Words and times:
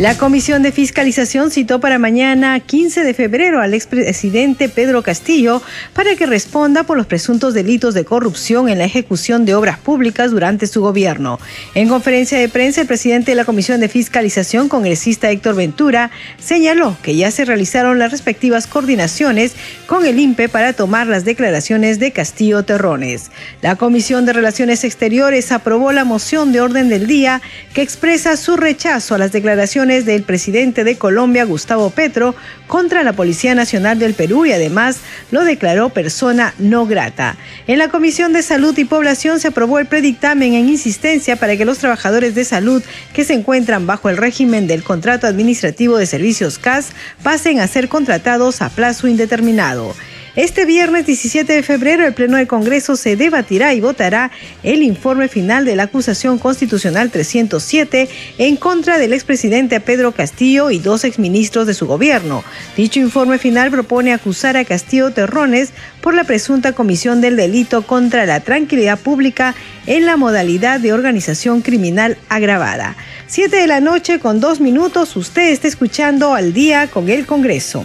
La 0.00 0.16
Comisión 0.16 0.62
de 0.62 0.72
Fiscalización 0.72 1.50
citó 1.50 1.78
para 1.78 1.98
mañana 1.98 2.58
15 2.58 3.04
de 3.04 3.12
febrero 3.12 3.60
al 3.60 3.74
expresidente 3.74 4.70
Pedro 4.70 5.02
Castillo 5.02 5.60
para 5.92 6.16
que 6.16 6.24
responda 6.24 6.84
por 6.84 6.96
los 6.96 7.04
presuntos 7.04 7.52
delitos 7.52 7.92
de 7.92 8.06
corrupción 8.06 8.70
en 8.70 8.78
la 8.78 8.86
ejecución 8.86 9.44
de 9.44 9.54
obras 9.54 9.78
públicas 9.78 10.30
durante 10.30 10.66
su 10.66 10.80
gobierno. 10.80 11.38
En 11.74 11.90
conferencia 11.90 12.38
de 12.38 12.48
prensa, 12.48 12.80
el 12.80 12.86
presidente 12.86 13.32
de 13.32 13.34
la 13.34 13.44
Comisión 13.44 13.78
de 13.78 13.90
Fiscalización, 13.90 14.70
congresista 14.70 15.30
Héctor 15.30 15.54
Ventura, 15.54 16.10
señaló 16.42 16.96
que 17.02 17.14
ya 17.14 17.30
se 17.30 17.44
realizaron 17.44 17.98
las 17.98 18.10
respectivas 18.10 18.66
coordinaciones 18.66 19.52
con 19.86 20.06
el 20.06 20.18
INPE 20.18 20.48
para 20.48 20.72
tomar 20.72 21.08
las 21.08 21.26
declaraciones 21.26 21.98
de 21.98 22.12
Castillo 22.12 22.62
Terrones. 22.62 23.30
La 23.60 23.76
Comisión 23.76 24.24
de 24.24 24.32
Relaciones 24.32 24.82
Exteriores 24.82 25.52
aprobó 25.52 25.92
la 25.92 26.04
moción 26.06 26.52
de 26.52 26.62
orden 26.62 26.88
del 26.88 27.06
día 27.06 27.42
que 27.74 27.82
expresa 27.82 28.38
su 28.38 28.56
rechazo 28.56 29.14
a 29.14 29.18
las 29.18 29.32
declaraciones 29.32 29.89
del 29.90 30.22
presidente 30.22 30.84
de 30.84 30.96
Colombia, 30.96 31.44
Gustavo 31.44 31.90
Petro, 31.90 32.34
contra 32.68 33.02
la 33.02 33.12
Policía 33.12 33.54
Nacional 33.54 33.98
del 33.98 34.14
Perú 34.14 34.46
y 34.46 34.52
además 34.52 34.98
lo 35.32 35.42
declaró 35.44 35.88
persona 35.88 36.54
no 36.58 36.86
grata. 36.86 37.36
En 37.66 37.78
la 37.78 37.88
Comisión 37.88 38.32
de 38.32 38.42
Salud 38.42 38.76
y 38.78 38.84
Población 38.84 39.40
se 39.40 39.48
aprobó 39.48 39.80
el 39.80 39.86
predictamen 39.86 40.54
en 40.54 40.68
insistencia 40.68 41.36
para 41.36 41.56
que 41.56 41.64
los 41.64 41.78
trabajadores 41.78 42.34
de 42.36 42.44
salud 42.44 42.82
que 43.12 43.24
se 43.24 43.34
encuentran 43.34 43.86
bajo 43.86 44.08
el 44.08 44.16
régimen 44.16 44.68
del 44.68 44.84
contrato 44.84 45.26
administrativo 45.26 45.98
de 45.98 46.06
servicios 46.06 46.58
CAS 46.58 46.90
pasen 47.22 47.58
a 47.58 47.66
ser 47.66 47.88
contratados 47.88 48.62
a 48.62 48.68
plazo 48.68 49.08
indeterminado. 49.08 49.94
Este 50.40 50.64
viernes 50.64 51.04
17 51.04 51.52
de 51.52 51.62
febrero 51.62 52.06
el 52.06 52.14
Pleno 52.14 52.38
del 52.38 52.46
Congreso 52.46 52.96
se 52.96 53.14
debatirá 53.14 53.74
y 53.74 53.82
votará 53.82 54.30
el 54.62 54.82
informe 54.82 55.28
final 55.28 55.66
de 55.66 55.76
la 55.76 55.82
acusación 55.82 56.38
constitucional 56.38 57.10
307 57.10 58.08
en 58.38 58.56
contra 58.56 58.96
del 58.96 59.12
expresidente 59.12 59.80
Pedro 59.80 60.12
Castillo 60.12 60.70
y 60.70 60.78
dos 60.78 61.04
exministros 61.04 61.66
de 61.66 61.74
su 61.74 61.86
gobierno. 61.86 62.42
Dicho 62.74 63.00
informe 63.00 63.36
final 63.36 63.70
propone 63.70 64.14
acusar 64.14 64.56
a 64.56 64.64
Castillo 64.64 65.10
Terrones 65.10 65.74
por 66.00 66.14
la 66.14 66.24
presunta 66.24 66.72
comisión 66.72 67.20
del 67.20 67.36
delito 67.36 67.82
contra 67.82 68.24
la 68.24 68.40
tranquilidad 68.40 68.98
pública 68.98 69.54
en 69.86 70.06
la 70.06 70.16
modalidad 70.16 70.80
de 70.80 70.94
organización 70.94 71.60
criminal 71.60 72.16
agravada. 72.30 72.96
Siete 73.26 73.56
de 73.58 73.66
la 73.66 73.80
noche 73.80 74.20
con 74.20 74.40
dos 74.40 74.58
minutos, 74.58 75.16
usted 75.16 75.50
está 75.50 75.68
escuchando 75.68 76.32
al 76.32 76.54
día 76.54 76.86
con 76.86 77.10
el 77.10 77.26
Congreso. 77.26 77.84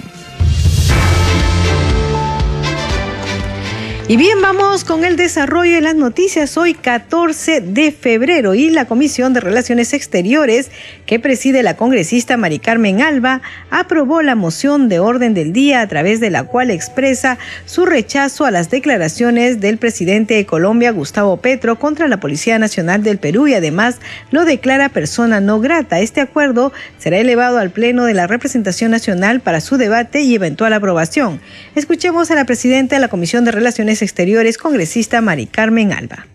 Y 4.07 4.17
bien, 4.17 4.39
vamos 4.39 4.83
con 4.83 5.03
el 5.03 5.15
desarrollo 5.15 5.73
de 5.73 5.81
las 5.81 5.95
noticias 5.95 6.57
hoy 6.57 6.75
14 6.75 7.59
de 7.59 7.91
febrero 7.91 8.53
y 8.53 8.69
la 8.69 8.85
Comisión 8.85 9.33
de 9.33 9.39
Relaciones 9.39 9.93
Exteriores 9.93 10.69
que 11.07 11.19
preside 11.19 11.63
la 11.63 11.75
congresista 11.75 12.37
Mari 12.37 12.59
Carmen 12.59 13.01
Alba 13.01 13.41
aprobó 13.71 14.21
la 14.21 14.35
moción 14.35 14.89
de 14.89 14.99
orden 14.99 15.33
del 15.33 15.53
día 15.53 15.81
a 15.81 15.87
través 15.87 16.19
de 16.19 16.29
la 16.29 16.43
cual 16.43 16.69
expresa 16.69 17.39
su 17.65 17.87
rechazo 17.87 18.45
a 18.45 18.51
las 18.51 18.69
declaraciones 18.69 19.59
del 19.59 19.79
presidente 19.79 20.35
de 20.35 20.45
Colombia 20.45 20.91
Gustavo 20.91 21.37
Petro 21.37 21.79
contra 21.79 22.07
la 22.07 22.19
Policía 22.19 22.59
Nacional 22.59 23.01
del 23.01 23.17
Perú 23.17 23.47
y 23.47 23.55
además 23.55 23.97
lo 24.29 24.45
declara 24.45 24.89
persona 24.89 25.41
no 25.41 25.59
grata. 25.59 25.99
Este 25.99 26.21
acuerdo 26.21 26.71
será 26.99 27.17
elevado 27.17 27.57
al 27.57 27.71
Pleno 27.71 28.05
de 28.05 28.13
la 28.13 28.27
Representación 28.27 28.91
Nacional 28.91 29.39
para 29.39 29.61
su 29.61 29.77
debate 29.77 30.21
y 30.21 30.35
eventual 30.35 30.73
aprobación. 30.73 31.41
Escuchemos 31.73 32.29
a 32.29 32.35
la 32.35 32.45
presidenta 32.45 32.97
de 32.97 32.99
la 32.99 33.07
Comisión 33.07 33.45
de 33.45 33.51
Relaciones 33.51 33.94
Exteriores, 34.01 34.57
congresista 34.57 35.21
Mari 35.21 35.45
Carmen 35.47 35.93
Alba. 35.93 36.27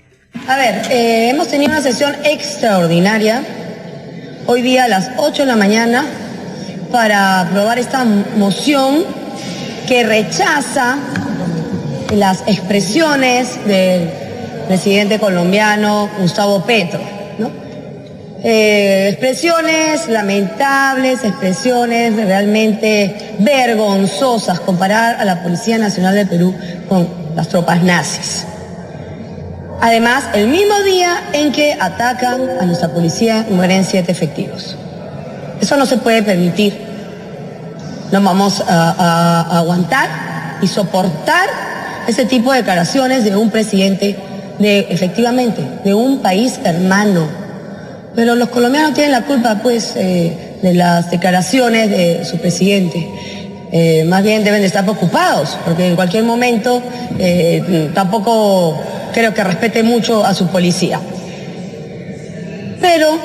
A 0.46 0.56
ver, 0.56 0.82
eh, 0.90 1.30
hemos 1.30 1.48
tenido 1.48 1.70
una 1.70 1.82
sesión 1.82 2.14
extraordinaria 2.24 3.42
hoy 4.46 4.62
día 4.62 4.84
a 4.84 4.88
las 4.88 5.10
8 5.16 5.42
de 5.42 5.46
la 5.46 5.56
mañana 5.56 6.06
para 6.90 7.40
aprobar 7.40 7.78
esta 7.78 8.04
moción 8.04 9.04
que 9.86 10.04
rechaza 10.04 10.98
las 12.14 12.42
expresiones 12.46 13.64
del 13.66 14.10
presidente 14.66 15.18
colombiano 15.18 16.10
Gustavo 16.18 16.64
Petro. 16.64 17.00
Eh, 18.42 19.08
expresiones 19.10 20.08
lamentables, 20.08 21.24
expresiones 21.24 22.16
realmente 22.16 23.34
vergonzosas, 23.38 24.60
comparar 24.60 25.20
a 25.20 25.24
la 25.26 25.42
Policía 25.42 25.76
Nacional 25.76 26.14
del 26.14 26.26
Perú 26.26 26.54
con 26.88 27.19
las 27.40 27.48
tropas 27.48 27.82
nazis. 27.82 28.44
Además, 29.80 30.24
el 30.34 30.48
mismo 30.48 30.78
día 30.84 31.22
en 31.32 31.52
que 31.52 31.72
atacan 31.72 32.38
a 32.60 32.66
nuestra 32.66 32.90
policía 32.90 33.46
mueren 33.48 33.82
siete 33.82 34.12
efectivos. 34.12 34.76
Eso 35.58 35.78
no 35.78 35.86
se 35.86 35.96
puede 35.96 36.22
permitir. 36.22 36.78
No 38.12 38.20
vamos 38.20 38.62
a, 38.68 39.58
aguantar 39.58 40.10
y 40.60 40.66
soportar 40.66 41.48
ese 42.06 42.26
tipo 42.26 42.52
de 42.52 42.58
declaraciones 42.58 43.24
de 43.24 43.34
un 43.34 43.48
presidente, 43.48 44.18
de 44.58 44.80
efectivamente, 44.90 45.66
de 45.82 45.94
un 45.94 46.18
país 46.18 46.60
hermano. 46.62 47.26
Pero 48.14 48.34
los 48.34 48.50
colombianos 48.50 48.92
tienen 48.92 49.12
la 49.12 49.22
culpa, 49.22 49.60
pues, 49.62 49.94
eh, 49.96 50.58
de 50.60 50.74
las 50.74 51.10
declaraciones 51.10 51.88
de 51.88 52.22
su 52.26 52.36
presidente. 52.36 53.08
Eh, 53.72 54.04
más 54.04 54.24
bien 54.24 54.42
deben 54.42 54.60
de 54.60 54.66
estar 54.66 54.82
preocupados, 54.82 55.56
porque 55.64 55.86
en 55.86 55.94
cualquier 55.94 56.24
momento 56.24 56.82
eh, 57.18 57.90
tampoco 57.94 58.82
creo 59.12 59.32
que 59.32 59.44
respete 59.44 59.82
mucho 59.84 60.24
a 60.24 60.34
su 60.34 60.48
policía. 60.48 61.00
Pero 62.80 63.16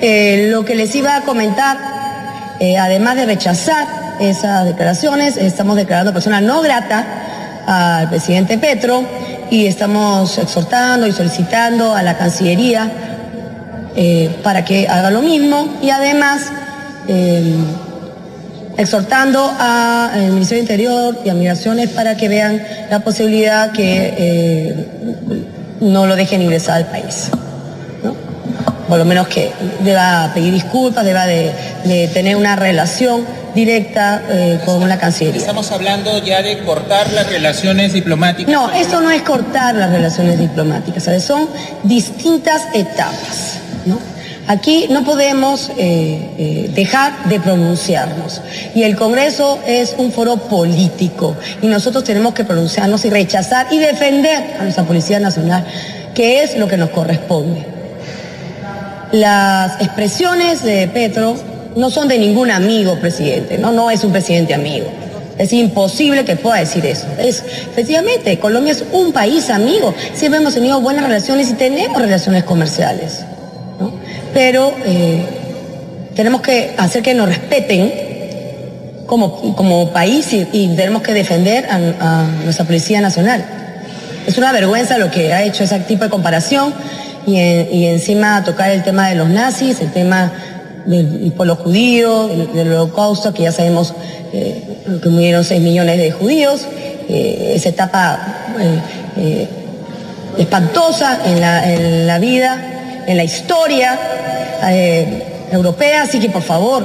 eh, 0.00 0.48
lo 0.50 0.64
que 0.64 0.74
les 0.74 0.94
iba 0.94 1.16
a 1.16 1.20
comentar, 1.22 1.76
además 2.80 3.16
de 3.16 3.26
rechazar 3.26 3.86
esas 4.20 4.64
declaraciones, 4.64 5.36
estamos 5.36 5.76
declarando 5.76 6.14
persona 6.14 6.40
no 6.40 6.62
grata 6.62 7.04
al 7.66 8.08
presidente 8.08 8.56
Petro 8.56 9.04
y 9.50 9.66
estamos 9.66 10.38
exhortando 10.38 11.06
y 11.06 11.12
solicitando 11.12 11.94
a 11.94 12.02
la 12.02 12.16
Cancillería 12.16 12.90
para 14.42 14.64
que 14.64 14.88
haga 14.88 15.10
lo 15.10 15.20
mismo 15.20 15.74
y 15.82 15.90
además 15.90 16.42
exhortando 18.76 19.52
al 19.58 20.32
Ministerio 20.32 20.64
de 20.64 20.72
Interior 20.72 21.18
y 21.24 21.28
a 21.28 21.34
Migraciones 21.34 21.90
para 21.90 22.16
que 22.16 22.28
vean 22.28 22.62
la 22.90 23.00
posibilidad 23.00 23.72
que 23.72 24.14
eh, 24.16 24.86
no 25.80 26.06
lo 26.06 26.16
dejen 26.16 26.42
ingresar 26.42 26.76
al 26.76 26.86
país. 26.86 27.30
Por 28.88 28.98
lo 28.98 29.04
menos 29.04 29.28
que 29.28 29.50
deba 29.80 30.30
pedir 30.34 30.52
disculpas, 30.52 31.04
deba 31.04 31.26
de, 31.26 32.10
tener 32.12 32.36
una 32.36 32.54
relación 32.54 33.24
directa 33.54 34.22
eh, 34.28 34.60
con 34.64 34.86
la 34.88 34.98
Cancillería. 34.98 35.40
Estamos 35.40 35.70
hablando 35.72 36.18
ya 36.18 36.42
de 36.42 36.58
cortar 36.64 37.10
las 37.12 37.28
relaciones 37.28 37.92
diplomáticas. 37.92 38.52
No, 38.52 38.70
esto 38.72 39.00
no 39.00 39.10
es 39.10 39.22
cortar 39.22 39.74
las 39.74 39.90
relaciones 39.90 40.38
diplomáticas, 40.38 41.04
son 41.22 41.48
distintas 41.84 42.62
etapas. 42.74 43.58
¿no? 43.86 44.13
Aquí 44.46 44.88
no 44.90 45.04
podemos 45.04 45.70
eh, 45.78 46.30
eh, 46.36 46.70
dejar 46.74 47.28
de 47.30 47.40
pronunciarnos. 47.40 48.42
Y 48.74 48.82
el 48.82 48.94
Congreso 48.94 49.58
es 49.66 49.94
un 49.96 50.12
foro 50.12 50.36
político 50.36 51.34
y 51.62 51.66
nosotros 51.66 52.04
tenemos 52.04 52.34
que 52.34 52.44
pronunciarnos 52.44 53.04
y 53.06 53.10
rechazar 53.10 53.68
y 53.70 53.78
defender 53.78 54.56
a 54.58 54.62
nuestra 54.64 54.84
Policía 54.84 55.18
Nacional, 55.18 55.64
que 56.14 56.42
es 56.42 56.58
lo 56.58 56.68
que 56.68 56.76
nos 56.76 56.90
corresponde. 56.90 57.64
Las 59.12 59.80
expresiones 59.80 60.62
de 60.62 60.88
Petro 60.88 61.36
no 61.76 61.90
son 61.90 62.08
de 62.08 62.18
ningún 62.18 62.50
amigo 62.50 62.98
presidente, 63.00 63.56
no, 63.56 63.72
no 63.72 63.90
es 63.90 64.04
un 64.04 64.12
presidente 64.12 64.52
amigo. 64.52 64.86
Es 65.38 65.52
imposible 65.54 66.24
que 66.24 66.36
pueda 66.36 66.56
decir 66.56 66.84
eso. 66.84 67.06
Es, 67.18 67.42
efectivamente, 67.72 68.38
Colombia 68.38 68.72
es 68.72 68.84
un 68.92 69.12
país 69.12 69.50
amigo. 69.50 69.94
Siempre 70.12 70.40
hemos 70.40 70.54
tenido 70.54 70.80
buenas 70.80 71.04
relaciones 71.04 71.50
y 71.50 71.54
tenemos 71.54 72.00
relaciones 72.00 72.44
comerciales 72.44 73.24
pero 74.34 74.74
eh, 74.84 75.24
tenemos 76.14 76.42
que 76.42 76.74
hacer 76.76 77.02
que 77.02 77.14
nos 77.14 77.28
respeten 77.28 77.92
como, 79.06 79.54
como 79.54 79.90
país 79.90 80.32
y, 80.32 80.68
tenemos 80.76 81.02
que 81.02 81.14
defender 81.14 81.66
a, 81.70 82.26
nuestra 82.42 82.64
Policía 82.64 83.00
Nacional. 83.00 83.44
Es 84.26 84.38
una 84.38 84.52
vergüenza 84.52 84.98
lo 84.98 85.10
que 85.10 85.32
ha 85.32 85.42
hecho 85.42 85.64
ese 85.64 85.78
tipo 85.80 86.04
de 86.04 86.10
comparación 86.10 86.74
y, 87.26 87.36
encima 87.86 88.42
tocar 88.44 88.70
el 88.70 88.82
tema 88.82 89.08
de 89.08 89.14
los 89.14 89.28
nazis, 89.28 89.80
el 89.80 89.92
tema 89.92 90.32
del 90.86 91.32
pueblo 91.36 91.56
judío, 91.56 92.28
del, 92.28 92.72
holocausto, 92.72 93.32
que 93.32 93.44
ya 93.44 93.52
sabemos 93.52 93.94
eh, 94.32 94.62
que 95.02 95.08
murieron 95.08 95.44
6 95.44 95.60
millones 95.62 95.98
de 95.98 96.10
judíos, 96.10 96.66
eh, 97.08 97.52
esa 97.54 97.68
etapa 97.68 98.18
eh, 99.16 99.48
espantosa 100.38 101.20
en 101.26 101.40
la, 101.40 101.72
en 101.72 102.06
la, 102.06 102.18
vida, 102.18 102.73
en 103.06 103.16
la 103.16 103.24
historia 103.24 103.98
europea, 105.50 106.02
así 106.02 106.18
que 106.20 106.30
por 106.30 106.42
favor, 106.42 106.84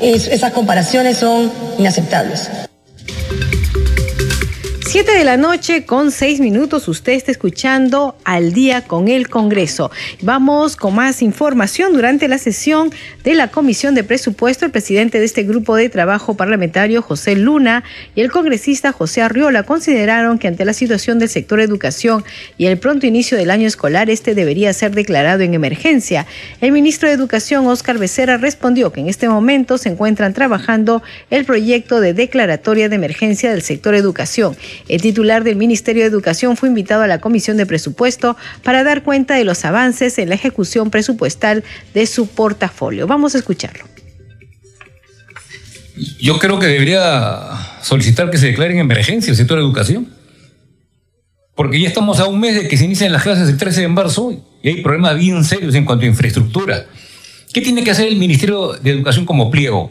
esas 0.00 0.52
comparaciones 0.52 1.16
son 1.16 1.50
inaceptables. 1.78 2.67
Siete 4.98 5.16
de 5.16 5.22
la 5.22 5.36
noche 5.36 5.84
con 5.84 6.10
seis 6.10 6.40
minutos, 6.40 6.88
usted 6.88 7.12
está 7.12 7.30
escuchando 7.30 8.16
al 8.24 8.52
día 8.52 8.82
con 8.82 9.06
el 9.06 9.28
Congreso. 9.28 9.92
Vamos 10.22 10.74
con 10.74 10.96
más 10.96 11.22
información. 11.22 11.92
Durante 11.92 12.26
la 12.26 12.36
sesión 12.36 12.90
de 13.22 13.36
la 13.36 13.46
Comisión 13.46 13.94
de 13.94 14.02
Presupuesto, 14.02 14.64
el 14.64 14.72
presidente 14.72 15.20
de 15.20 15.24
este 15.24 15.44
grupo 15.44 15.76
de 15.76 15.88
trabajo 15.88 16.34
parlamentario, 16.34 17.00
José 17.00 17.36
Luna, 17.36 17.84
y 18.16 18.22
el 18.22 18.32
congresista 18.32 18.90
José 18.90 19.22
Arriola 19.22 19.62
consideraron 19.62 20.36
que 20.36 20.48
ante 20.48 20.64
la 20.64 20.72
situación 20.72 21.20
del 21.20 21.28
sector 21.28 21.60
educación 21.60 22.24
y 22.56 22.66
el 22.66 22.76
pronto 22.76 23.06
inicio 23.06 23.38
del 23.38 23.52
año 23.52 23.68
escolar, 23.68 24.10
este 24.10 24.34
debería 24.34 24.72
ser 24.72 24.96
declarado 24.96 25.44
en 25.44 25.54
emergencia. 25.54 26.26
El 26.60 26.72
ministro 26.72 27.08
de 27.08 27.14
Educación, 27.14 27.68
Óscar 27.68 27.98
Becerra, 27.98 28.36
respondió 28.36 28.90
que 28.90 28.98
en 28.98 29.08
este 29.08 29.28
momento 29.28 29.78
se 29.78 29.90
encuentran 29.90 30.34
trabajando 30.34 31.04
el 31.30 31.44
proyecto 31.44 32.00
de 32.00 32.14
declaratoria 32.14 32.88
de 32.88 32.96
emergencia 32.96 33.52
del 33.52 33.62
sector 33.62 33.94
educación 33.94 34.56
el 34.88 35.02
titular 35.02 35.44
del 35.44 35.56
Ministerio 35.56 36.02
de 36.02 36.08
Educación 36.08 36.56
fue 36.56 36.68
invitado 36.68 37.02
a 37.02 37.06
la 37.06 37.20
Comisión 37.20 37.56
de 37.56 37.66
Presupuesto 37.66 38.36
para 38.62 38.84
dar 38.84 39.02
cuenta 39.02 39.34
de 39.34 39.44
los 39.44 39.64
avances 39.64 40.18
en 40.18 40.28
la 40.28 40.34
ejecución 40.34 40.90
presupuestal 40.90 41.64
de 41.94 42.06
su 42.06 42.26
portafolio. 42.26 43.06
Vamos 43.06 43.34
a 43.34 43.38
escucharlo. 43.38 43.84
Yo 46.20 46.38
creo 46.38 46.58
que 46.58 46.66
debería 46.66 47.50
solicitar 47.82 48.30
que 48.30 48.38
se 48.38 48.46
declare 48.46 48.72
en 48.74 48.80
emergencia 48.80 49.30
el 49.30 49.36
sector 49.36 49.58
de 49.58 49.64
educación. 49.64 50.08
Porque 51.54 51.80
ya 51.80 51.88
estamos 51.88 52.20
a 52.20 52.26
un 52.26 52.38
mes 52.38 52.54
de 52.54 52.68
que 52.68 52.76
se 52.76 52.84
inician 52.84 53.10
las 53.10 53.24
clases 53.24 53.48
el 53.48 53.56
13 53.56 53.80
de 53.80 53.88
marzo 53.88 54.32
y 54.62 54.68
hay 54.68 54.80
problemas 54.80 55.18
bien 55.18 55.42
serios 55.44 55.74
en 55.74 55.84
cuanto 55.84 56.04
a 56.04 56.08
infraestructura. 56.08 56.86
¿Qué 57.52 57.60
tiene 57.60 57.82
que 57.82 57.90
hacer 57.90 58.06
el 58.06 58.16
Ministerio 58.16 58.74
de 58.74 58.90
Educación 58.90 59.26
como 59.26 59.50
pliego? 59.50 59.90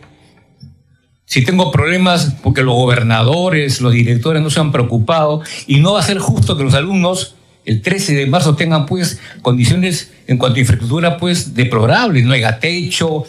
Si 1.28 1.44
tengo 1.44 1.72
problemas 1.72 2.36
porque 2.42 2.64
los 2.64 2.74
gobernadores, 2.74 3.82
los 3.82 3.92
directores 3.92 4.42
no 4.42 4.50
se 4.50 4.62
han 4.62 4.72
preocupado 4.72 5.42
y 5.68 5.82
no 5.82 5.94
va 5.94 6.00
a 6.00 6.04
ser 6.04 6.20
justo 6.20 6.56
que 6.58 6.64
los 6.64 6.74
alumnos 6.74 7.36
el 7.66 7.82
13 7.82 8.16
de 8.16 8.28
marzo 8.28 8.56
tengan 8.56 8.86
pues 8.86 9.20
condiciones 9.42 10.14
en 10.26 10.38
cuanto 10.38 10.56
a 10.56 10.62
infraestructura 10.62 11.18
pues 11.18 11.54
deplorables, 11.54 12.24
no 12.24 12.32
haya 12.32 12.60
techo, 12.60 13.26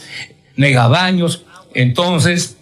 no 0.54 0.66
haya 0.66 0.86
baños, 0.86 1.44
entonces 1.74 2.56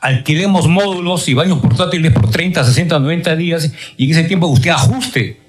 alquilemos 0.00 0.66
módulos 0.66 1.28
y 1.28 1.34
baños 1.34 1.60
portátiles 1.60 2.12
por 2.12 2.28
30, 2.28 2.64
60, 2.64 2.98
90 2.98 3.36
días 3.36 3.72
y 3.96 4.06
en 4.06 4.10
ese 4.10 4.24
tiempo 4.24 4.48
usted 4.48 4.70
ajuste 4.70 5.45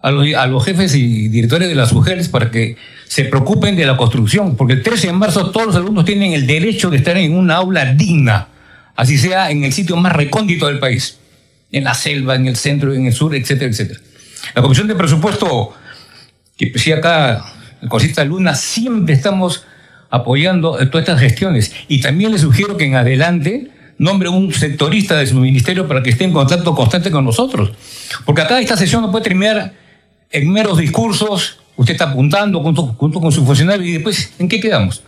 a 0.00 0.10
los, 0.10 0.34
a 0.34 0.46
los 0.46 0.64
jefes 0.64 0.94
y 0.94 1.28
directores 1.28 1.68
de 1.68 1.74
las 1.74 1.92
mujeres 1.92 2.28
para 2.28 2.50
que 2.50 2.76
se 3.06 3.24
preocupen 3.24 3.76
de 3.76 3.86
la 3.86 3.96
construcción, 3.96 4.56
porque 4.56 4.74
el 4.74 4.82
13 4.82 5.08
de 5.08 5.12
marzo 5.12 5.50
todos 5.50 5.66
los 5.68 5.76
alumnos 5.76 6.04
tienen 6.04 6.32
el 6.32 6.46
derecho 6.46 6.90
de 6.90 6.98
estar 6.98 7.16
en 7.16 7.34
una 7.34 7.56
aula 7.56 7.94
digna, 7.94 8.48
así 8.94 9.18
sea 9.18 9.50
en 9.50 9.64
el 9.64 9.72
sitio 9.72 9.96
más 9.96 10.12
recóndito 10.12 10.66
del 10.66 10.78
país, 10.78 11.18
en 11.72 11.84
la 11.84 11.94
selva, 11.94 12.34
en 12.36 12.46
el 12.46 12.56
centro, 12.56 12.94
en 12.94 13.06
el 13.06 13.12
sur, 13.12 13.34
etcétera, 13.34 13.70
etcétera. 13.70 14.00
La 14.54 14.62
Comisión 14.62 14.86
de 14.86 14.94
Presupuesto, 14.94 15.74
que 16.56 16.66
decía 16.70 16.96
acá 16.96 17.44
el 17.82 17.88
cosista 17.88 18.24
Luna, 18.24 18.54
siempre 18.54 19.14
estamos 19.14 19.64
apoyando 20.10 20.72
todas 20.88 21.08
estas 21.08 21.20
gestiones. 21.20 21.72
Y 21.88 22.00
también 22.00 22.32
le 22.32 22.38
sugiero 22.38 22.76
que 22.76 22.84
en 22.84 22.94
adelante 22.94 23.70
nombre 23.98 24.28
un 24.28 24.52
sectorista 24.52 25.16
de 25.16 25.26
su 25.26 25.34
ministerio 25.34 25.86
para 25.86 26.02
que 26.02 26.10
esté 26.10 26.24
en 26.24 26.32
contacto 26.32 26.74
constante 26.74 27.10
con 27.10 27.24
nosotros. 27.24 27.72
Porque 28.24 28.42
acá 28.42 28.60
esta 28.60 28.76
sesión 28.76 29.02
no 29.02 29.10
puede 29.10 29.24
terminar 29.24 29.74
en 30.30 30.52
meros 30.52 30.78
discursos 30.78 31.58
usted 31.76 31.92
está 31.94 32.10
apuntando 32.10 32.60
junto, 32.60 32.96
con 32.96 33.32
su 33.32 33.44
funcionario 33.46 33.86
y 33.86 33.92
después, 33.92 34.32
¿en 34.38 34.48
qué 34.48 34.60
quedamos? 34.60 35.02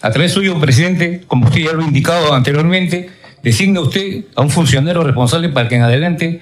A 0.00 0.10
través 0.10 0.32
suyo, 0.32 0.60
presidente, 0.60 1.22
como 1.26 1.46
usted 1.46 1.62
ya 1.62 1.72
lo 1.72 1.82
ha 1.82 1.86
indicado 1.86 2.32
anteriormente, 2.32 3.10
designa 3.42 3.80
usted 3.80 4.26
a 4.36 4.42
un 4.42 4.50
funcionario 4.50 5.02
responsable 5.02 5.48
para 5.48 5.68
que 5.68 5.76
en 5.76 5.82
adelante 5.82 6.40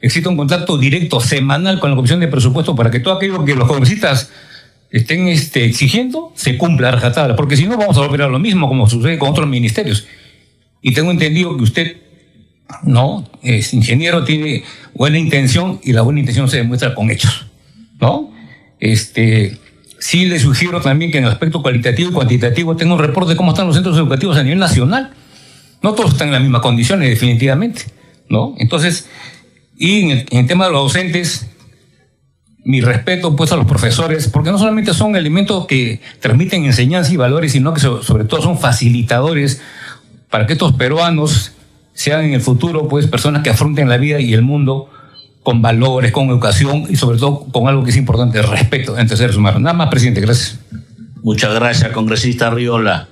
exista 0.00 0.28
un 0.28 0.36
contacto 0.36 0.78
directo, 0.78 1.20
semanal 1.20 1.78
con 1.78 1.90
la 1.90 1.96
Comisión 1.96 2.20
de 2.20 2.28
Presupuesto 2.28 2.74
para 2.74 2.90
que 2.90 3.00
todo 3.00 3.14
aquello 3.14 3.44
que 3.44 3.54
los 3.54 3.68
congresistas 3.68 4.30
estén 4.90 5.28
este, 5.28 5.64
exigiendo 5.64 6.32
se 6.34 6.58
cumpla 6.58 6.88
a 6.88 6.92
rajatabla, 6.92 7.36
porque 7.36 7.56
si 7.56 7.66
no 7.66 7.76
vamos 7.76 7.96
a 7.96 8.04
a 8.04 8.28
lo 8.28 8.38
mismo 8.38 8.68
como 8.68 8.88
sucede 8.88 9.18
con 9.18 9.30
otros 9.30 9.46
ministerios. 9.46 10.06
Y 10.82 10.92
tengo 10.92 11.10
entendido 11.10 11.56
que 11.56 11.62
usted, 11.62 11.96
no, 12.82 13.28
es 13.42 13.72
ingeniero, 13.74 14.24
tiene 14.24 14.64
buena 14.94 15.18
intención 15.18 15.80
y 15.82 15.92
la 15.92 16.02
buena 16.02 16.20
intención 16.20 16.48
se 16.48 16.58
demuestra 16.58 16.94
con 16.94 17.10
hechos, 17.10 17.46
¿no? 18.00 18.32
Este, 18.78 19.58
sí 19.98 20.26
le 20.26 20.38
sugiero 20.38 20.80
también 20.80 21.12
que 21.12 21.18
en 21.18 21.24
el 21.24 21.30
aspecto 21.30 21.62
cualitativo 21.62 22.10
y 22.10 22.12
cuantitativo 22.12 22.76
tenga 22.76 22.94
un 22.94 22.98
reporte 22.98 23.30
de 23.30 23.36
cómo 23.36 23.52
están 23.52 23.66
los 23.66 23.76
centros 23.76 23.96
educativos 23.96 24.36
a 24.36 24.42
nivel 24.42 24.58
nacional. 24.58 25.12
No 25.82 25.94
todos 25.94 26.12
están 26.12 26.28
en 26.28 26.34
las 26.34 26.42
mismas 26.42 26.62
condiciones, 26.62 27.08
definitivamente, 27.08 27.82
¿no? 28.28 28.54
Entonces, 28.58 29.08
y 29.78 30.10
en 30.10 30.26
el, 30.30 30.46
tema 30.46 30.66
de 30.66 30.72
los 30.72 30.82
docentes, 30.84 31.46
mi 32.64 32.80
respeto 32.80 33.34
pues 33.36 33.52
a 33.52 33.56
los 33.56 33.66
profesores, 33.66 34.28
porque 34.28 34.50
no 34.50 34.58
solamente 34.58 34.92
son 34.92 35.16
elementos 35.16 35.66
que 35.66 36.00
transmiten 36.20 36.64
enseñanza 36.64 37.12
y 37.12 37.16
valores, 37.16 37.52
sino 37.52 37.72
que 37.72 37.80
sobre 37.80 38.24
todo 38.24 38.42
son 38.42 38.58
facilitadores 38.58 39.62
para 40.28 40.46
que 40.46 40.52
estos 40.52 40.74
peruanos 40.74 41.52
sean 42.00 42.24
en 42.24 42.32
el 42.32 42.40
futuro 42.40 42.88
pues 42.88 43.06
personas 43.06 43.42
que 43.42 43.50
afronten 43.50 43.86
la 43.86 43.98
vida 43.98 44.20
y 44.20 44.32
el 44.32 44.40
mundo 44.40 44.88
con 45.42 45.60
valores, 45.60 46.12
con 46.12 46.30
educación 46.30 46.86
y 46.88 46.96
sobre 46.96 47.18
todo 47.18 47.40
con 47.52 47.68
algo 47.68 47.84
que 47.84 47.90
es 47.90 47.96
importante, 47.98 48.38
el 48.38 48.48
respeto 48.48 48.96
entre 48.96 49.18
seres 49.18 49.36
humanos. 49.36 49.60
Nada 49.60 49.74
más, 49.74 49.90
presidente, 49.90 50.22
gracias. 50.22 50.60
Muchas 51.22 51.54
gracias, 51.54 51.92
congresista 51.92 52.48
Riola. 52.48 53.06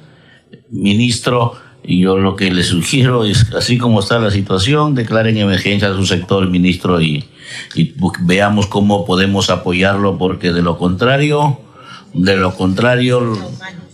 Ministro, 0.71 1.53
y 1.85 2.01
yo 2.01 2.17
lo 2.17 2.35
que 2.35 2.51
le 2.51 2.63
sugiero 2.63 3.27
es, 3.27 3.53
así 3.55 3.77
como 3.77 4.01
está 4.01 4.19
la 4.21 4.31
situación, 4.31 4.95
declaren 4.95 5.37
emergencia 5.37 5.91
a 5.91 5.95
su 5.95 6.07
sector, 6.07 6.49
ministro, 6.49 6.99
y, 7.03 7.27
y 7.75 7.93
veamos 8.21 8.69
cómo 8.69 9.05
podemos 9.05 9.51
apoyarlo, 9.51 10.17
porque 10.17 10.51
de 10.51 10.63
lo 10.63 10.79
contrario, 10.79 11.61
de 12.15 12.39
lo 12.39 12.55
contrario, 12.55 13.37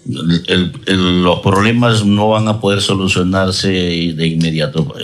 los 0.06 1.40
problemas 1.40 2.04
no 2.04 2.30
van 2.30 2.49
a 2.49 2.61
poder 2.61 2.80
solucionarse 2.80 3.68
de 3.68 4.26
inmediato. 4.26 4.94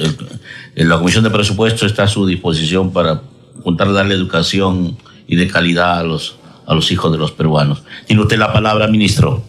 la 0.75 0.99
Comisión 0.99 1.25
de 1.25 1.31
Presupuesto 1.31 1.87
está 1.87 2.05
a 2.05 2.09
su 2.09 2.27
disposición 2.27 2.93
para 2.93 3.23
contar 3.63 3.93
darle 3.93 4.15
educación 4.15 4.97
y 5.27 5.37
de 5.37 5.49
calidad 5.49 6.01
a 6.01 6.03
los, 6.03 6.37
a 6.67 6.75
los 6.75 6.91
hijos 6.91 7.13
de 7.13 7.19
los 7.19 7.33
peruanos. 7.33 7.83
Tiene 8.07 8.23
usted 8.23 8.39
la 8.39 8.53
palabra, 8.53 8.89
ministro. 8.89 9.43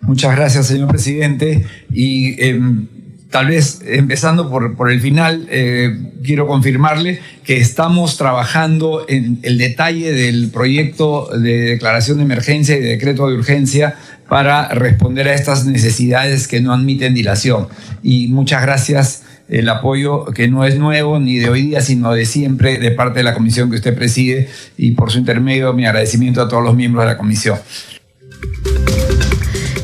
Muchas 0.00 0.34
gracias, 0.36 0.66
señor 0.66 0.88
presidente. 0.88 1.66
Y 1.92 2.42
em, 2.42 2.86
tal 3.30 3.48
vez 3.48 3.80
empezando 3.84 4.48
por, 4.48 4.76
por 4.76 4.90
el 4.90 5.00
final, 5.00 5.46
eh, 5.50 6.12
quiero 6.24 6.46
confirmarle 6.46 7.20
que 7.44 7.58
estamos 7.58 8.16
trabajando 8.16 9.04
en 9.08 9.40
el 9.42 9.58
detalle 9.58 10.12
del 10.12 10.50
proyecto 10.50 11.28
de 11.36 11.58
declaración 11.60 12.18
de 12.18 12.24
emergencia 12.24 12.76
y 12.76 12.80
de 12.80 12.88
decreto 12.88 13.28
de 13.28 13.34
urgencia 13.34 13.96
para 14.28 14.68
responder 14.68 15.28
a 15.28 15.34
estas 15.34 15.64
necesidades 15.64 16.46
que 16.48 16.60
no 16.60 16.72
admiten 16.72 17.14
dilación. 17.14 17.68
Y 18.02 18.28
muchas 18.28 18.62
gracias 18.62 19.22
el 19.48 19.68
apoyo 19.68 20.26
que 20.26 20.48
no 20.48 20.64
es 20.64 20.78
nuevo 20.78 21.18
ni 21.18 21.38
de 21.38 21.48
hoy 21.48 21.62
día, 21.62 21.80
sino 21.80 22.12
de 22.12 22.26
siempre 22.26 22.78
de 22.78 22.90
parte 22.90 23.20
de 23.20 23.24
la 23.24 23.34
comisión 23.34 23.70
que 23.70 23.76
usted 23.76 23.94
preside 23.94 24.48
y 24.76 24.90
por 24.92 25.10
su 25.10 25.18
intermedio 25.18 25.72
mi 25.72 25.86
agradecimiento 25.86 26.42
a 26.42 26.48
todos 26.48 26.62
los 26.62 26.74
miembros 26.74 27.04
de 27.04 27.12
la 27.12 27.18
comisión. 27.18 27.58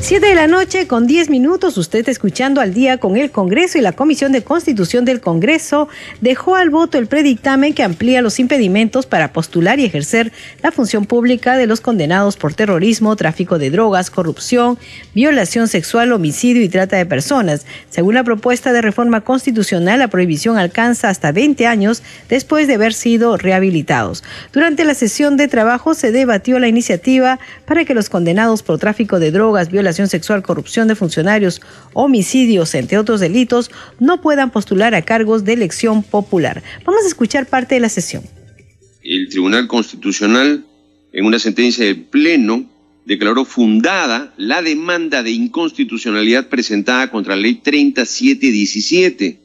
Siete 0.07 0.27
de 0.27 0.35
la 0.35 0.47
noche 0.47 0.87
con 0.87 1.07
diez 1.07 1.31
minutos, 1.31 1.79
usted 1.79 2.07
escuchando 2.11 2.61
al 2.61 2.75
día 2.75 2.99
con 2.99 3.17
el 3.17 3.31
Congreso 3.31 3.79
y 3.79 3.81
la 3.81 3.93
Comisión 3.93 4.33
de 4.33 4.45
Constitución 4.45 5.07
del 5.07 5.23
Congreso 5.23 5.89
dejó 6.21 6.57
al 6.57 6.69
voto 6.69 6.99
el 6.99 7.07
predictamen 7.07 7.73
que 7.73 7.83
amplía 7.83 8.21
los 8.21 8.39
impedimentos 8.39 9.07
para 9.07 9.33
postular 9.33 9.81
y 9.81 9.87
ejercer 9.87 10.31
la 10.63 10.73
función 10.73 11.07
pública 11.07 11.57
de 11.57 11.67
los 11.67 11.81
condenados 11.81 12.37
por 12.37 12.53
terrorismo, 12.53 13.17
tráfico 13.17 13.59
de 13.59 13.71
drogas, 13.71 14.11
corrupción, 14.11 14.79
violación 15.15 15.69
sexual, 15.69 16.13
homicidio 16.13 16.63
y 16.63 16.69
trata 16.69 16.99
de 16.99 17.07
personas. 17.07 17.65
Según 17.89 18.13
la 18.13 18.25
propuesta 18.25 18.75
de 18.75 18.83
reforma 18.83 19.23
constitucional, 19.23 20.01
la 20.01 20.09
prohibición 20.09 20.59
alcanza 20.59 21.09
hasta 21.09 21.33
20 21.33 21.67
años 21.67 22.03
después 22.29 22.69
de 22.69 22.75
haber 22.75 22.93
sido 22.93 23.39
rehabilitados. 23.39 24.23
Durante 24.53 24.85
la 24.85 24.93
sesión 24.93 25.39
de 25.39 25.49
trabajo 25.49 25.95
se 25.95 26.13
debatió 26.13 26.59
la 26.59 26.69
iniciativa 26.69 27.39
para 27.65 27.87
que 27.87 27.95
los 27.95 28.11
condenados 28.11 28.63
por 28.63 28.79
tráfico 28.79 29.19
de 29.19 29.31
drogas, 29.31 29.71
violación 29.71 29.94
sexual, 29.95 30.43
corrupción 30.43 30.89
de 30.89 30.95
funcionarios, 30.95 31.61
homicidios, 31.93 32.75
entre 32.75 32.99
otros 32.99 33.21
delitos, 33.21 33.71
no 34.01 34.21
puedan 34.21 34.51
postular 34.51 34.95
a 34.95 35.03
cargos 35.03 35.45
de 35.45 35.55
elección 35.55 36.03
popular. 36.03 36.63
Vamos 36.85 37.05
a 37.05 37.09
escuchar 37.09 37.47
parte 37.47 37.77
de 37.77 37.81
la 37.81 37.89
sesión. 37.89 38.25
El 39.03 39.29
Tribunal 39.29 39.67
Constitucional, 39.69 40.65
en 41.13 41.25
una 41.25 41.39
sentencia 41.39 41.85
de 41.85 41.95
pleno, 41.95 42.69
declaró 43.05 43.45
fundada 43.45 44.35
la 44.37 44.63
demanda 44.63 45.23
de 45.23 45.31
inconstitucionalidad 45.31 46.49
presentada 46.49 47.11
contra 47.11 47.37
la 47.37 47.43
ley 47.43 47.55
3717. 47.57 49.41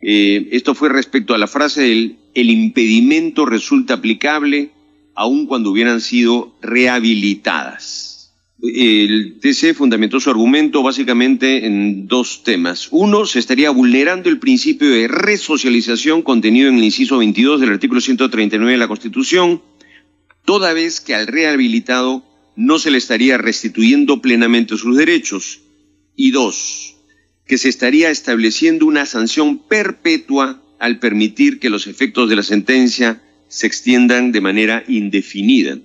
Eh, 0.00 0.48
esto 0.52 0.74
fue 0.74 0.88
respecto 0.88 1.34
a 1.34 1.38
la 1.38 1.46
frase 1.46 1.82
del 1.82 2.16
el 2.36 2.50
impedimento 2.50 3.46
resulta 3.46 3.94
aplicable 3.94 4.70
aun 5.14 5.46
cuando 5.46 5.70
hubieran 5.70 6.02
sido 6.02 6.54
rehabilitadas. 6.60 8.15
El 8.62 9.38
TC 9.38 9.74
fundamentó 9.74 10.18
su 10.18 10.30
argumento 10.30 10.82
básicamente 10.82 11.66
en 11.66 12.06
dos 12.06 12.42
temas. 12.42 12.88
Uno, 12.90 13.26
se 13.26 13.38
estaría 13.38 13.70
vulnerando 13.70 14.30
el 14.30 14.38
principio 14.38 14.88
de 14.90 15.08
resocialización 15.08 16.22
contenido 16.22 16.68
en 16.68 16.78
el 16.78 16.84
inciso 16.84 17.18
22 17.18 17.60
del 17.60 17.70
artículo 17.72 18.00
139 18.00 18.72
de 18.72 18.78
la 18.78 18.88
Constitución, 18.88 19.62
toda 20.44 20.72
vez 20.72 21.00
que 21.00 21.14
al 21.14 21.26
rehabilitado 21.26 22.24
no 22.56 22.78
se 22.78 22.90
le 22.90 22.96
estaría 22.96 23.36
restituyendo 23.36 24.22
plenamente 24.22 24.78
sus 24.78 24.96
derechos. 24.96 25.60
Y 26.16 26.30
dos, 26.30 26.96
que 27.46 27.58
se 27.58 27.68
estaría 27.68 28.10
estableciendo 28.10 28.86
una 28.86 29.04
sanción 29.04 29.58
perpetua 29.58 30.62
al 30.78 30.98
permitir 30.98 31.58
que 31.58 31.68
los 31.68 31.86
efectos 31.86 32.30
de 32.30 32.36
la 32.36 32.42
sentencia 32.42 33.22
se 33.48 33.66
extiendan 33.66 34.32
de 34.32 34.40
manera 34.40 34.82
indefinida 34.88 35.78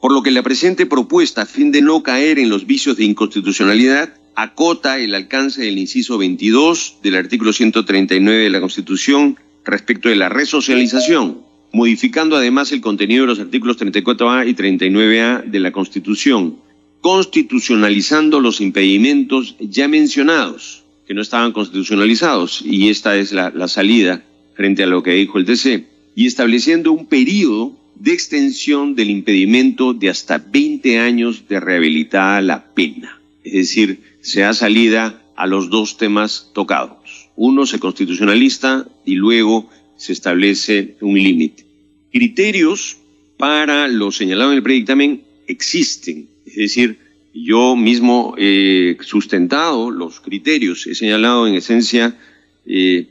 por 0.00 0.12
lo 0.12 0.22
que 0.22 0.30
la 0.30 0.42
presente 0.42 0.86
propuesta, 0.86 1.42
a 1.42 1.46
fin 1.46 1.72
de 1.72 1.82
no 1.82 2.02
caer 2.02 2.38
en 2.38 2.48
los 2.48 2.66
vicios 2.66 2.96
de 2.96 3.04
inconstitucionalidad, 3.04 4.14
acota 4.36 4.98
el 4.98 5.14
alcance 5.14 5.62
del 5.62 5.78
inciso 5.78 6.18
22 6.18 6.98
del 7.02 7.16
artículo 7.16 7.52
139 7.52 8.44
de 8.44 8.50
la 8.50 8.60
Constitución 8.60 9.36
respecto 9.64 10.08
de 10.08 10.16
la 10.16 10.28
resocialización, 10.28 11.40
modificando 11.72 12.36
además 12.36 12.70
el 12.72 12.80
contenido 12.80 13.22
de 13.22 13.28
los 13.28 13.40
artículos 13.40 13.78
34A 13.78 14.48
y 14.48 14.54
39A 14.54 15.44
de 15.44 15.60
la 15.60 15.72
Constitución, 15.72 16.56
constitucionalizando 17.00 18.40
los 18.40 18.60
impedimentos 18.60 19.56
ya 19.58 19.88
mencionados, 19.88 20.84
que 21.06 21.14
no 21.14 21.22
estaban 21.22 21.52
constitucionalizados, 21.52 22.62
y 22.64 22.88
esta 22.88 23.16
es 23.16 23.32
la, 23.32 23.68
salida 23.68 24.24
frente 24.54 24.82
a 24.82 24.86
lo 24.86 25.02
que 25.02 25.12
dijo 25.12 25.38
el 25.38 25.44
TC, 25.44 25.84
y 26.14 26.26
estableciendo 26.26 26.92
un 26.92 27.06
periodo 27.06 27.77
de 27.98 28.12
extensión 28.12 28.94
del 28.94 29.10
impedimento 29.10 29.92
de 29.92 30.10
hasta 30.10 30.38
20 30.38 30.98
años 30.98 31.48
de 31.48 31.60
rehabilitada 31.60 32.40
la 32.40 32.72
pena. 32.74 33.20
Es 33.42 33.52
decir, 33.52 34.00
se 34.20 34.40
da 34.40 34.54
salida 34.54 35.22
a 35.36 35.46
los 35.46 35.70
dos 35.70 35.96
temas 35.96 36.50
tocados. 36.54 37.30
Uno 37.36 37.66
se 37.66 37.78
constitucionalista 37.78 38.88
y 39.04 39.14
luego 39.14 39.68
se 39.96 40.12
establece 40.12 40.96
un 41.00 41.14
límite. 41.14 41.64
Criterios 42.12 42.98
para 43.36 43.88
lo 43.88 44.10
señalado 44.12 44.50
en 44.50 44.56
el 44.56 44.62
predictamen 44.62 45.22
existen. 45.46 46.28
Es 46.46 46.56
decir, 46.56 46.98
yo 47.34 47.76
mismo 47.76 48.34
he 48.38 48.96
sustentado 49.00 49.90
los 49.90 50.20
criterios, 50.20 50.86
he 50.86 50.94
señalado 50.94 51.46
en 51.46 51.54
esencia, 51.54 52.18
eh, 52.66 53.06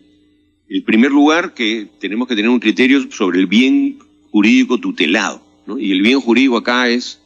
el 0.70 0.84
primer 0.84 1.12
lugar, 1.12 1.54
que 1.54 1.88
tenemos 2.00 2.28
que 2.28 2.36
tener 2.36 2.50
un 2.50 2.60
criterio 2.60 3.10
sobre 3.12 3.40
el 3.40 3.48
bien 3.48 4.00
jurídico 4.32 4.80
tutelado. 4.80 5.42
Y 5.80 5.92
el 5.92 6.02
bien 6.02 6.22
jurídico 6.22 6.58
acá 6.58 6.88
es 6.90 7.20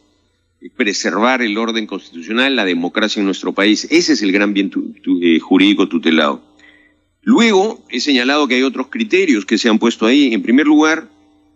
preservar 0.76 1.42
el 1.42 1.58
orden 1.58 1.88
constitucional, 1.88 2.56
la 2.56 2.66
democracia 2.66 3.20
en 3.20 3.26
nuestro 3.26 3.54
país. 3.54 3.88
Ese 3.90 4.14
es 4.14 4.22
el 4.22 4.32
gran 4.32 4.54
bien 4.54 4.72
eh, 5.22 5.40
jurídico 5.40 5.88
tutelado. 5.88 6.44
Luego 7.22 7.84
he 7.90 8.00
señalado 8.00 8.48
que 8.48 8.56
hay 8.56 8.64
otros 8.64 8.88
criterios 8.88 9.46
que 9.46 9.58
se 9.58 9.70
han 9.70 9.80
puesto 9.80 10.06
ahí. 10.06 10.34
En 10.34 10.42
primer 10.42 10.66
lugar, 10.66 11.10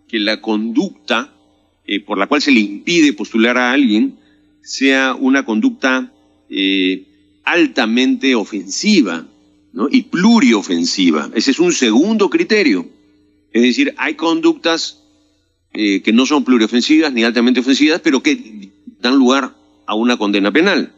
que 0.07 0.19
la 0.19 0.41
conducta 0.41 1.33
eh, 1.87 1.99
por 1.99 2.17
la 2.17 2.27
cual 2.27 2.41
se 2.41 2.51
le 2.51 2.59
impide 2.59 3.13
postular 3.13 3.57
a 3.57 3.71
alguien 3.71 4.17
sea 4.61 5.13
una 5.13 5.45
conducta 5.45 6.11
eh, 6.49 7.05
altamente 7.43 8.33
ofensiva 8.33 9.27
y 9.91 10.03
pluriofensiva. 10.03 11.29
Ese 11.35 11.51
es 11.51 11.59
un 11.59 11.73
segundo 11.73 12.29
criterio. 12.29 12.87
Es 13.51 13.61
decir, 13.61 13.93
hay 13.97 14.15
conductas 14.15 15.03
eh, 15.77 16.01
que 16.01 16.13
no 16.13 16.25
son 16.25 16.45
pluriofensivas 16.45 17.11
ni 17.11 17.23
altamente 17.23 17.59
ofensivas, 17.59 17.99
pero 18.01 18.23
que 18.23 18.69
dan 19.01 19.17
lugar 19.17 19.53
a 19.85 19.93
una 19.93 20.15
condena 20.15 20.51
penal. 20.51 20.93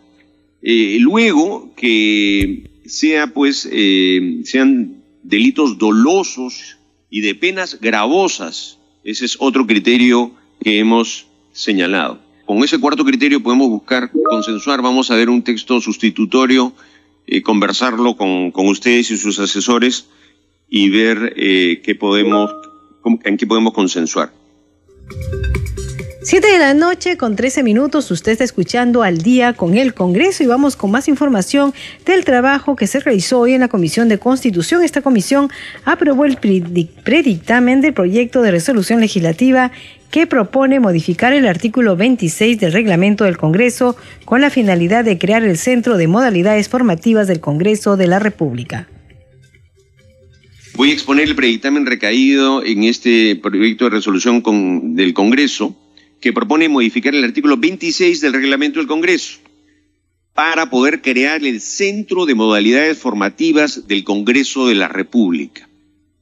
Eh, 0.61 0.97
luego, 0.99 1.73
que 1.75 2.69
sea, 2.85 3.33
pues, 3.33 3.67
eh, 3.71 4.41
sean 4.43 5.03
delitos 5.23 5.79
dolosos 5.79 6.77
y 7.09 7.21
de 7.21 7.33
penas 7.33 7.79
gravosas. 7.81 8.77
Ese 9.03 9.25
es 9.25 9.37
otro 9.39 9.65
criterio 9.65 10.31
que 10.61 10.77
hemos 10.77 11.25
señalado. 11.53 12.19
Con 12.45 12.63
ese 12.63 12.79
cuarto 12.79 13.03
criterio 13.03 13.41
podemos 13.41 13.69
buscar 13.69 14.11
consensuar, 14.29 14.81
vamos 14.81 15.09
a 15.09 15.15
ver 15.15 15.29
un 15.29 15.41
texto 15.41 15.81
sustitutorio, 15.81 16.73
conversarlo 17.43 18.15
con, 18.15 18.51
con, 18.51 18.67
ustedes 18.67 19.11
y 19.11 19.17
sus 19.17 19.37
asesores 19.39 20.07
y 20.69 20.89
ver 20.89 21.33
qué 21.35 21.97
podemos, 21.99 22.51
en 23.25 23.35
qué 23.35 23.45
podemos 23.45 23.73
consensuar. 23.73 24.31
7 26.27 26.45
de 26.45 26.59
la 26.59 26.73
noche 26.73 27.15
con 27.15 27.37
13 27.37 27.63
minutos, 27.63 28.11
usted 28.11 28.33
está 28.33 28.43
escuchando 28.43 29.01
al 29.01 29.19
día 29.19 29.53
con 29.53 29.77
el 29.77 29.93
Congreso 29.93 30.43
y 30.43 30.45
vamos 30.45 30.75
con 30.75 30.91
más 30.91 31.07
información 31.07 31.73
del 32.05 32.25
trabajo 32.25 32.75
que 32.75 32.85
se 32.85 32.99
realizó 32.99 33.39
hoy 33.39 33.53
en 33.53 33.61
la 33.61 33.69
Comisión 33.69 34.09
de 34.09 34.19
Constitución. 34.19 34.83
Esta 34.83 35.01
comisión 35.01 35.49
aprobó 35.85 36.25
el 36.25 36.35
predictamen 36.35 37.79
del 37.79 37.93
proyecto 37.93 38.41
de 38.41 38.51
resolución 38.51 38.99
legislativa 38.99 39.71
que 40.11 40.27
propone 40.27 40.81
modificar 40.81 41.31
el 41.31 41.47
artículo 41.47 41.95
26 41.95 42.59
del 42.59 42.73
reglamento 42.73 43.23
del 43.23 43.37
Congreso 43.37 43.95
con 44.25 44.41
la 44.41 44.49
finalidad 44.49 45.05
de 45.05 45.17
crear 45.17 45.43
el 45.43 45.57
Centro 45.57 45.95
de 45.95 46.07
Modalidades 46.07 46.67
Formativas 46.67 47.27
del 47.27 47.39
Congreso 47.39 47.95
de 47.95 48.07
la 48.07 48.19
República. 48.19 48.89
Voy 50.77 50.91
a 50.91 50.93
exponer 50.93 51.27
el 51.27 51.35
predictamen 51.35 51.87
recaído 51.87 52.63
en 52.63 52.83
este 52.83 53.35
proyecto 53.35 53.85
de 53.85 53.89
resolución 53.89 54.43
del 54.95 55.15
Congreso 55.15 55.75
que 56.21 56.33
propone 56.33 56.69
modificar 56.69 57.15
el 57.15 57.23
artículo 57.23 57.57
26 57.57 58.21
del 58.21 58.33
reglamento 58.33 58.77
del 58.77 58.87
Congreso 58.87 59.39
para 60.35 60.69
poder 60.69 61.01
crear 61.01 61.43
el 61.43 61.61
Centro 61.61 62.27
de 62.27 62.35
Modalidades 62.35 62.99
Formativas 62.99 63.87
del 63.87 64.03
Congreso 64.03 64.67
de 64.67 64.75
la 64.75 64.87
República. 64.87 65.67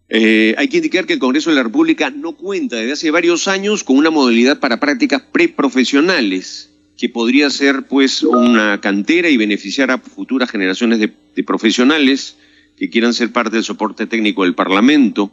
Eh, 0.08 0.56
hay 0.58 0.70
que 0.70 0.78
indicar 0.78 1.06
que 1.06 1.14
el 1.14 1.20
Congreso 1.20 1.50
de 1.50 1.58
la 1.58 1.64
República 1.64 2.10
no 2.10 2.32
cuenta 2.32 2.78
desde 2.78 2.94
hace 2.94 3.12
varios 3.12 3.50
años 3.50 3.84
con 3.84 3.98
una 3.98 4.10
modalidad 4.10 4.62
para 4.62 4.80
prácticas 4.80 5.22
preprofesionales 5.34 6.70
que 6.98 7.10
podría 7.10 7.50
ser 7.50 7.88
pues 7.90 8.24
una 8.24 8.80
cantera 8.80 9.28
y 9.28 9.36
beneficiar 9.36 9.92
a 9.92 9.98
futuras 9.98 10.50
generaciones 10.50 11.02
de 11.02 11.44
profesionales 11.44 12.38
que 12.78 12.90
quieran 12.90 13.14
ser 13.14 13.32
parte 13.32 13.56
del 13.56 13.64
soporte 13.64 14.08
técnico 14.08 14.44
del 14.44 14.56
Parlamento 14.56 15.32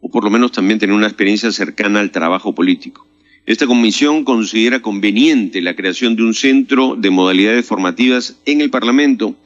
o 0.00 0.10
por 0.10 0.24
lo 0.24 0.30
menos 0.30 0.52
también 0.52 0.78
tener 0.78 0.94
una 0.94 1.06
experiencia 1.06 1.52
cercana 1.52 2.00
al 2.00 2.10
trabajo 2.10 2.54
político. 2.54 3.06
Esta 3.46 3.66
comisión 3.66 4.24
considera 4.24 4.82
conveniente 4.82 5.60
la 5.62 5.74
creación 5.74 6.16
de 6.16 6.22
un 6.22 6.34
centro 6.34 6.96
de 6.96 7.10
modalidades 7.10 7.66
formativas 7.66 8.36
en 8.46 8.60
el 8.60 8.70
Parlamento 8.70 9.36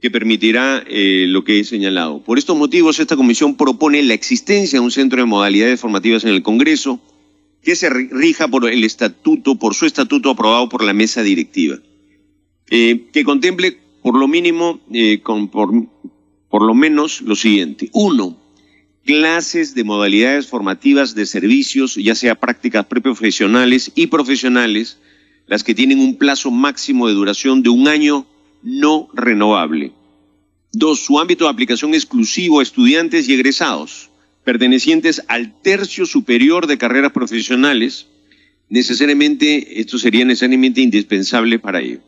que 0.00 0.10
permitirá 0.10 0.84
eh, 0.86 1.26
lo 1.28 1.44
que 1.44 1.60
he 1.60 1.64
señalado. 1.64 2.22
Por 2.22 2.38
estos 2.38 2.56
motivos, 2.56 3.00
esta 3.00 3.16
comisión 3.16 3.56
propone 3.56 4.02
la 4.02 4.14
existencia 4.14 4.78
de 4.78 4.84
un 4.84 4.90
centro 4.90 5.20
de 5.20 5.26
modalidades 5.26 5.80
formativas 5.80 6.24
en 6.24 6.30
el 6.30 6.42
Congreso 6.42 7.00
que 7.62 7.74
se 7.74 7.90
rija 7.90 8.46
por 8.46 8.68
el 8.70 8.84
estatuto, 8.84 9.56
por 9.56 9.74
su 9.74 9.86
estatuto 9.86 10.30
aprobado 10.30 10.68
por 10.68 10.84
la 10.84 10.92
mesa 10.92 11.22
directiva, 11.22 11.78
eh, 12.70 13.06
que 13.12 13.24
contemple 13.24 13.78
por 14.02 14.16
lo 14.16 14.28
mínimo, 14.28 14.80
eh, 14.92 15.20
con, 15.20 15.48
por, 15.48 15.70
por 16.48 16.62
lo 16.62 16.74
menos 16.74 17.20
lo 17.22 17.36
siguiente. 17.36 17.90
Uno, 17.92 18.36
clases 19.04 19.74
de 19.74 19.84
modalidades 19.84 20.46
formativas 20.46 21.14
de 21.14 21.26
servicios, 21.26 21.94
ya 21.94 22.14
sea 22.14 22.34
prácticas 22.34 22.86
preprofesionales 22.86 23.92
y 23.94 24.08
profesionales, 24.08 24.98
las 25.46 25.62
que 25.62 25.74
tienen 25.74 26.00
un 26.00 26.16
plazo 26.16 26.50
máximo 26.50 27.06
de 27.06 27.14
duración 27.14 27.62
de 27.62 27.68
un 27.68 27.88
año 27.88 28.26
no 28.62 29.08
renovable. 29.14 29.92
Dos, 30.72 31.00
su 31.00 31.18
ámbito 31.20 31.44
de 31.44 31.50
aplicación 31.50 31.94
exclusivo 31.94 32.60
a 32.60 32.62
estudiantes 32.62 33.28
y 33.28 33.34
egresados 33.34 34.10
pertenecientes 34.46 35.24
al 35.26 35.60
tercio 35.60 36.06
superior 36.06 36.68
de 36.68 36.78
carreras 36.78 37.10
profesionales, 37.10 38.06
necesariamente, 38.68 39.80
esto 39.80 39.98
sería 39.98 40.24
necesariamente 40.24 40.80
indispensable 40.80 41.58
para 41.58 41.80
ello. 41.80 41.98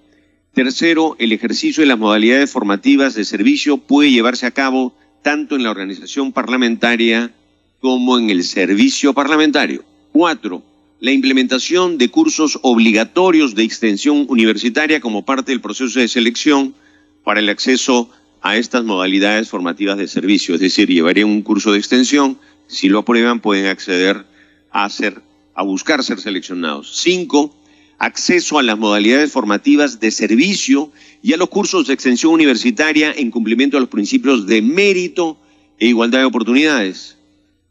Tercero, 0.58 1.14
el 1.20 1.30
ejercicio 1.30 1.82
de 1.82 1.86
las 1.86 2.00
modalidades 2.00 2.50
formativas 2.50 3.14
de 3.14 3.24
servicio 3.24 3.76
puede 3.76 4.10
llevarse 4.10 4.44
a 4.44 4.50
cabo 4.50 4.92
tanto 5.22 5.54
en 5.54 5.62
la 5.62 5.70
organización 5.70 6.32
parlamentaria 6.32 7.32
como 7.78 8.18
en 8.18 8.28
el 8.28 8.42
servicio 8.42 9.14
parlamentario. 9.14 9.84
Cuatro, 10.10 10.64
la 10.98 11.12
implementación 11.12 11.96
de 11.96 12.08
cursos 12.08 12.58
obligatorios 12.62 13.54
de 13.54 13.62
extensión 13.62 14.26
universitaria 14.28 14.98
como 14.98 15.24
parte 15.24 15.52
del 15.52 15.60
proceso 15.60 16.00
de 16.00 16.08
selección 16.08 16.74
para 17.22 17.38
el 17.38 17.50
acceso 17.50 18.10
a 18.42 18.56
estas 18.56 18.82
modalidades 18.82 19.48
formativas 19.48 19.96
de 19.96 20.08
servicio, 20.08 20.56
es 20.56 20.60
decir, 20.60 20.88
llevaría 20.88 21.24
un 21.24 21.42
curso 21.42 21.70
de 21.70 21.78
extensión, 21.78 22.36
si 22.66 22.88
lo 22.88 22.98
aprueban 22.98 23.38
pueden 23.38 23.66
acceder 23.66 24.26
a 24.72 24.90
ser, 24.90 25.22
a 25.54 25.62
buscar 25.62 26.02
ser 26.02 26.18
seleccionados. 26.18 27.00
Cinco, 27.00 27.54
acceso 27.98 28.58
a 28.58 28.62
las 28.62 28.78
modalidades 28.78 29.30
formativas 29.32 30.00
de 30.00 30.10
servicio 30.10 30.92
y 31.22 31.32
a 31.32 31.36
los 31.36 31.48
cursos 31.48 31.86
de 31.86 31.94
extensión 31.94 32.32
universitaria 32.32 33.12
en 33.12 33.30
cumplimiento 33.30 33.76
a 33.76 33.80
los 33.80 33.88
principios 33.88 34.46
de 34.46 34.62
mérito 34.62 35.38
e 35.78 35.88
igualdad 35.88 36.20
de 36.20 36.24
oportunidades. 36.24 37.16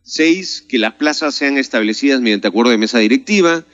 Seis, 0.03 0.63
que 0.67 0.79
las 0.79 0.93
plazas 0.93 1.35
sean 1.35 1.57
establecidas 1.57 2.21
mediante 2.21 2.47
acuerdo 2.47 2.71
de 2.71 2.77
mesa 2.77 2.99
directiva. 2.99 3.65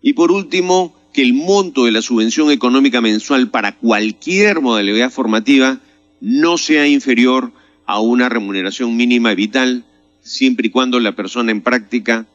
Y 0.00 0.14
por 0.14 0.30
último, 0.30 0.94
que 1.12 1.22
el 1.22 1.32
monto 1.32 1.84
de 1.84 1.92
la 1.92 2.02
subvención 2.02 2.50
económica 2.50 3.00
mensual 3.00 3.50
para 3.50 3.76
cualquier 3.76 4.60
modalidad 4.60 5.10
formativa 5.10 5.80
no 6.20 6.58
sea 6.58 6.86
inferior 6.86 7.52
a 7.86 8.00
una 8.00 8.28
remuneración 8.28 8.96
mínima 8.96 9.34
vital, 9.34 9.84
siempre 10.22 10.68
y 10.68 10.70
cuando 10.70 10.98
la 11.00 11.14
persona 11.14 11.52
en 11.52 11.60
práctica 11.60 12.26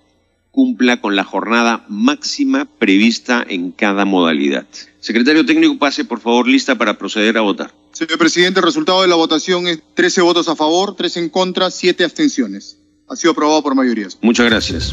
cumpla 0.60 1.00
con 1.00 1.16
la 1.16 1.24
jornada 1.24 1.86
máxima 1.88 2.66
prevista 2.66 3.46
en 3.48 3.72
cada 3.72 4.04
modalidad. 4.04 4.66
Secretario 5.00 5.46
técnico, 5.46 5.78
pase 5.78 6.04
por 6.04 6.20
favor 6.20 6.50
lista 6.50 6.76
para 6.76 6.98
proceder 6.98 7.38
a 7.38 7.42
votar. 7.42 7.72
Señor 7.94 8.18
presidente, 8.18 8.60
el 8.60 8.66
resultado 8.66 9.02
de 9.02 9.08
la 9.08 9.16
votación 9.16 9.70
es 9.70 9.80
13 9.94 10.20
votos 10.20 10.50
a 10.50 10.58
favor, 10.58 10.98
3 10.98 11.16
en 11.16 11.30
contra, 11.30 11.72
7 11.72 12.04
abstenciones. 12.04 12.78
Ha 13.08 13.16
sido 13.16 13.32
aprobado 13.32 13.64
por 13.64 13.74
mayorías. 13.74 14.18
Muchas 14.22 14.48
gracias. 14.48 14.92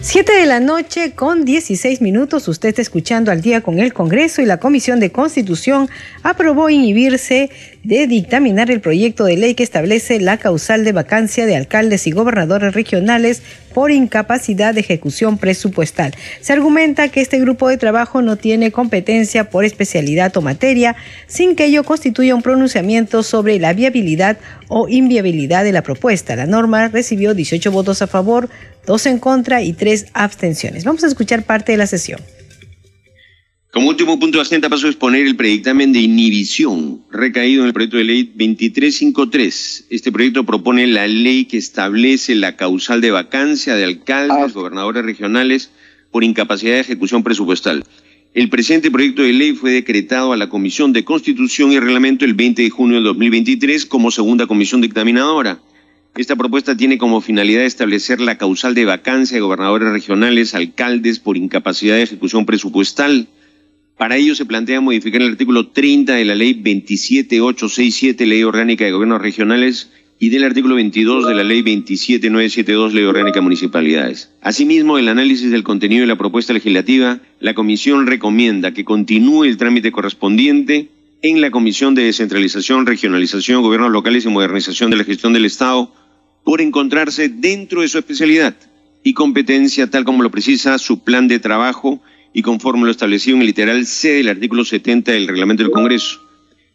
7 0.00 0.32
de 0.32 0.46
la 0.46 0.58
noche 0.58 1.14
con 1.14 1.44
16 1.44 2.00
minutos. 2.00 2.48
Usted 2.48 2.70
está 2.70 2.82
escuchando 2.82 3.30
al 3.30 3.42
día 3.42 3.60
con 3.60 3.78
el 3.78 3.92
Congreso 3.92 4.42
y 4.42 4.46
la 4.46 4.58
Comisión 4.58 4.98
de 4.98 5.12
Constitución 5.12 5.88
aprobó 6.24 6.68
inhibirse 6.68 7.50
de 7.84 8.06
dictaminar 8.06 8.70
el 8.70 8.80
proyecto 8.80 9.24
de 9.24 9.36
ley 9.36 9.54
que 9.54 9.62
establece 9.62 10.20
la 10.20 10.38
causal 10.38 10.84
de 10.84 10.92
vacancia 10.92 11.46
de 11.46 11.56
alcaldes 11.56 12.06
y 12.06 12.12
gobernadores 12.12 12.74
regionales 12.74 13.42
por 13.74 13.90
incapacidad 13.90 14.74
de 14.74 14.80
ejecución 14.80 15.38
presupuestal. 15.38 16.14
Se 16.40 16.52
argumenta 16.52 17.08
que 17.08 17.20
este 17.20 17.40
grupo 17.40 17.68
de 17.68 17.78
trabajo 17.78 18.22
no 18.22 18.36
tiene 18.36 18.70
competencia 18.70 19.50
por 19.50 19.64
especialidad 19.64 20.36
o 20.36 20.42
materia, 20.42 20.94
sin 21.26 21.56
que 21.56 21.64
ello 21.64 21.82
constituya 21.82 22.34
un 22.34 22.42
pronunciamiento 22.42 23.22
sobre 23.22 23.58
la 23.58 23.72
viabilidad 23.72 24.36
o 24.68 24.88
inviabilidad 24.88 25.64
de 25.64 25.72
la 25.72 25.82
propuesta. 25.82 26.36
La 26.36 26.46
norma 26.46 26.88
recibió 26.88 27.34
18 27.34 27.72
votos 27.72 28.02
a 28.02 28.06
favor, 28.06 28.48
2 28.86 29.06
en 29.06 29.18
contra 29.18 29.62
y 29.62 29.72
3 29.72 30.06
abstenciones. 30.12 30.84
Vamos 30.84 31.02
a 31.04 31.08
escuchar 31.08 31.42
parte 31.42 31.72
de 31.72 31.78
la 31.78 31.86
sesión. 31.86 32.20
Como 33.72 33.88
último 33.88 34.18
punto 34.18 34.36
de 34.36 34.42
agenda 34.42 34.68
paso 34.68 34.86
a 34.86 34.90
exponer 34.90 35.26
el 35.26 35.34
predictamen 35.34 35.94
de 35.94 36.00
inhibición 36.00 37.00
recaído 37.10 37.62
en 37.62 37.68
el 37.68 37.72
proyecto 37.72 37.96
de 37.96 38.04
ley 38.04 38.24
2353. 38.24 39.86
Este 39.88 40.12
proyecto 40.12 40.44
propone 40.44 40.86
la 40.86 41.06
ley 41.06 41.46
que 41.46 41.56
establece 41.56 42.34
la 42.34 42.54
causal 42.54 43.00
de 43.00 43.12
vacancia 43.12 43.74
de 43.74 43.84
alcaldes, 43.84 44.50
ah. 44.50 44.52
gobernadores 44.52 45.06
regionales 45.06 45.70
por 46.10 46.22
incapacidad 46.22 46.74
de 46.74 46.80
ejecución 46.80 47.22
presupuestal. 47.22 47.82
El 48.34 48.50
presente 48.50 48.90
proyecto 48.90 49.22
de 49.22 49.32
ley 49.32 49.54
fue 49.54 49.70
decretado 49.70 50.34
a 50.34 50.36
la 50.36 50.50
Comisión 50.50 50.92
de 50.92 51.06
Constitución 51.06 51.72
y 51.72 51.80
Reglamento 51.80 52.26
el 52.26 52.34
20 52.34 52.60
de 52.60 52.68
junio 52.68 52.98
de 52.98 53.04
2023 53.04 53.86
como 53.86 54.10
segunda 54.10 54.46
comisión 54.46 54.82
dictaminadora. 54.82 55.62
Esta 56.14 56.36
propuesta 56.36 56.76
tiene 56.76 56.98
como 56.98 57.22
finalidad 57.22 57.62
establecer 57.62 58.20
la 58.20 58.36
causal 58.36 58.74
de 58.74 58.84
vacancia 58.84 59.38
de 59.38 59.40
gobernadores 59.40 59.88
regionales, 59.88 60.54
alcaldes 60.54 61.20
por 61.20 61.38
incapacidad 61.38 61.94
de 61.94 62.02
ejecución 62.02 62.44
presupuestal 62.44 63.28
para 64.02 64.16
ello 64.16 64.34
se 64.34 64.46
plantea 64.46 64.80
modificar 64.80 65.22
el 65.22 65.30
artículo 65.30 65.68
30 65.68 66.14
de 66.14 66.24
la 66.24 66.34
ley 66.34 66.54
27867, 66.54 68.26
Ley 68.26 68.42
Orgánica 68.42 68.84
de 68.84 68.90
Gobiernos 68.90 69.22
Regionales, 69.22 69.90
y 70.18 70.30
del 70.30 70.42
artículo 70.42 70.74
22 70.74 71.28
de 71.28 71.34
la 71.36 71.44
ley 71.44 71.62
27972, 71.62 72.94
Ley 72.94 73.04
Orgánica 73.04 73.36
de 73.36 73.42
Municipalidades. 73.42 74.32
Asimismo, 74.40 74.98
el 74.98 75.06
análisis 75.06 75.52
del 75.52 75.62
contenido 75.62 76.00
de 76.00 76.08
la 76.08 76.18
propuesta 76.18 76.52
legislativa, 76.52 77.20
la 77.38 77.54
Comisión 77.54 78.08
recomienda 78.08 78.74
que 78.74 78.84
continúe 78.84 79.44
el 79.44 79.56
trámite 79.56 79.92
correspondiente 79.92 80.88
en 81.22 81.40
la 81.40 81.52
Comisión 81.52 81.94
de 81.94 82.02
Descentralización, 82.02 82.86
Regionalización, 82.86 83.62
Gobiernos 83.62 83.92
Locales 83.92 84.24
y 84.24 84.30
Modernización 84.30 84.90
de 84.90 84.96
la 84.96 85.04
Gestión 85.04 85.32
del 85.32 85.44
Estado 85.44 85.94
por 86.42 86.60
encontrarse 86.60 87.28
dentro 87.28 87.82
de 87.82 87.88
su 87.88 87.98
especialidad 87.98 88.56
y 89.04 89.14
competencia 89.14 89.88
tal 89.88 90.04
como 90.04 90.24
lo 90.24 90.32
precisa 90.32 90.76
su 90.78 91.04
plan 91.04 91.28
de 91.28 91.38
trabajo 91.38 92.02
y 92.32 92.42
conforme 92.42 92.84
lo 92.84 92.90
establecido 92.90 93.36
en 93.36 93.42
el 93.42 93.46
literal 93.48 93.86
C 93.86 94.12
del 94.14 94.28
artículo 94.28 94.64
70 94.64 95.12
del 95.12 95.28
reglamento 95.28 95.62
del 95.62 95.72
Congreso. 95.72 96.20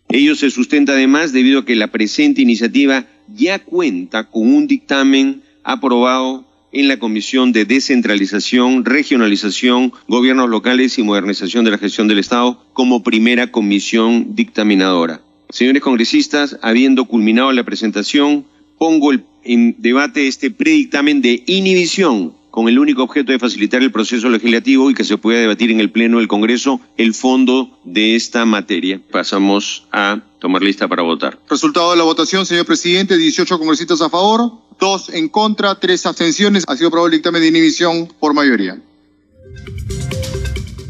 Ello 0.10 0.36
se 0.36 0.50
sustenta 0.52 0.94
además 0.94 1.34
debido 1.34 1.60
a 1.60 1.66
que 1.66 1.76
la 1.76 1.88
presente 1.88 2.42
iniciativa 2.42 3.06
ya 3.36 3.60
cuenta 3.60 4.30
con 4.30 4.54
un 4.54 4.68
dictamen 4.68 5.42
aprobado 5.64 6.46
en 6.72 6.88
la 6.88 7.00
Comisión 7.00 7.52
de 7.52 7.66
Descentralización, 7.66 8.86
Regionalización, 8.86 9.92
Gobiernos 10.08 10.50
Locales 10.50 10.98
y 10.98 11.04
Modernización 11.04 11.66
de 11.66 11.72
la 11.72 11.78
Gestión 11.78 12.08
del 12.08 12.20
Estado 12.20 12.64
como 12.74 13.04
primera 13.04 13.52
comisión 13.52 14.36
dictaminadora. 14.36 15.22
Señores 15.50 15.82
congresistas, 15.82 16.58
habiendo 16.62 17.06
culminado 17.06 17.52
la 17.52 17.64
presentación, 17.64 18.46
pongo 18.78 19.12
en 19.44 19.76
debate 19.78 20.28
este 20.28 20.52
predictamen 20.52 21.22
de 21.22 21.44
inhibición 21.48 22.37
con 22.58 22.68
el 22.68 22.80
único 22.80 23.04
objeto 23.04 23.32
de 23.32 23.38
facilitar 23.38 23.84
el 23.84 23.92
proceso 23.92 24.30
legislativo 24.30 24.90
y 24.90 24.96
que 24.96 25.04
se 25.04 25.20
pueda 25.20 25.40
debatir 25.40 25.70
en 25.70 25.80
el 25.80 25.92
Pleno 25.92 26.18
del 26.18 26.28
Congreso 26.28 26.82
el 26.98 27.14
fondo 27.14 27.78
de 27.84 28.16
esta 28.16 28.46
materia. 28.46 29.00
Pasamos 29.12 29.86
a 29.92 30.22
tomar 30.40 30.64
lista 30.64 30.88
para 30.88 31.04
votar. 31.04 31.38
Resultado 31.48 31.92
de 31.92 31.98
la 31.98 32.04
votación, 32.04 32.48
señor 32.48 32.66
presidente, 32.66 33.16
18 33.16 33.60
congresistas 33.60 34.02
a 34.02 34.10
favor, 34.10 34.54
2 34.80 35.10
en 35.10 35.30
contra, 35.30 35.80
3 35.80 36.04
abstenciones. 36.08 36.64
Ha 36.68 36.76
sido 36.76 36.88
aprobado 36.88 37.06
el 37.06 37.12
dictamen 37.12 37.44
de 37.44 37.50
inhibición 37.50 38.12
por 38.20 38.34
mayoría. 38.34 38.82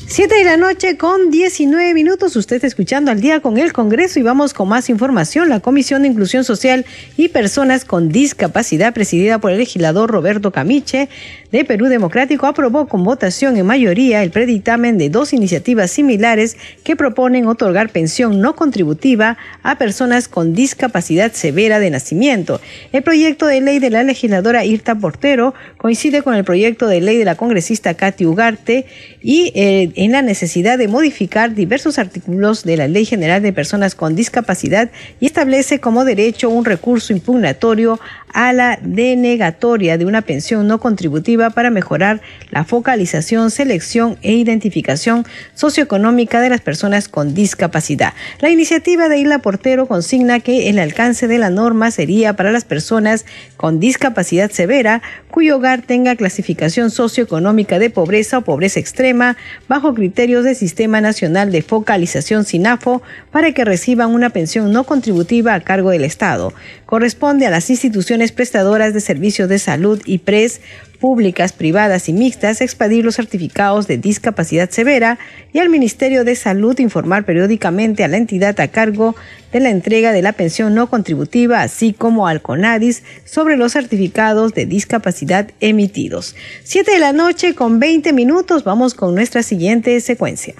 7 0.09 0.33
de 0.33 0.45
la 0.45 0.55
noche 0.55 0.95
con 0.95 1.31
19 1.31 1.93
minutos. 1.93 2.33
Usted 2.37 2.63
escuchando 2.63 3.11
al 3.11 3.19
día 3.19 3.41
con 3.41 3.57
el 3.57 3.73
Congreso 3.73 4.21
y 4.21 4.23
vamos 4.23 4.53
con 4.53 4.69
más 4.69 4.89
información. 4.89 5.49
La 5.49 5.59
Comisión 5.59 6.01
de 6.01 6.07
Inclusión 6.07 6.45
Social 6.45 6.85
y 7.17 7.27
Personas 7.27 7.83
con 7.83 8.07
Discapacidad, 8.07 8.93
presidida 8.93 9.39
por 9.39 9.51
el 9.51 9.57
legislador 9.57 10.09
Roberto 10.09 10.53
Camiche 10.53 11.09
de 11.51 11.65
Perú 11.65 11.87
Democrático, 11.87 12.45
aprobó 12.45 12.87
con 12.87 13.03
votación 13.03 13.57
en 13.57 13.65
mayoría 13.65 14.23
el 14.23 14.31
predictamen 14.31 14.97
de 14.97 15.09
dos 15.09 15.33
iniciativas 15.33 15.91
similares 15.91 16.55
que 16.85 16.95
proponen 16.95 17.45
otorgar 17.45 17.89
pensión 17.89 18.39
no 18.39 18.55
contributiva 18.55 19.37
a 19.61 19.77
personas 19.77 20.29
con 20.29 20.53
discapacidad 20.53 21.33
severa 21.33 21.79
de 21.79 21.89
nacimiento. 21.89 22.61
El 22.93 23.03
proyecto 23.03 23.45
de 23.45 23.59
ley 23.59 23.79
de 23.79 23.89
la 23.89 24.03
legisladora 24.03 24.63
Irta 24.63 24.95
Portero 24.95 25.53
coincide 25.75 26.21
con 26.21 26.33
el 26.33 26.45
proyecto 26.45 26.87
de 26.87 27.01
ley 27.01 27.17
de 27.17 27.25
la 27.25 27.35
congresista 27.35 27.93
Katy 27.93 28.25
Ugarte 28.25 28.85
y 29.21 29.51
eh, 29.53 29.91
en 29.97 30.11
la 30.11 30.21
necesidad 30.21 30.77
de 30.77 30.87
modificar 30.87 31.55
diversos 31.55 31.97
artículos 31.97 32.63
de 32.63 32.77
la 32.77 32.87
Ley 32.87 33.03
General 33.03 33.41
de 33.41 33.51
Personas 33.51 33.95
con 33.95 34.15
Discapacidad 34.15 34.91
y 35.19 35.25
establece 35.25 35.79
como 35.79 36.05
derecho 36.05 36.51
un 36.51 36.65
recurso 36.65 37.13
impugnatorio 37.13 37.99
a 38.33 38.53
la 38.53 38.77
denegatoria 38.81 39.97
de 39.97 40.05
una 40.05 40.21
pensión 40.21 40.67
no 40.67 40.79
contributiva 40.79 41.49
para 41.49 41.69
mejorar 41.69 42.21
la 42.51 42.65
focalización, 42.65 43.51
selección 43.51 44.17
e 44.21 44.33
identificación 44.33 45.25
socioeconómica 45.53 46.41
de 46.41 46.49
las 46.49 46.61
personas 46.61 47.07
con 47.07 47.33
discapacidad. 47.33 48.13
La 48.39 48.49
iniciativa 48.49 49.09
de 49.09 49.19
Isla 49.19 49.39
Portero 49.39 49.87
consigna 49.87 50.39
que 50.39 50.69
el 50.69 50.79
alcance 50.79 51.27
de 51.27 51.37
la 51.37 51.49
norma 51.49 51.91
sería 51.91 52.35
para 52.35 52.51
las 52.51 52.65
personas 52.65 53.25
con 53.55 53.79
discapacidad 53.79 54.51
severa 54.51 55.01
cuyo 55.31 55.57
hogar 55.57 55.81
tenga 55.81 56.15
clasificación 56.15 56.91
socioeconómica 56.91 57.79
de 57.79 57.89
pobreza 57.89 58.39
o 58.39 58.41
pobreza 58.41 58.79
extrema 58.79 59.37
bajo 59.67 59.93
criterios 59.93 60.43
del 60.43 60.55
Sistema 60.55 61.01
Nacional 61.01 61.51
de 61.51 61.61
Focalización 61.61 62.45
SINAFO 62.45 63.01
para 63.31 63.51
que 63.53 63.65
reciban 63.65 64.13
una 64.13 64.29
pensión 64.29 64.71
no 64.71 64.83
contributiva 64.83 65.53
a 65.53 65.61
cargo 65.61 65.91
del 65.91 66.03
Estado. 66.03 66.53
Corresponde 66.85 67.45
a 67.45 67.49
las 67.49 67.69
instituciones 67.69 68.16
prestadoras 68.31 68.93
de 68.93 69.01
servicios 69.01 69.47
de 69.49 69.59
salud 69.59 70.01
y 70.05 70.17
PRES 70.19 70.61
públicas, 70.99 71.53
privadas 71.53 72.09
y 72.09 72.13
mixtas 72.13 72.61
expedir 72.61 73.05
los 73.05 73.15
certificados 73.15 73.87
de 73.87 73.97
discapacidad 73.97 74.69
severa 74.69 75.19
y 75.53 75.59
al 75.59 75.69
Ministerio 75.69 76.23
de 76.23 76.35
Salud 76.35 76.77
informar 76.79 77.25
periódicamente 77.25 78.03
a 78.03 78.07
la 78.07 78.17
entidad 78.17 78.59
a 78.59 78.67
cargo 78.69 79.15
de 79.51 79.59
la 79.59 79.69
entrega 79.69 80.11
de 80.11 80.21
la 80.21 80.33
pensión 80.33 80.73
no 80.73 80.89
contributiva, 80.89 81.61
así 81.61 81.93
como 81.93 82.27
al 82.27 82.41
CONADIS 82.41 83.03
sobre 83.25 83.57
los 83.57 83.73
certificados 83.73 84.53
de 84.53 84.65
discapacidad 84.65 85.51
emitidos. 85.59 86.35
Siete 86.63 86.93
de 86.93 86.99
la 86.99 87.13
noche 87.13 87.55
con 87.55 87.79
20 87.79 88.13
minutos, 88.13 88.63
vamos 88.63 88.93
con 88.93 89.13
nuestra 89.15 89.43
siguiente 89.43 89.99
secuencia. 90.01 90.55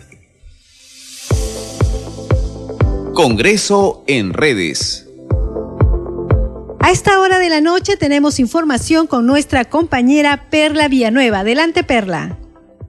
Congreso 3.13 4.03
en 4.05 4.31
redes. 4.31 5.06
A 6.87 6.91
esta 6.91 7.19
hora 7.19 7.37
de 7.37 7.49
la 7.49 7.59
noche 7.59 7.97
tenemos 7.97 8.39
información 8.39 9.07
con 9.07 9.25
nuestra 9.25 9.65
compañera 9.65 10.45
Perla 10.49 10.87
Villanueva. 10.87 11.39
Adelante, 11.39 11.83
Perla. 11.83 12.37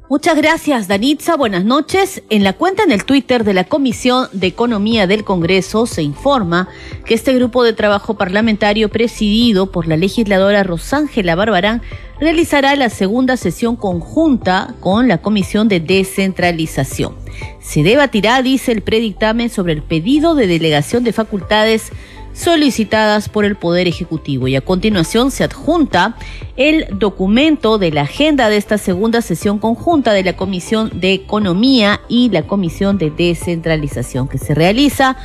Muchas 0.09 0.37
gracias, 0.37 0.87
Danitza. 0.87 1.37
Buenas 1.37 1.65
noches. 1.65 2.23
En 2.31 2.45
la 2.45 2.53
cuenta 2.53 2.85
en 2.85 2.93
el 2.93 3.05
Twitter 3.05 3.43
de 3.43 3.55
la 3.55 3.65
Comisión 3.65 4.29
de 4.33 4.47
Economía 4.47 5.09
del 5.09 5.25
Congreso 5.25 5.85
se 5.87 6.05
informa 6.05 6.69
que 7.07 7.15
este 7.15 7.35
grupo 7.35 7.65
de 7.65 7.73
trabajo 7.73 8.15
parlamentario 8.15 8.89
presidido 8.89 9.73
por 9.73 9.89
la 9.89 9.97
legisladora 9.97 10.63
Rosángela 10.63 11.35
Barbarán 11.35 11.83
realizará 12.21 12.77
la 12.77 12.91
segunda 12.91 13.37
sesión 13.37 13.75
conjunta 13.75 14.77
con 14.79 15.09
la 15.09 15.19
Comisión 15.19 15.67
de 15.67 15.81
Descentralización. 15.81 17.17
Se 17.61 17.83
debatirá, 17.83 18.43
dice 18.43 18.71
el 18.71 18.83
predictamen, 18.83 19.51
sobre 19.51 19.73
el 19.73 19.83
pedido 19.83 20.37
de 20.37 20.47
delegación 20.47 21.03
de 21.03 21.13
facultades 21.13 21.91
solicitadas 22.39 23.29
por 23.29 23.45
el 23.45 23.57
Poder 23.57 23.89
Ejecutivo. 23.89 24.47
Y 24.47 24.55
a 24.55 24.61
continuación 24.61 25.31
se 25.31 25.45
adjunta 25.45 26.17
el 26.57 26.87
documento 26.93 27.79
de 27.79 27.91
la 27.91 28.03
agenda 28.03 28.49
de 28.49 28.57
esta 28.57 28.79
segunda 28.79 29.23
sesión 29.23 29.59
conjunta 29.59 30.13
de 30.13 30.23
la 30.23 30.37
Comisión 30.37 30.91
de 30.95 31.13
Economía 31.13 32.01
y 32.09 32.31
la 32.31 32.43
Comisión 32.47 32.97
de 32.97 33.11
Descentralización 33.11 34.29
que 34.29 34.39
se 34.39 34.55
realiza 34.55 35.17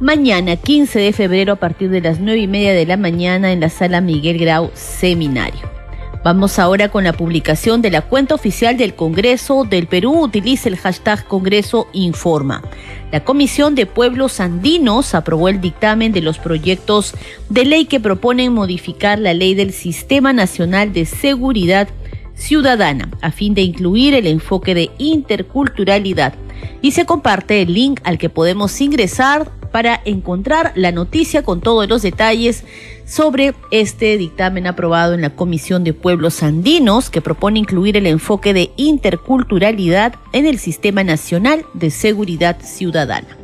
mañana 0.00 0.56
15 0.56 0.98
de 0.98 1.12
febrero 1.12 1.54
a 1.54 1.56
partir 1.56 1.90
de 1.90 2.02
las 2.02 2.20
9 2.20 2.40
y 2.40 2.46
media 2.46 2.74
de 2.74 2.86
la 2.86 2.98
mañana 2.98 3.52
en 3.52 3.60
la 3.60 3.70
sala 3.70 4.00
Miguel 4.00 4.38
Grau 4.38 4.70
Seminario. 4.74 5.79
Vamos 6.22 6.58
ahora 6.58 6.90
con 6.90 7.04
la 7.04 7.14
publicación 7.14 7.80
de 7.80 7.90
la 7.90 8.02
cuenta 8.02 8.34
oficial 8.34 8.76
del 8.76 8.94
Congreso 8.94 9.64
del 9.64 9.86
Perú. 9.86 10.20
Utiliza 10.20 10.68
el 10.68 10.76
hashtag 10.76 11.26
Congreso 11.26 11.88
Informa. 11.94 12.62
La 13.10 13.24
Comisión 13.24 13.74
de 13.74 13.86
Pueblos 13.86 14.38
Andinos 14.38 15.14
aprobó 15.14 15.48
el 15.48 15.62
dictamen 15.62 16.12
de 16.12 16.20
los 16.20 16.38
proyectos 16.38 17.14
de 17.48 17.64
ley 17.64 17.86
que 17.86 18.00
proponen 18.00 18.52
modificar 18.52 19.18
la 19.18 19.32
ley 19.32 19.54
del 19.54 19.72
Sistema 19.72 20.34
Nacional 20.34 20.92
de 20.92 21.06
Seguridad 21.06 21.88
Ciudadana 22.34 23.08
a 23.22 23.30
fin 23.30 23.54
de 23.54 23.62
incluir 23.62 24.12
el 24.12 24.26
enfoque 24.26 24.74
de 24.74 24.90
interculturalidad. 24.98 26.34
Y 26.82 26.90
se 26.90 27.06
comparte 27.06 27.62
el 27.62 27.72
link 27.72 28.00
al 28.04 28.18
que 28.18 28.28
podemos 28.28 28.78
ingresar 28.82 29.50
para 29.72 30.00
encontrar 30.04 30.72
la 30.74 30.92
noticia 30.92 31.42
con 31.42 31.60
todos 31.60 31.88
los 31.88 32.02
detalles 32.02 32.64
sobre 33.10 33.54
este 33.72 34.16
dictamen 34.16 34.68
aprobado 34.68 35.14
en 35.14 35.22
la 35.22 35.30
Comisión 35.30 35.82
de 35.82 35.92
Pueblos 35.92 36.44
Andinos 36.44 37.10
que 37.10 37.20
propone 37.20 37.58
incluir 37.58 37.96
el 37.96 38.06
enfoque 38.06 38.54
de 38.54 38.70
interculturalidad 38.76 40.14
en 40.32 40.46
el 40.46 40.60
Sistema 40.60 41.02
Nacional 41.02 41.64
de 41.74 41.90
Seguridad 41.90 42.58
Ciudadana. 42.62 43.36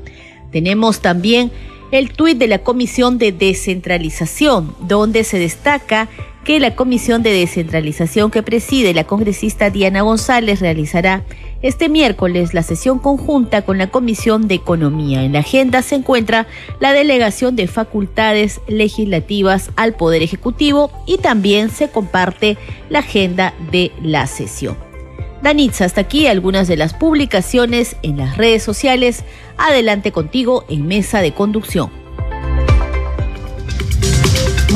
Tenemos 0.53 1.01
también 1.01 1.51
el 1.91 2.13
tuit 2.13 2.39
de 2.39 2.47
la 2.47 2.59
Comisión 2.59 3.19
de 3.19 3.33
Descentralización, 3.33 4.73
donde 4.87 5.25
se 5.25 5.41
destaca 5.41 6.09
que 6.45 6.61
la 6.61 6.77
Comisión 6.77 7.25
de 7.25 7.33
Descentralización 7.33 8.31
que 8.31 8.45
preside 8.45 8.95
la 8.95 9.03
congresista 9.03 9.71
Diana 9.71 10.03
González 10.03 10.61
realizará 10.61 11.25
este 11.63 11.89
miércoles 11.89 12.55
la 12.55 12.63
sesión 12.63 12.99
conjunta 12.99 13.63
con 13.63 13.79
la 13.79 13.89
Comisión 13.89 14.49
de 14.49 14.55
Economía. 14.55 15.25
En 15.25 15.33
la 15.33 15.41
agenda 15.41 15.83
se 15.83 15.97
encuentra 15.97 16.47
la 16.81 16.93
delegación 16.93 17.57
de 17.57 17.67
facultades 17.67 18.61
legislativas 18.69 19.71
al 19.77 19.95
Poder 19.95 20.23
Ejecutivo 20.23 20.91
y 21.07 21.19
también 21.19 21.71
se 21.71 21.91
comparte 21.91 22.57
la 22.89 23.01
agenda 23.01 23.55
de 23.73 23.93
la 24.03 24.27
sesión. 24.27 24.77
Danitza, 25.43 25.85
hasta 25.85 26.01
aquí 26.01 26.27
algunas 26.27 26.67
de 26.67 26.77
las 26.77 26.95
publicaciones 26.95 27.97
en 28.03 28.17
las 28.17 28.37
redes 28.37 28.63
sociales. 28.63 29.25
Adelante 29.59 30.11
contigo 30.11 30.65
en 30.69 30.87
Mesa 30.87 31.21
de 31.21 31.33
Conducción. 31.33 32.06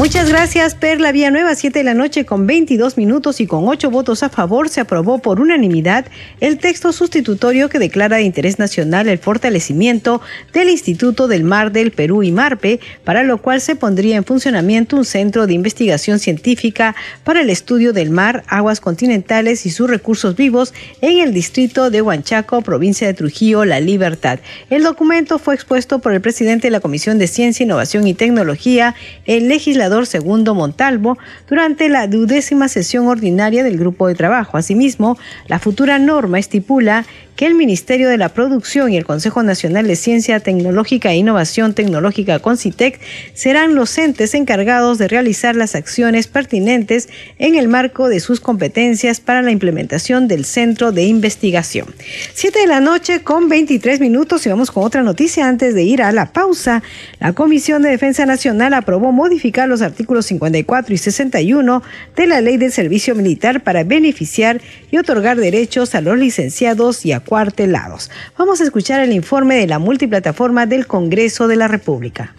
Muchas 0.00 0.30
gracias, 0.30 0.74
Perla 0.74 1.12
Nueva, 1.12 1.54
7 1.54 1.78
de 1.78 1.84
la 1.84 1.92
noche 1.92 2.24
con 2.24 2.46
22 2.46 2.96
minutos 2.96 3.38
y 3.38 3.46
con 3.46 3.68
8 3.68 3.90
votos 3.90 4.22
a 4.22 4.30
favor 4.30 4.70
se 4.70 4.80
aprobó 4.80 5.18
por 5.18 5.42
unanimidad 5.42 6.06
el 6.40 6.56
texto 6.56 6.94
sustitutorio 6.94 7.68
que 7.68 7.78
declara 7.78 8.16
de 8.16 8.22
interés 8.22 8.58
nacional 8.58 9.08
el 9.08 9.18
fortalecimiento 9.18 10.22
del 10.54 10.70
Instituto 10.70 11.28
del 11.28 11.44
Mar 11.44 11.70
del 11.70 11.90
Perú 11.90 12.22
y 12.22 12.32
Marpe, 12.32 12.80
para 13.04 13.24
lo 13.24 13.42
cual 13.42 13.60
se 13.60 13.76
pondría 13.76 14.16
en 14.16 14.24
funcionamiento 14.24 14.96
un 14.96 15.04
centro 15.04 15.46
de 15.46 15.52
investigación 15.52 16.18
científica 16.18 16.96
para 17.22 17.42
el 17.42 17.50
estudio 17.50 17.92
del 17.92 18.08
mar, 18.08 18.42
aguas 18.48 18.80
continentales 18.80 19.66
y 19.66 19.70
sus 19.70 19.90
recursos 19.90 20.34
vivos 20.34 20.72
en 21.02 21.18
el 21.18 21.34
distrito 21.34 21.90
de 21.90 22.00
Huanchaco, 22.00 22.62
provincia 22.62 23.06
de 23.06 23.12
Trujillo, 23.12 23.66
La 23.66 23.80
Libertad. 23.80 24.38
El 24.70 24.82
documento 24.82 25.38
fue 25.38 25.54
expuesto 25.54 25.98
por 25.98 26.14
el 26.14 26.22
presidente 26.22 26.68
de 26.68 26.72
la 26.72 26.80
Comisión 26.80 27.18
de 27.18 27.26
Ciencia, 27.26 27.64
Innovación 27.64 28.06
y 28.06 28.14
Tecnología, 28.14 28.94
el 29.26 29.48
legislador 29.48 29.89
Segundo 30.06 30.54
Montalvo 30.54 31.18
durante 31.48 31.88
la 31.88 32.06
duodécima 32.06 32.68
sesión 32.68 33.08
ordinaria 33.08 33.64
del 33.64 33.78
grupo 33.78 34.06
de 34.06 34.14
trabajo. 34.14 34.56
Asimismo, 34.56 35.18
la 35.48 35.58
futura 35.58 35.98
norma 35.98 36.38
estipula 36.38 37.04
que 37.40 37.46
el 37.46 37.54
Ministerio 37.54 38.10
de 38.10 38.18
la 38.18 38.28
Producción 38.28 38.92
y 38.92 38.98
el 38.98 39.06
Consejo 39.06 39.42
Nacional 39.42 39.86
de 39.86 39.96
Ciencia 39.96 40.40
Tecnológica 40.40 41.10
e 41.10 41.16
Innovación 41.16 41.72
Tecnológica 41.72 42.38
CONCITEC 42.38 43.00
serán 43.32 43.74
los 43.74 43.96
entes 43.96 44.34
encargados 44.34 44.98
de 44.98 45.08
realizar 45.08 45.56
las 45.56 45.74
acciones 45.74 46.26
pertinentes 46.26 47.08
en 47.38 47.54
el 47.54 47.66
marco 47.66 48.10
de 48.10 48.20
sus 48.20 48.40
competencias 48.40 49.20
para 49.20 49.40
la 49.40 49.52
implementación 49.52 50.28
del 50.28 50.44
centro 50.44 50.92
de 50.92 51.04
investigación. 51.04 51.86
Siete 52.34 52.58
de 52.58 52.66
la 52.66 52.80
noche 52.80 53.22
con 53.22 53.48
23 53.48 54.00
minutos 54.00 54.44
y 54.44 54.50
vamos 54.50 54.70
con 54.70 54.84
otra 54.84 55.02
noticia 55.02 55.48
antes 55.48 55.74
de 55.74 55.82
ir 55.82 56.02
a 56.02 56.12
la 56.12 56.34
pausa. 56.34 56.82
La 57.20 57.32
Comisión 57.32 57.80
de 57.80 57.88
Defensa 57.88 58.26
Nacional 58.26 58.74
aprobó 58.74 59.12
modificar 59.12 59.66
los 59.66 59.80
artículos 59.80 60.26
54 60.26 60.92
y 60.92 60.98
61 60.98 61.82
de 62.16 62.26
la 62.26 62.42
Ley 62.42 62.58
del 62.58 62.70
Servicio 62.70 63.14
Militar 63.14 63.62
para 63.62 63.82
beneficiar 63.82 64.60
y 64.90 64.98
otorgar 64.98 65.38
derechos 65.38 65.94
a 65.94 66.02
los 66.02 66.18
licenciados 66.18 67.06
y 67.06 67.12
a 67.12 67.29
cuartelados. 67.30 68.10
Vamos 68.36 68.60
a 68.60 68.64
escuchar 68.64 68.98
el 68.98 69.12
informe 69.12 69.54
de 69.54 69.68
la 69.68 69.78
multiplataforma 69.78 70.66
del 70.66 70.88
Congreso 70.88 71.46
de 71.46 71.54
la 71.54 71.68
República. 71.68 72.34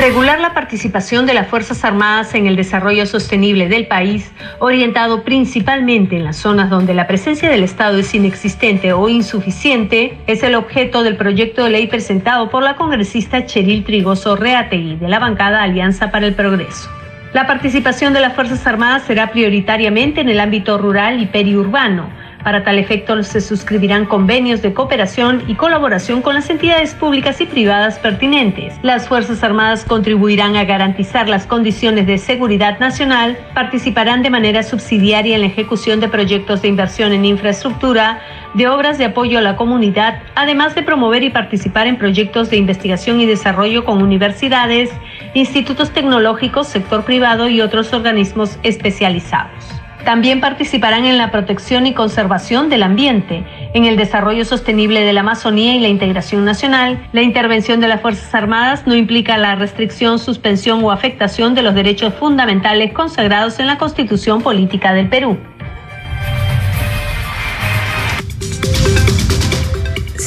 Regular 0.00 0.40
la 0.40 0.54
participación 0.54 1.26
de 1.26 1.34
las 1.34 1.48
Fuerzas 1.48 1.84
Armadas 1.84 2.34
en 2.34 2.46
el 2.46 2.56
desarrollo 2.56 3.04
sostenible 3.04 3.68
del 3.68 3.86
país, 3.86 4.30
orientado 4.58 5.22
principalmente 5.22 6.16
en 6.16 6.24
las 6.24 6.36
zonas 6.36 6.70
donde 6.70 6.94
la 6.94 7.06
presencia 7.06 7.50
del 7.50 7.62
Estado 7.62 7.98
es 7.98 8.14
inexistente 8.14 8.94
o 8.94 9.10
insuficiente, 9.10 10.16
es 10.26 10.42
el 10.42 10.54
objeto 10.54 11.02
del 11.02 11.18
proyecto 11.18 11.64
de 11.64 11.70
ley 11.70 11.88
presentado 11.88 12.48
por 12.48 12.62
la 12.62 12.76
congresista 12.76 13.44
Cheril 13.44 13.84
Trigoso 13.84 14.34
Reategui 14.34 14.96
de 14.96 15.08
la 15.08 15.18
bancada 15.18 15.62
Alianza 15.62 16.10
para 16.10 16.26
el 16.26 16.34
Progreso. 16.34 16.88
La 17.32 17.46
participación 17.46 18.12
de 18.12 18.20
las 18.20 18.34
Fuerzas 18.34 18.66
Armadas 18.66 19.02
será 19.02 19.30
prioritariamente 19.30 20.20
en 20.20 20.28
el 20.28 20.40
ámbito 20.40 20.78
rural 20.78 21.20
y 21.20 21.26
periurbano. 21.26 22.08
Para 22.46 22.62
tal 22.62 22.78
efecto 22.78 23.20
se 23.24 23.40
suscribirán 23.40 24.06
convenios 24.06 24.62
de 24.62 24.72
cooperación 24.72 25.42
y 25.48 25.56
colaboración 25.56 26.22
con 26.22 26.36
las 26.36 26.48
entidades 26.48 26.94
públicas 26.94 27.40
y 27.40 27.46
privadas 27.46 27.98
pertinentes. 27.98 28.74
Las 28.82 29.08
Fuerzas 29.08 29.42
Armadas 29.42 29.84
contribuirán 29.84 30.54
a 30.54 30.64
garantizar 30.64 31.28
las 31.28 31.44
condiciones 31.44 32.06
de 32.06 32.18
seguridad 32.18 32.78
nacional, 32.78 33.36
participarán 33.52 34.22
de 34.22 34.30
manera 34.30 34.62
subsidiaria 34.62 35.34
en 35.34 35.40
la 35.40 35.48
ejecución 35.48 35.98
de 35.98 36.08
proyectos 36.08 36.62
de 36.62 36.68
inversión 36.68 37.12
en 37.12 37.24
infraestructura, 37.24 38.20
de 38.56 38.68
obras 38.68 38.96
de 38.96 39.04
apoyo 39.04 39.38
a 39.38 39.42
la 39.42 39.54
comunidad, 39.54 40.22
además 40.34 40.74
de 40.74 40.82
promover 40.82 41.22
y 41.22 41.30
participar 41.30 41.86
en 41.86 41.98
proyectos 41.98 42.48
de 42.48 42.56
investigación 42.56 43.20
y 43.20 43.26
desarrollo 43.26 43.84
con 43.84 44.02
universidades, 44.02 44.90
institutos 45.34 45.92
tecnológicos, 45.92 46.66
sector 46.66 47.04
privado 47.04 47.48
y 47.48 47.60
otros 47.60 47.92
organismos 47.92 48.58
especializados. 48.62 49.82
También 50.06 50.40
participarán 50.40 51.04
en 51.04 51.18
la 51.18 51.32
protección 51.32 51.84
y 51.84 51.92
conservación 51.92 52.70
del 52.70 52.84
ambiente, 52.84 53.44
en 53.74 53.86
el 53.86 53.96
desarrollo 53.96 54.44
sostenible 54.44 55.00
de 55.00 55.12
la 55.12 55.20
Amazonía 55.20 55.74
y 55.74 55.80
la 55.80 55.88
integración 55.88 56.44
nacional. 56.44 57.08
La 57.12 57.22
intervención 57.22 57.80
de 57.80 57.88
las 57.88 58.00
Fuerzas 58.00 58.32
Armadas 58.32 58.86
no 58.86 58.94
implica 58.94 59.36
la 59.36 59.56
restricción, 59.56 60.20
suspensión 60.20 60.82
o 60.84 60.92
afectación 60.92 61.56
de 61.56 61.62
los 61.62 61.74
derechos 61.74 62.14
fundamentales 62.14 62.92
consagrados 62.92 63.58
en 63.58 63.66
la 63.66 63.78
Constitución 63.78 64.42
Política 64.42 64.94
del 64.94 65.08
Perú. 65.08 65.36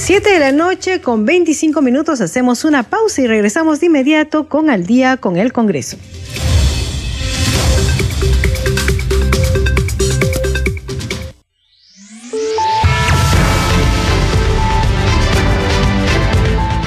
7 0.10 0.28
de 0.28 0.40
la 0.40 0.52
noche 0.52 1.02
con 1.02 1.24
25 1.24 1.84
minutos 1.84 2.20
hacemos 2.20 2.66
una 2.66 2.82
pausa 2.82 3.22
y 3.22 3.28
regresamos 3.28 3.80
de 3.80 3.86
inmediato 3.86 4.50
con 4.50 4.72
Al 4.72 4.88
día 4.88 5.18
con 5.18 5.38
el 5.38 5.54
Congreso. 5.54 5.98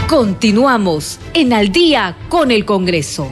Continuamos 0.08 1.20
en 1.32 1.52
Al 1.52 1.70
día 1.70 2.16
con 2.28 2.50
el 2.50 2.64
Congreso. 2.64 3.30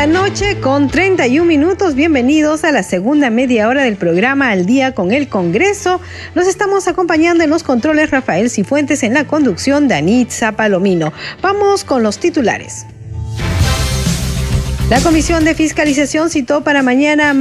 La 0.00 0.06
noche 0.06 0.58
con 0.60 0.88
31 0.88 1.44
minutos. 1.44 1.94
Bienvenidos 1.94 2.64
a 2.64 2.72
la 2.72 2.82
segunda 2.82 3.28
media 3.28 3.68
hora 3.68 3.82
del 3.82 3.96
programa 3.96 4.48
Al 4.48 4.64
día 4.64 4.94
con 4.94 5.12
el 5.12 5.28
Congreso. 5.28 6.00
Nos 6.34 6.46
estamos 6.46 6.88
acompañando 6.88 7.44
en 7.44 7.50
los 7.50 7.62
controles 7.62 8.10
Rafael 8.10 8.48
Cifuentes 8.48 9.02
en 9.02 9.12
la 9.12 9.26
conducción 9.26 9.88
Danitza 9.88 10.52
Palomino. 10.52 11.12
Vamos 11.42 11.84
con 11.84 12.02
los 12.02 12.18
titulares. 12.18 12.86
La 14.90 15.00
Comisión 15.00 15.44
de 15.44 15.54
Fiscalización 15.54 16.30
citó 16.30 16.64
para 16.64 16.82
mañana 16.82 17.32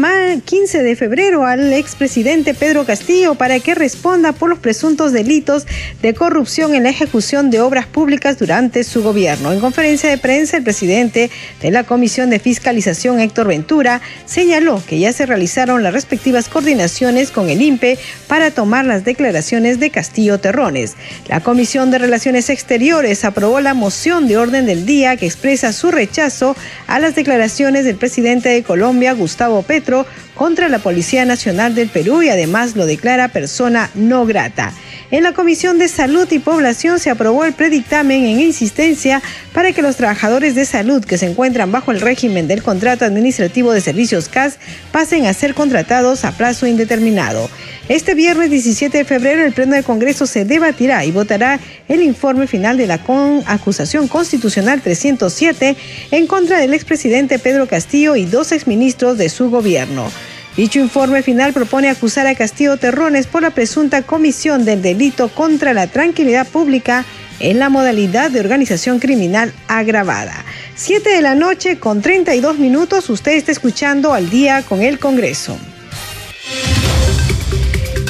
15 0.45 0.83
de 0.83 0.95
febrero 0.95 1.47
al 1.47 1.73
expresidente 1.73 2.53
Pedro 2.53 2.85
Castillo 2.85 3.33
para 3.33 3.59
que 3.59 3.73
responda 3.73 4.33
por 4.33 4.51
los 4.51 4.59
presuntos 4.59 5.13
delitos 5.13 5.65
de 6.03 6.13
corrupción 6.13 6.75
en 6.75 6.83
la 6.83 6.91
ejecución 6.91 7.49
de 7.49 7.59
obras 7.59 7.87
públicas 7.87 8.37
durante 8.37 8.83
su 8.83 9.01
gobierno. 9.01 9.51
En 9.51 9.61
conferencia 9.61 10.11
de 10.11 10.19
prensa, 10.19 10.57
el 10.57 10.63
presidente 10.63 11.31
de 11.59 11.71
la 11.71 11.85
Comisión 11.85 12.29
de 12.29 12.37
Fiscalización, 12.37 13.19
Héctor 13.19 13.47
Ventura, 13.47 13.99
señaló 14.27 14.83
que 14.85 14.99
ya 14.99 15.11
se 15.11 15.25
realizaron 15.25 15.81
las 15.81 15.93
respectivas 15.93 16.49
coordinaciones 16.49 17.31
con 17.31 17.49
el 17.49 17.63
INPE 17.63 17.97
para 18.27 18.51
tomar 18.51 18.85
las 18.85 19.05
declaraciones 19.05 19.79
de 19.79 19.89
Castillo 19.89 20.39
Terrones. 20.39 20.97
La 21.27 21.39
Comisión 21.39 21.89
de 21.89 21.97
Relaciones 21.97 22.51
Exteriores 22.51 23.25
aprobó 23.25 23.59
la 23.59 23.73
moción 23.73 24.27
de 24.27 24.37
orden 24.37 24.67
del 24.67 24.85
día 24.85 25.17
que 25.17 25.25
expresa 25.25 25.73
su 25.73 25.89
rechazo 25.89 26.55
a 26.85 26.99
las 26.99 27.15
declaraciones 27.15 27.38
del 27.39 27.95
presidente 27.95 28.49
de 28.49 28.63
Colombia, 28.63 29.13
Gustavo 29.13 29.61
Petro, 29.61 30.05
contra 30.35 30.67
la 30.67 30.79
Policía 30.79 31.23
Nacional 31.23 31.73
del 31.73 31.87
Perú 31.87 32.21
y 32.21 32.27
además 32.27 32.75
lo 32.75 32.85
declara 32.85 33.29
persona 33.29 33.89
no 33.95 34.25
grata. 34.25 34.73
En 35.09 35.23
la 35.23 35.33
Comisión 35.33 35.79
de 35.79 35.87
Salud 35.87 36.27
y 36.31 36.39
Población 36.39 36.99
se 36.99 37.09
aprobó 37.09 37.45
el 37.45 37.53
predictamen 37.53 38.25
en 38.25 38.41
insistencia 38.41 39.21
para 39.53 39.71
que 39.71 39.81
los 39.81 39.95
trabajadores 39.95 40.53
de 40.53 40.65
salud 40.65 41.03
que 41.03 41.17
se 41.17 41.27
encuentran 41.27 41.71
bajo 41.71 41.91
el 41.91 42.01
régimen 42.01 42.47
del 42.47 42.61
contrato 42.61 43.05
administrativo 43.05 43.71
de 43.71 43.81
servicios 43.81 44.27
CAS 44.27 44.59
pasen 44.91 45.25
a 45.25 45.33
ser 45.33 45.55
contratados 45.55 46.25
a 46.25 46.33
plazo 46.33 46.67
indeterminado. 46.67 47.49
Este 47.89 48.13
viernes 48.13 48.51
17 48.51 48.99
de 48.99 49.03
febrero 49.03 49.43
el 49.43 49.51
Pleno 49.51 49.73
del 49.73 49.83
Congreso 49.83 50.27
se 50.27 50.45
debatirá 50.45 51.03
y 51.05 51.11
votará 51.11 51.59
el 51.87 52.03
informe 52.03 52.45
final 52.45 52.77
de 52.77 52.85
la 52.85 53.01
acusación 53.47 54.07
constitucional 54.07 54.79
307 54.79 55.75
en 56.11 56.27
contra 56.27 56.59
del 56.59 56.75
expresidente 56.75 57.39
Pedro 57.39 57.67
Castillo 57.67 58.15
y 58.15 58.25
dos 58.25 58.51
exministros 58.51 59.17
de 59.17 59.27
su 59.29 59.49
gobierno. 59.49 60.11
Dicho 60.55 60.79
informe 60.79 61.23
final 61.23 61.51
propone 61.51 61.89
acusar 61.89 62.27
a 62.27 62.35
Castillo 62.35 62.77
Terrones 62.77 63.25
por 63.25 63.41
la 63.41 63.49
presunta 63.49 64.03
comisión 64.03 64.65
del 64.65 64.83
delito 64.83 65.29
contra 65.29 65.73
la 65.73 65.87
tranquilidad 65.87 66.45
pública 66.47 67.05
en 67.39 67.57
la 67.57 67.69
modalidad 67.69 68.29
de 68.29 68.39
organización 68.39 68.99
criminal 68.99 69.51
agravada. 69.67 70.45
Siete 70.75 71.09
de 71.09 71.23
la 71.23 71.33
noche 71.33 71.79
con 71.79 72.03
32 72.03 72.59
minutos, 72.59 73.09
usted 73.09 73.31
está 73.31 73.51
escuchando 73.51 74.13
al 74.13 74.29
día 74.29 74.61
con 74.61 74.83
el 74.83 74.99
Congreso. 74.99 75.57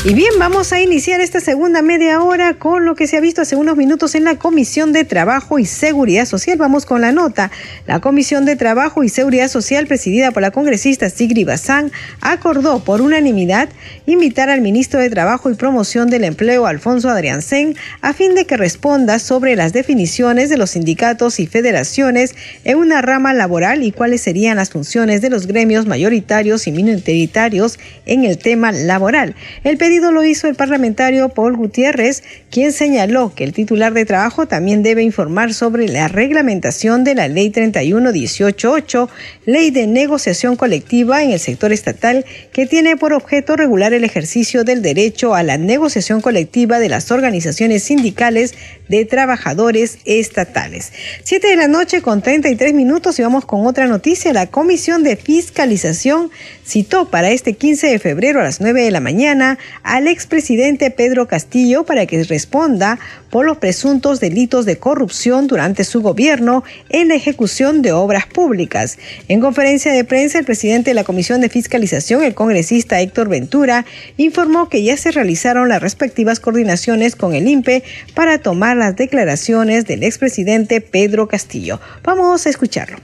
Y 0.05 0.13
bien, 0.13 0.31
vamos 0.39 0.71
a 0.71 0.81
iniciar 0.81 1.19
esta 1.19 1.41
segunda 1.41 1.81
media 1.81 2.23
hora 2.23 2.53
con 2.53 2.85
lo 2.85 2.95
que 2.95 3.05
se 3.05 3.17
ha 3.17 3.19
visto 3.19 3.41
hace 3.41 3.57
unos 3.57 3.75
minutos 3.75 4.15
en 4.15 4.23
la 4.23 4.37
Comisión 4.37 4.93
de 4.93 5.03
Trabajo 5.03 5.59
y 5.59 5.65
Seguridad 5.65 6.23
Social. 6.23 6.57
Vamos 6.57 6.85
con 6.85 7.01
la 7.01 7.11
nota. 7.11 7.51
La 7.85 7.99
Comisión 7.99 8.45
de 8.45 8.55
Trabajo 8.55 9.03
y 9.03 9.09
Seguridad 9.09 9.49
Social, 9.49 9.87
presidida 9.87 10.31
por 10.31 10.41
la 10.41 10.51
congresista 10.51 11.09
Sigri 11.09 11.43
Bazán, 11.43 11.91
acordó 12.21 12.81
por 12.81 13.01
unanimidad 13.01 13.67
invitar 14.05 14.49
al 14.49 14.61
ministro 14.61 15.01
de 15.01 15.09
Trabajo 15.09 15.51
y 15.51 15.55
Promoción 15.55 16.09
del 16.09 16.23
Empleo, 16.23 16.65
Alfonso 16.65 17.09
Adriancén, 17.09 17.75
a 17.99 18.13
fin 18.13 18.35
de 18.35 18.45
que 18.45 18.55
responda 18.55 19.19
sobre 19.19 19.57
las 19.57 19.73
definiciones 19.73 20.49
de 20.49 20.55
los 20.55 20.69
sindicatos 20.71 21.41
y 21.41 21.45
federaciones 21.45 22.35
en 22.63 22.77
una 22.77 23.01
rama 23.01 23.33
laboral 23.33 23.83
y 23.83 23.91
cuáles 23.91 24.21
serían 24.21 24.55
las 24.55 24.69
funciones 24.69 25.19
de 25.19 25.29
los 25.29 25.45
gremios 25.45 25.87
mayoritarios 25.87 26.67
y 26.67 26.71
minoritarios 26.71 27.77
en 28.05 28.23
el 28.23 28.37
tema 28.37 28.71
laboral. 28.71 29.35
El 29.65 29.77
pedido 29.89 30.11
lo 30.11 30.23
hizo 30.23 30.47
el 30.47 30.53
parlamentario 30.53 31.29
Paul 31.29 31.57
Gutiérrez, 31.57 32.21
quien 32.51 32.73
señaló 32.73 33.33
que 33.33 33.43
el 33.43 33.53
titular 33.53 33.91
de 33.91 34.05
trabajo 34.05 34.47
también 34.47 34.83
debe 34.83 35.01
informar 35.01 35.51
sobre 35.51 35.87
la 35.87 36.07
reglamentación 36.07 37.03
de 37.03 37.15
la 37.15 37.27
Ley 37.27 37.49
31188, 37.49 39.09
Ley 39.47 39.71
de 39.71 39.87
Negociación 39.87 40.57
Colectiva 40.57 41.23
en 41.23 41.31
el 41.31 41.39
sector 41.39 41.71
estatal, 41.71 42.23
que 42.53 42.67
tiene 42.67 42.97
por 42.97 43.13
objeto 43.13 43.55
regular 43.55 43.93
el 43.93 44.03
ejercicio 44.03 44.63
del 44.63 44.83
derecho 44.83 45.33
a 45.33 45.41
la 45.41 45.57
negociación 45.57 46.21
colectiva 46.21 46.77
de 46.77 46.89
las 46.89 47.09
organizaciones 47.09 47.81
sindicales 47.81 48.53
de 48.89 49.05
trabajadores 49.05 49.97
estatales. 50.05 50.93
Siete 51.23 51.47
de 51.47 51.55
la 51.55 51.67
noche 51.67 52.03
con 52.03 52.21
33 52.21 52.75
minutos 52.75 53.17
y 53.17 53.23
vamos 53.23 53.45
con 53.45 53.65
otra 53.65 53.87
noticia. 53.87 54.33
La 54.33 54.47
Comisión 54.51 55.01
de 55.01 55.15
Fiscalización 55.15 56.29
citó 56.69 57.09
para 57.09 57.31
este 57.31 57.53
15 57.53 57.87
de 57.87 57.97
febrero 57.97 58.39
a 58.39 58.43
las 58.43 58.61
9 58.61 58.83
de 58.83 58.91
la 58.91 58.99
mañana 58.99 59.57
al 59.81 60.07
expresidente 60.07 60.91
Pedro 60.91 61.27
Castillo 61.27 61.83
para 61.83 62.05
que 62.05 62.23
responda 62.23 62.99
por 63.31 63.43
los 63.43 63.57
presuntos 63.57 64.19
delitos 64.19 64.65
de 64.65 64.77
corrupción 64.77 65.47
durante 65.47 65.83
su 65.83 66.01
gobierno 66.01 66.63
en 66.89 67.07
la 67.07 67.15
ejecución 67.15 67.81
de 67.81 67.91
obras 67.91 68.27
públicas. 68.27 68.99
En 69.27 69.39
conferencia 69.39 69.91
de 69.91 70.03
prensa, 70.03 70.37
el 70.37 70.45
presidente 70.45 70.91
de 70.91 70.93
la 70.93 71.03
Comisión 71.03 71.41
de 71.41 71.49
Fiscalización, 71.49 72.23
el 72.23 72.35
congresista 72.35 73.01
Héctor 73.01 73.29
Ventura, 73.29 73.85
informó 74.17 74.69
que 74.69 74.83
ya 74.83 74.95
se 74.95 75.09
realizaron 75.09 75.69
las 75.69 75.81
respectivas 75.81 76.39
coordinaciones 76.39 77.15
con 77.15 77.33
el 77.33 77.47
INPE 77.47 77.83
para 78.13 78.37
tomar 78.37 78.77
las 78.77 78.95
declaraciones 78.95 79.85
del 79.85 80.03
expresidente 80.03 80.81
Pedro 80.81 81.27
Castillo. 81.27 81.79
Vamos 82.03 82.45
a 82.45 82.49
escucharlo. 82.51 82.97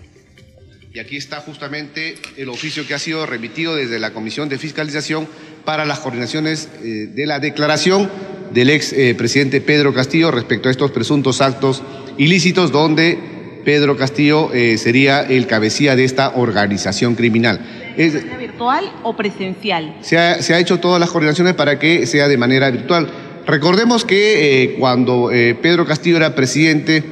Y 0.95 0.99
aquí 0.99 1.17
está 1.17 1.41
justamente 1.41 2.15
el 2.37 2.47
oficio 2.47 2.87
que 2.87 2.93
ha 2.93 2.99
sido 2.99 3.25
remitido 3.25 3.75
desde 3.75 3.99
la 3.99 4.13
Comisión 4.13 4.47
de 4.47 4.57
Fiscalización 4.57 5.27
para 5.65 5.83
las 5.83 5.99
coordinaciones 5.99 6.69
eh, 6.81 7.09
de 7.13 7.25
la 7.25 7.39
declaración 7.39 8.09
del 8.53 8.69
ex 8.69 8.93
eh, 8.93 9.13
presidente 9.13 9.59
Pedro 9.59 9.93
Castillo 9.93 10.31
respecto 10.31 10.69
a 10.69 10.71
estos 10.71 10.91
presuntos 10.91 11.41
actos 11.41 11.83
ilícitos 12.17 12.71
donde 12.71 13.19
Pedro 13.65 13.97
Castillo 13.97 14.53
eh, 14.53 14.77
sería 14.77 15.19
el 15.19 15.47
cabecilla 15.47 15.97
de 15.97 16.05
esta 16.05 16.29
organización 16.29 17.15
criminal. 17.15 17.59
¿Es 17.97 18.13
virtual 18.39 18.89
o 19.03 19.17
presencial? 19.17 19.97
Se 19.99 20.17
ha, 20.17 20.41
se 20.41 20.53
ha, 20.53 20.59
hecho 20.59 20.79
todas 20.79 21.01
las 21.01 21.09
coordinaciones 21.09 21.55
para 21.55 21.77
que 21.77 22.07
sea 22.07 22.29
de 22.29 22.37
manera 22.37 22.71
virtual. 22.71 23.11
Recordemos 23.45 24.05
que 24.05 24.77
cuando 24.79 25.29
Pedro 25.61 25.85
Castillo 25.85 26.15
era 26.15 26.35
presidente 26.35 27.03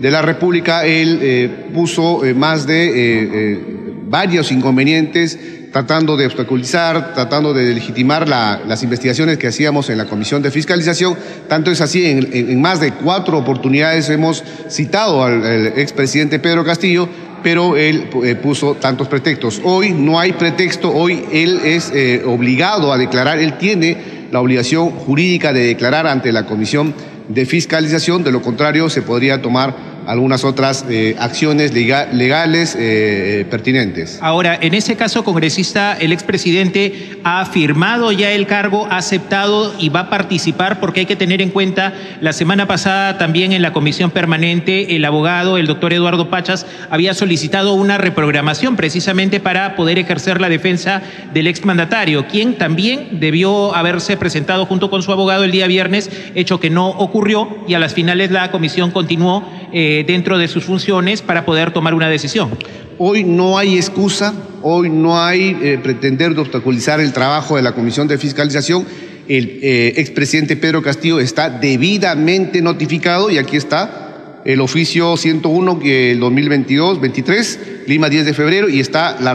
de 0.00 0.10
la 0.10 0.22
República, 0.22 0.84
él 0.84 1.70
puso 1.72 2.22
más 2.34 2.66
de 2.66 3.60
varios 4.08 4.50
inconvenientes 4.50 5.38
tratando 5.72 6.16
de 6.16 6.26
obstaculizar, 6.26 7.14
tratando 7.14 7.54
de 7.54 7.74
legitimar 7.74 8.28
las 8.28 8.82
investigaciones 8.82 9.38
que 9.38 9.46
hacíamos 9.46 9.88
en 9.90 9.98
la 9.98 10.06
Comisión 10.06 10.42
de 10.42 10.50
Fiscalización. 10.50 11.16
Tanto 11.48 11.70
es 11.70 11.80
así, 11.80 12.04
en, 12.04 12.60
más 12.60 12.80
de 12.80 12.92
cuatro 12.92 13.38
oportunidades 13.38 14.08
hemos 14.10 14.42
citado 14.68 15.22
al, 15.22 15.44
expresidente 15.78 16.38
Pedro 16.38 16.64
Castillo, 16.64 17.08
pero 17.42 17.76
él 17.76 18.10
eh, 18.24 18.34
puso 18.34 18.74
tantos 18.74 19.08
pretextos. 19.08 19.60
Hoy 19.64 19.92
no 19.92 20.18
hay 20.18 20.32
pretexto, 20.32 20.92
hoy 20.92 21.24
él 21.32 21.60
es 21.64 21.90
eh, 21.94 22.22
obligado 22.26 22.92
a 22.92 22.98
declarar, 22.98 23.38
él 23.38 23.56
tiene 23.56 24.26
la 24.30 24.40
obligación 24.40 24.90
jurídica 24.90 25.52
de 25.52 25.66
declarar 25.66 26.06
ante 26.06 26.32
la 26.32 26.46
Comisión 26.46 26.92
de 27.28 27.46
Fiscalización, 27.46 28.24
de 28.24 28.32
lo 28.32 28.42
contrario 28.42 28.90
se 28.90 29.02
podría 29.02 29.40
tomar 29.40 29.89
algunas 30.06 30.44
otras 30.44 30.84
eh, 30.88 31.16
acciones 31.18 31.72
legales 31.72 32.76
eh, 32.78 33.46
pertinentes. 33.50 34.18
Ahora, 34.22 34.58
en 34.60 34.74
ese 34.74 34.96
caso, 34.96 35.24
congresista, 35.24 35.96
el 35.98 36.12
expresidente 36.12 37.18
ha 37.24 37.44
firmado 37.46 38.12
ya 38.12 38.30
el 38.30 38.46
cargo, 38.46 38.86
ha 38.90 38.98
aceptado 38.98 39.74
y 39.78 39.88
va 39.88 40.00
a 40.00 40.10
participar 40.10 40.80
porque 40.80 41.00
hay 41.00 41.06
que 41.06 41.16
tener 41.16 41.42
en 41.42 41.50
cuenta, 41.50 41.94
la 42.20 42.32
semana 42.32 42.66
pasada 42.66 43.18
también 43.18 43.52
en 43.52 43.62
la 43.62 43.72
comisión 43.72 44.10
permanente, 44.10 44.96
el 44.96 45.04
abogado, 45.04 45.58
el 45.58 45.66
doctor 45.66 45.92
Eduardo 45.92 46.30
Pachas, 46.30 46.66
había 46.90 47.14
solicitado 47.14 47.74
una 47.74 47.98
reprogramación 47.98 48.76
precisamente 48.76 49.40
para 49.40 49.76
poder 49.76 49.98
ejercer 49.98 50.40
la 50.40 50.48
defensa 50.48 51.02
del 51.32 51.46
exmandatario, 51.46 52.26
quien 52.26 52.56
también 52.56 53.20
debió 53.20 53.74
haberse 53.74 54.16
presentado 54.16 54.66
junto 54.66 54.90
con 54.90 55.02
su 55.02 55.12
abogado 55.12 55.44
el 55.44 55.50
día 55.50 55.66
viernes, 55.66 56.10
hecho 56.34 56.60
que 56.60 56.70
no 56.70 56.88
ocurrió 56.88 57.58
y 57.66 57.74
a 57.74 57.78
las 57.78 57.94
finales 57.94 58.30
la 58.30 58.50
comisión 58.50 58.90
continuó. 58.90 59.48
Eh, 59.72 60.04
dentro 60.06 60.38
de 60.38 60.48
sus 60.48 60.64
funciones 60.64 61.22
para 61.22 61.44
poder 61.44 61.72
tomar 61.72 61.94
una 61.94 62.08
decisión. 62.08 62.50
Hoy 62.98 63.24
no 63.24 63.56
hay 63.56 63.76
excusa 63.76 64.34
hoy 64.62 64.90
no 64.90 65.22
hay 65.22 65.56
eh, 65.62 65.78
pretender 65.82 66.34
de 66.34 66.40
obstaculizar 66.40 67.00
el 67.00 67.12
trabajo 67.12 67.56
de 67.56 67.62
la 67.62 67.72
Comisión 67.72 68.08
de 68.08 68.18
Fiscalización. 68.18 68.84
El 69.28 69.60
eh, 69.62 69.94
expresidente 69.96 70.56
Pedro 70.56 70.82
Castillo 70.82 71.20
está 71.20 71.50
debidamente 71.50 72.62
notificado 72.62 73.30
y 73.30 73.38
aquí 73.38 73.56
está 73.56 74.40
el 74.44 74.60
oficio 74.60 75.16
101 75.16 75.78
que 75.78 76.12
el 76.12 76.20
2022-23, 76.20 77.58
Lima 77.86 78.08
10 78.08 78.24
de 78.24 78.34
febrero, 78.34 78.68
y 78.68 78.80
está 78.80 79.20
la, 79.20 79.34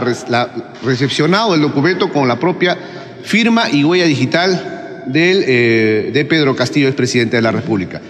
recepcionado 0.84 1.54
el 1.54 1.62
documento 1.62 2.12
con 2.12 2.26
la 2.28 2.38
propia 2.38 2.76
firma 3.22 3.70
y 3.70 3.84
huella 3.84 4.04
digital 4.04 5.04
eh, 5.14 6.10
de 6.12 6.24
Pedro 6.24 6.56
Castillo, 6.56 6.88
expresidente 6.88 7.36
de 7.36 7.42
la 7.42 7.52
República. 7.52 8.02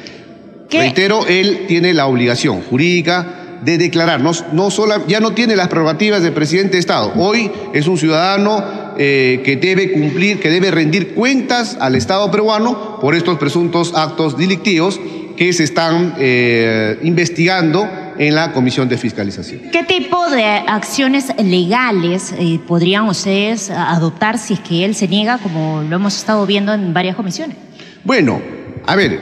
Reitero, 0.79 1.27
él 1.27 1.65
tiene 1.67 1.95
la 1.95 2.07
obligación 2.07 2.63
jurídica 2.63 3.47
de 3.63 3.79
declarar, 3.79 4.21
no, 4.21 4.33
no 4.53 4.69
ya 5.09 5.21
no 5.21 5.33
tiene 5.33 5.57
las 5.57 5.69
prerrogativas 5.69 6.23
de 6.23 6.33
presidente 6.33 6.75
de 6.75 6.79
Estado. 6.79 7.13
Hoy 7.17 7.51
es 7.73 7.87
un 7.87 7.99
ciudadano 7.99 8.63
eh, 8.99 9.43
que 9.45 9.57
debe 9.57 9.93
cumplir, 9.93 10.41
que 10.41 10.51
debe 10.51 10.71
rendir 10.71 11.15
cuentas 11.15 11.77
al 11.81 11.97
Estado 11.97 12.31
peruano 12.31 13.01
por 13.01 13.15
estos 13.15 13.39
presuntos 13.39 13.93
actos 13.95 14.37
delictivos 14.39 15.01
que 15.37 15.53
se 15.53 15.65
están 15.65 16.15
eh, 16.19 16.99
investigando 17.03 17.87
en 18.19 18.35
la 18.35 18.53
Comisión 18.53 18.89
de 18.89 18.97
Fiscalización. 18.97 19.63
¿Qué 19.71 19.83
tipo 19.83 20.31
de 20.31 20.45
acciones 20.45 21.27
legales 21.43 22.35
eh, 22.39 22.59
podrían 22.67 23.09
ustedes 23.09 23.69
adoptar 23.69 24.39
si 24.39 24.55
es 24.55 24.61
que 24.61 24.85
él 24.85 24.95
se 24.95 25.09
niega, 25.09 25.39
como 25.39 25.83
lo 25.83 25.97
hemos 25.97 26.17
estado 26.17 26.47
viendo 26.47 26.73
en 26.73 26.95
varias 26.95 27.17
comisiones? 27.17 27.57
Bueno, 28.05 28.41
a 28.87 28.97
ver, 28.97 29.21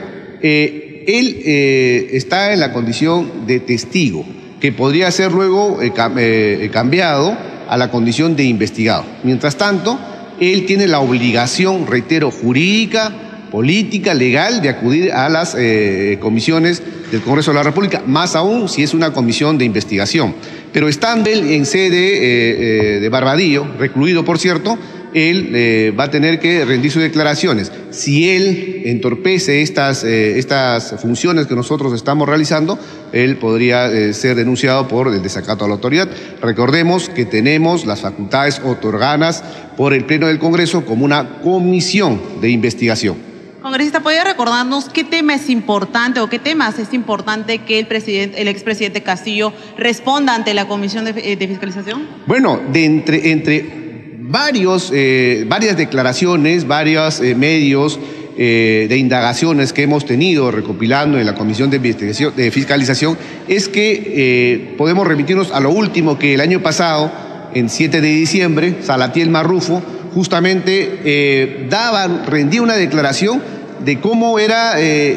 él 1.07 1.41
está 2.11 2.53
en 2.53 2.59
la 2.59 2.73
condición 2.73 3.47
de 3.47 3.59
testigo, 3.59 4.25
que 4.59 4.71
podría 4.71 5.11
ser 5.11 5.31
luego 5.31 5.79
cambiado 6.71 7.37
a 7.67 7.77
la 7.77 7.91
condición 7.91 8.35
de 8.35 8.43
investigado. 8.43 9.05
Mientras 9.23 9.57
tanto, 9.57 9.99
él 10.39 10.65
tiene 10.65 10.87
la 10.87 10.99
obligación, 10.99 11.87
reitero, 11.87 12.31
jurídica, 12.31 13.11
política, 13.51 14.13
legal, 14.13 14.61
de 14.61 14.69
acudir 14.69 15.11
a 15.13 15.29
las 15.29 15.55
eh, 15.57 16.17
comisiones 16.19 16.81
del 17.11 17.21
Congreso 17.21 17.51
de 17.51 17.55
la 17.55 17.63
República, 17.63 18.03
más 18.05 18.35
aún 18.35 18.67
si 18.67 18.83
es 18.83 18.93
una 18.93 19.13
comisión 19.13 19.57
de 19.57 19.65
investigación. 19.65 20.35
Pero 20.73 20.89
estando 20.89 21.29
él 21.29 21.51
en 21.51 21.65
sede 21.65 22.17
eh, 22.17 22.97
eh, 22.97 22.99
de 22.99 23.09
Barbadillo, 23.09 23.65
recluido 23.79 24.25
por 24.25 24.39
cierto, 24.39 24.77
él 25.15 25.51
eh, 25.55 25.93
va 25.97 26.05
a 26.05 26.11
tener 26.11 26.39
que 26.39 26.65
rendir 26.65 26.91
sus 26.91 27.01
declaraciones. 27.01 27.71
Si 27.89 28.29
él 28.29 28.81
entorpece 28.85 29.61
estas, 29.61 30.03
eh, 30.03 30.37
estas 30.37 30.95
funciones 31.01 31.47
que 31.47 31.55
nosotros 31.55 31.93
estamos 31.93 32.27
realizando, 32.27 32.77
él 33.13 33.37
podría 33.37 33.87
eh, 33.87 34.13
ser 34.13 34.35
denunciado 34.35 34.89
por 34.89 35.07
el 35.07 35.23
desacato 35.23 35.63
a 35.63 35.69
la 35.69 35.75
autoridad. 35.75 36.09
Recordemos 36.41 37.07
que 37.07 37.23
tenemos 37.23 37.85
las 37.85 38.01
facultades 38.01 38.61
otorgadas 38.63 39.41
por 39.77 39.93
el 39.93 40.03
Pleno 40.03 40.27
del 40.27 40.37
Congreso 40.37 40.85
como 40.85 41.05
una 41.05 41.39
comisión 41.41 42.21
de 42.41 42.49
investigación. 42.49 43.15
Congresista, 43.61 44.01
¿podría 44.01 44.25
recordarnos 44.25 44.89
qué 44.89 45.03
tema 45.03 45.33
es 45.33 45.49
importante 45.49 46.19
o 46.19 46.29
qué 46.29 46.39
temas 46.39 46.77
es 46.77 46.93
importante 46.93 47.59
que 47.59 47.79
el, 47.79 47.87
presidente, 47.87 48.39
el 48.39 48.47
expresidente 48.47 49.01
Castillo 49.01 49.53
responda 49.77 50.35
ante 50.35 50.53
la 50.53 50.67
Comisión 50.67 51.05
de, 51.05 51.13
Fiscalización? 51.47 52.07
Bueno, 52.27 52.61
de 52.71 52.85
entre, 52.85 53.31
entre 53.31 53.84
varios, 54.27 54.91
eh, 54.93 55.45
varias 55.47 55.77
declaraciones, 55.77 56.67
varios 56.67 57.19
eh, 57.21 57.35
medios 57.35 57.99
eh, 58.37 58.87
de 58.89 58.97
indagaciones 58.97 59.71
que 59.71 59.83
hemos 59.83 60.05
tenido 60.05 60.51
recopilando 60.51 61.19
en 61.19 61.25
la 61.25 61.35
Comisión 61.35 61.69
de, 61.69 61.77
Investigación, 61.77 62.33
de 62.35 62.51
Fiscalización, 62.51 63.17
es 63.47 63.69
que 63.69 64.73
podemos 64.77 65.07
remitirnos 65.07 65.51
a 65.51 65.59
lo 65.59 65.69
último 65.71 66.19
que 66.19 66.33
el 66.33 66.41
año 66.41 66.61
pasado, 66.61 67.11
en 67.53 67.69
7 67.69 68.01
de 68.01 68.09
diciembre, 68.09 68.75
Salatiel 68.81 69.29
Marrufo 69.29 69.81
justamente 70.13 71.67
daba, 71.69 72.07
rendía 72.25 72.61
una 72.61 72.75
declaración 72.75 73.41
de 73.85 73.99
cómo, 74.01 74.37
era, 74.39 74.73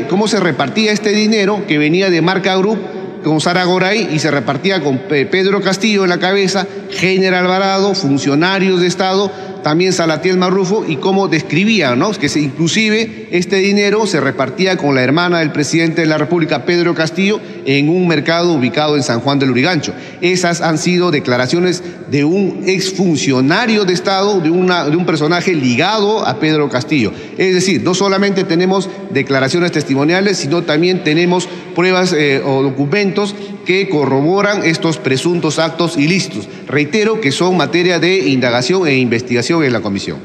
cómo 0.09 0.29
se 0.29 0.39
repartía 0.39 0.93
este 0.93 1.11
dinero 1.11 1.65
que 1.67 1.79
venía 1.79 2.11
de 2.11 2.23
Marca 2.23 2.57
Group 2.57 2.79
con 3.25 3.41
Sara 3.41 3.65
Goray 3.65 4.09
y 4.13 4.19
se 4.19 4.31
repartía 4.31 4.83
con 4.83 4.99
Pedro 4.99 5.61
Castillo 5.61 6.05
en 6.05 6.11
la 6.11 6.19
cabeza, 6.19 6.67
General 6.91 7.45
Alvarado, 7.45 7.95
funcionarios 7.95 8.81
de 8.81 8.87
Estado, 8.87 9.31
también 9.63 9.93
Salatiel 9.93 10.39
Marrufo 10.39 10.85
y 10.87 10.97
cómo 10.97 11.29
describía, 11.29 11.97
¿no? 11.97 12.11
Que 12.13 12.29
se, 12.29 12.41
inclusive 12.41 13.29
este 13.31 13.57
dinero 13.57 14.07
se 14.07 14.21
repartía 14.21 14.77
con 14.77 14.95
la 14.95 15.03
hermana 15.03 15.41
del 15.41 15.53
presidente 15.53 16.03
de 16.03 16.07
la 16.07 16.19
República, 16.19 16.65
Pedro 16.65 16.95
Castillo, 16.95 17.41
en 17.65 17.89
un 17.89 18.09
mercado 18.09 18.53
ubicado 18.53 18.97
en 18.97 19.03
San 19.03 19.21
Juan 19.21 19.39
del 19.39 19.51
Urigancho. 19.51 19.93
Esas 20.21 20.61
han 20.61 20.79
sido 20.79 21.11
declaraciones 21.11 21.83
de 22.11 22.25
un 22.25 22.63
exfuncionario 22.67 23.85
de 23.85 23.93
Estado, 23.93 24.41
de, 24.41 24.51
un 24.51 25.07
personaje 25.07 25.55
ligado 25.55 26.27
a 26.27 26.41
Pedro 26.41 26.69
Castillo. 26.69 27.13
Es 27.37 27.55
decir, 27.55 27.83
no 27.83 27.95
solamente 27.95 28.45
tenemos 28.45 28.89
declaraciones 29.11 29.73
testimoniales, 29.73 30.39
sino 30.39 30.63
también 30.63 31.05
tenemos 31.05 31.49
pruebas 31.75 32.13
eh, 32.13 32.43
o 32.45 32.63
documentos 32.63 33.35
que 33.67 33.89
corroboran 33.89 34.65
estos 34.65 34.97
presuntos 34.97 35.59
actos 35.59 35.99
ilícitos. 35.99 36.49
Reitero 36.67 37.21
que 37.21 37.33
son 37.33 37.57
materia 37.57 37.99
de 37.99 38.29
indagación 38.31 38.87
e 38.87 38.97
investigación 38.97 39.48
en 39.51 39.73
la 39.73 39.81
comisión. 39.81 40.19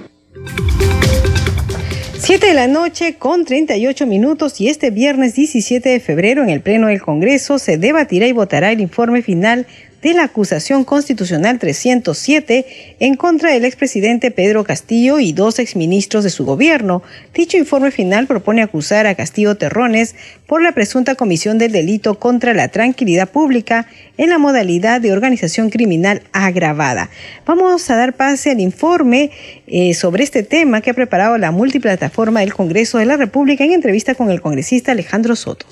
Siete 2.20 2.48
de 2.48 2.54
la 2.54 2.68
noche 2.68 3.16
con 3.18 3.46
38 3.46 4.06
minutos 4.06 4.60
y 4.60 4.68
este 4.68 4.92
viernes 4.92 5.34
17 5.34 5.88
de 5.88 6.00
febrero 6.02 6.44
en 6.44 6.50
el 6.50 6.60
Pleno 6.60 6.88
del 6.88 7.02
Congreso 7.02 7.58
se 7.58 7.78
debatirá 7.78 8.28
y 8.28 8.34
votará 8.34 8.74
el 8.74 8.82
informe 8.82 9.22
final 9.22 9.66
de 10.04 10.14
la 10.14 10.26
acusación 10.26 10.84
constitucional 10.84 11.60
307 11.60 12.98
en 13.00 13.16
contra 13.16 13.52
del 13.52 13.64
expresidente 13.64 14.32
Pedro 14.32 14.66
Castillo 14.66 15.20
y 15.20 15.32
dos 15.32 15.60
exministros 15.60 16.26
de 16.26 16.30
su 16.30 16.46
gobierno. 16.46 17.02
Dicho 17.34 17.58
informe 17.58 17.90
final 17.90 18.28
propone 18.28 18.62
acusar 18.62 19.08
a 19.08 19.16
Castillo 19.16 19.56
Terrones 19.56 20.16
por 20.46 20.62
la 20.62 20.74
presunta 20.74 21.16
comisión 21.16 21.58
del 21.58 21.72
delito 21.72 22.20
contra 22.20 22.54
la 22.54 22.68
tranquilidad 22.68 23.30
pública 23.30 23.88
en 24.18 24.30
la 24.30 24.38
modalidad 24.38 25.00
de 25.00 25.14
organización 25.14 25.70
criminal 25.70 26.22
agravada. 26.34 27.10
Vamos 27.46 27.90
a 27.90 27.96
dar 27.96 28.14
pase 28.14 28.52
al 28.52 28.60
informe 28.60 29.32
eh, 29.68 29.94
sobre 29.94 30.24
este 30.24 30.44
tema 30.44 30.82
que 30.82 30.90
ha 30.90 30.94
preparado 30.94 31.38
la 31.38 31.52
multiplataforma 31.52 32.42
del 32.42 32.54
Congreso 32.54 32.98
de 32.98 33.06
la 33.06 33.16
República 33.16 33.64
en 33.64 33.72
entrevista 33.72 34.16
con 34.16 34.30
el 34.30 34.42
congresista 34.42 34.92
Alejandro 34.92 35.38
Soto. 35.38 35.66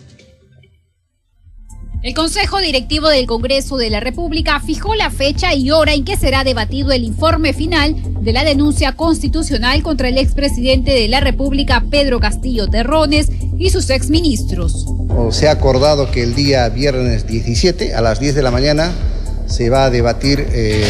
El 2.03 2.15
Consejo 2.15 2.59
Directivo 2.59 3.09
del 3.09 3.27
Congreso 3.27 3.77
de 3.77 3.91
la 3.91 3.99
República 3.99 4.59
fijó 4.59 4.95
la 4.95 5.11
fecha 5.11 5.53
y 5.53 5.69
hora 5.69 5.93
en 5.93 6.03
que 6.03 6.17
será 6.17 6.43
debatido 6.43 6.91
el 6.91 7.03
informe 7.03 7.53
final 7.53 7.95
de 8.21 8.33
la 8.33 8.43
denuncia 8.43 8.93
constitucional 8.93 9.83
contra 9.83 10.09
el 10.09 10.17
expresidente 10.17 10.89
de 10.89 11.07
la 11.07 11.19
República, 11.19 11.83
Pedro 11.91 12.19
Castillo 12.19 12.67
Terrones, 12.67 13.29
y 13.59 13.69
sus 13.69 13.91
exministros. 13.91 14.87
Se 15.29 15.47
ha 15.47 15.51
acordado 15.51 16.09
que 16.09 16.23
el 16.23 16.33
día 16.33 16.67
viernes 16.69 17.27
17 17.27 17.93
a 17.93 18.01
las 18.01 18.19
10 18.19 18.33
de 18.33 18.41
la 18.41 18.49
mañana 18.49 18.91
se 19.45 19.69
va 19.69 19.85
a 19.85 19.91
debatir, 19.91 20.47
eh, 20.53 20.83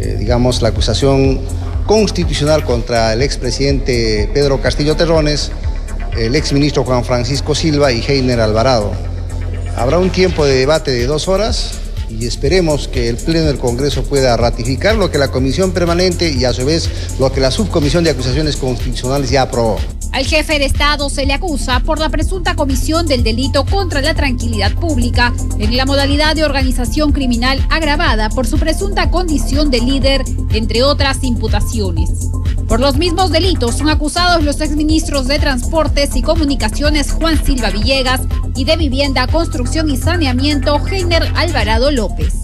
eh, 0.00 0.16
digamos, 0.18 0.62
la 0.62 0.70
acusación 0.70 1.42
constitucional 1.86 2.64
contra 2.64 3.12
el 3.12 3.22
expresidente 3.22 4.28
Pedro 4.34 4.60
Castillo 4.60 4.96
Terrones, 4.96 5.52
el 6.18 6.34
exministro 6.34 6.82
Juan 6.82 7.04
Francisco 7.04 7.54
Silva 7.54 7.92
y 7.92 8.00
Heiner 8.00 8.40
Alvarado. 8.40 9.13
Habrá 9.76 9.98
un 9.98 10.10
tiempo 10.10 10.46
de 10.46 10.54
debate 10.54 10.92
de 10.92 11.06
dos 11.06 11.26
horas 11.26 11.72
y 12.08 12.26
esperemos 12.26 12.86
que 12.86 13.08
el 13.08 13.16
Pleno 13.16 13.46
del 13.46 13.58
Congreso 13.58 14.04
pueda 14.04 14.36
ratificar 14.36 14.94
lo 14.94 15.10
que 15.10 15.18
la 15.18 15.32
Comisión 15.32 15.72
Permanente 15.72 16.30
y 16.30 16.44
a 16.44 16.52
su 16.52 16.64
vez 16.64 16.88
lo 17.18 17.32
que 17.32 17.40
la 17.40 17.50
Subcomisión 17.50 18.04
de 18.04 18.10
Acusaciones 18.10 18.56
Constitucionales 18.56 19.30
ya 19.30 19.42
aprobó. 19.42 19.78
Al 20.14 20.24
jefe 20.26 20.60
de 20.60 20.66
Estado 20.66 21.10
se 21.10 21.26
le 21.26 21.32
acusa 21.32 21.80
por 21.80 21.98
la 21.98 22.08
presunta 22.08 22.54
comisión 22.54 23.08
del 23.08 23.24
delito 23.24 23.66
contra 23.66 24.00
la 24.00 24.14
tranquilidad 24.14 24.72
pública 24.74 25.32
en 25.58 25.76
la 25.76 25.86
modalidad 25.86 26.36
de 26.36 26.44
organización 26.44 27.10
criminal 27.10 27.66
agravada 27.68 28.28
por 28.28 28.46
su 28.46 28.56
presunta 28.56 29.10
condición 29.10 29.72
de 29.72 29.80
líder, 29.80 30.24
entre 30.52 30.84
otras 30.84 31.24
imputaciones. 31.24 32.30
Por 32.68 32.78
los 32.78 32.96
mismos 32.96 33.32
delitos 33.32 33.74
son 33.78 33.88
acusados 33.88 34.44
los 34.44 34.60
exministros 34.60 35.26
de 35.26 35.40
Transportes 35.40 36.14
y 36.14 36.22
Comunicaciones 36.22 37.10
Juan 37.10 37.44
Silva 37.44 37.70
Villegas 37.70 38.20
y 38.54 38.64
de 38.64 38.76
Vivienda, 38.76 39.26
Construcción 39.26 39.90
y 39.90 39.96
Saneamiento 39.96 40.80
Heiner 40.86 41.24
Alvarado 41.34 41.90
López. 41.90 42.34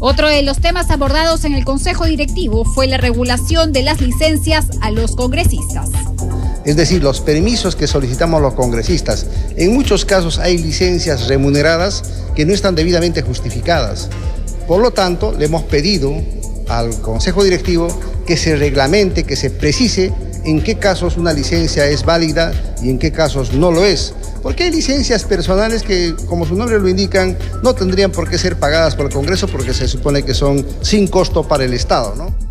Otro 0.00 0.28
de 0.28 0.42
los 0.42 0.58
temas 0.58 0.90
abordados 0.90 1.44
en 1.44 1.52
el 1.52 1.66
Consejo 1.66 2.06
Directivo 2.06 2.64
fue 2.64 2.86
la 2.86 2.96
regulación 2.96 3.74
de 3.74 3.82
las 3.82 4.00
licencias 4.00 4.68
a 4.80 4.90
los 4.90 5.14
congresistas. 5.14 5.90
Es 6.64 6.76
decir, 6.76 7.02
los 7.02 7.20
permisos 7.20 7.76
que 7.76 7.86
solicitamos 7.86 8.40
los 8.40 8.54
congresistas. 8.54 9.26
En 9.56 9.74
muchos 9.74 10.04
casos 10.04 10.38
hay 10.38 10.58
licencias 10.58 11.28
remuneradas 11.28 12.02
que 12.34 12.46
no 12.46 12.54
están 12.54 12.74
debidamente 12.74 13.22
justificadas. 13.22 14.08
Por 14.66 14.80
lo 14.80 14.92
tanto, 14.92 15.32
le 15.32 15.44
hemos 15.44 15.64
pedido 15.64 16.12
al 16.68 17.00
Consejo 17.02 17.44
Directivo 17.44 17.88
que 18.26 18.36
se 18.36 18.56
reglamente, 18.56 19.24
que 19.24 19.36
se 19.36 19.50
precise 19.50 20.12
en 20.44 20.62
qué 20.62 20.76
casos 20.76 21.16
una 21.16 21.32
licencia 21.32 21.86
es 21.86 22.04
válida 22.04 22.52
y 22.82 22.90
en 22.90 22.98
qué 22.98 23.12
casos 23.12 23.52
no 23.52 23.70
lo 23.70 23.84
es. 23.84 24.14
Porque 24.42 24.64
hay 24.64 24.70
licencias 24.70 25.24
personales 25.24 25.82
que, 25.82 26.14
como 26.26 26.46
su 26.46 26.54
nombre 26.54 26.78
lo 26.78 26.88
indican, 26.88 27.36
no 27.62 27.74
tendrían 27.74 28.12
por 28.12 28.28
qué 28.28 28.36
ser 28.36 28.56
pagadas 28.56 28.94
por 28.94 29.06
el 29.06 29.12
Congreso 29.12 29.48
porque 29.48 29.72
se 29.72 29.88
supone 29.88 30.22
que 30.22 30.34
son 30.34 30.66
sin 30.82 31.08
costo 31.08 31.48
para 31.48 31.64
el 31.64 31.72
Estado, 31.72 32.14
¿no? 32.14 32.43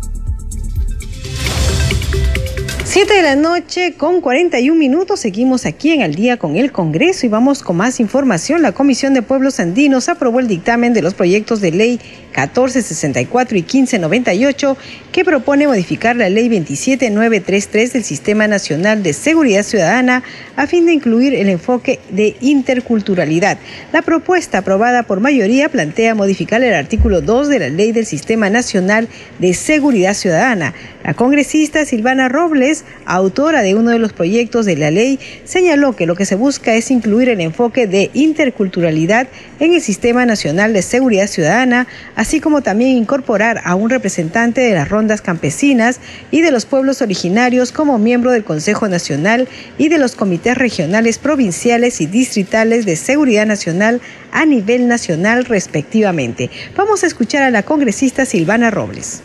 7 2.94 3.12
de 3.12 3.22
la 3.22 3.34
noche 3.34 3.94
con 3.94 4.20
41 4.20 4.78
minutos. 4.78 5.18
Seguimos 5.18 5.66
aquí 5.66 5.90
en 5.90 6.02
Al 6.02 6.14
día 6.14 6.36
con 6.36 6.54
el 6.54 6.70
Congreso 6.70 7.26
y 7.26 7.28
vamos 7.28 7.64
con 7.64 7.76
más 7.76 7.98
información. 7.98 8.62
La 8.62 8.70
Comisión 8.70 9.14
de 9.14 9.22
Pueblos 9.22 9.58
Andinos 9.58 10.08
aprobó 10.08 10.38
el 10.38 10.46
dictamen 10.46 10.94
de 10.94 11.02
los 11.02 11.12
proyectos 11.12 11.60
de 11.60 11.72
ley 11.72 12.00
1464 12.36 13.56
y 13.56 13.62
1598 13.62 14.76
que 15.12 15.24
propone 15.24 15.66
modificar 15.66 16.16
la 16.16 16.28
ley 16.28 16.48
27933 16.48 17.92
del 17.92 18.04
Sistema 18.04 18.48
Nacional 18.48 19.02
de 19.02 19.12
Seguridad 19.12 19.62
Ciudadana 19.62 20.22
a 20.56 20.66
fin 20.66 20.86
de 20.86 20.92
incluir 20.92 21.34
el 21.34 21.48
enfoque 21.48 22.00
de 22.10 22.36
interculturalidad. 22.40 23.58
La 23.92 24.02
propuesta 24.02 24.58
aprobada 24.58 25.04
por 25.04 25.20
mayoría 25.20 25.68
plantea 25.68 26.14
modificar 26.14 26.62
el 26.62 26.74
artículo 26.74 27.20
2 27.20 27.48
de 27.48 27.58
la 27.60 27.68
ley 27.68 27.92
del 27.92 28.06
Sistema 28.06 28.50
Nacional 28.50 29.08
de 29.38 29.54
Seguridad 29.54 30.14
Ciudadana. 30.14 30.74
La 31.04 31.14
congresista 31.14 31.84
Silvana 31.84 32.28
Robles 32.28 32.84
autora 33.06 33.62
de 33.62 33.74
uno 33.74 33.90
de 33.90 33.98
los 33.98 34.12
proyectos 34.12 34.66
de 34.66 34.76
la 34.76 34.90
ley, 34.90 35.18
señaló 35.44 35.94
que 35.94 36.06
lo 36.06 36.14
que 36.14 36.26
se 36.26 36.34
busca 36.34 36.74
es 36.74 36.90
incluir 36.90 37.28
el 37.28 37.40
enfoque 37.40 37.86
de 37.86 38.10
interculturalidad 38.14 39.28
en 39.60 39.74
el 39.74 39.80
Sistema 39.80 40.26
Nacional 40.26 40.72
de 40.72 40.82
Seguridad 40.82 41.26
Ciudadana, 41.26 41.86
así 42.24 42.40
como 42.40 42.62
también 42.62 42.96
incorporar 42.96 43.60
a 43.66 43.74
un 43.74 43.90
representante 43.90 44.62
de 44.62 44.72
las 44.72 44.88
rondas 44.88 45.20
campesinas 45.20 46.00
y 46.30 46.40
de 46.40 46.52
los 46.52 46.64
pueblos 46.64 47.02
originarios 47.02 47.70
como 47.70 47.98
miembro 47.98 48.30
del 48.30 48.44
Consejo 48.44 48.88
Nacional 48.88 49.46
y 49.76 49.90
de 49.90 49.98
los 49.98 50.16
comités 50.16 50.56
regionales, 50.56 51.18
provinciales 51.18 52.00
y 52.00 52.06
distritales 52.06 52.86
de 52.86 52.96
seguridad 52.96 53.44
nacional 53.44 54.00
a 54.32 54.46
nivel 54.46 54.88
nacional 54.88 55.44
respectivamente. 55.44 56.48
Vamos 56.74 57.04
a 57.04 57.08
escuchar 57.08 57.42
a 57.42 57.50
la 57.50 57.62
congresista 57.62 58.24
Silvana 58.24 58.70
Robles. 58.70 59.22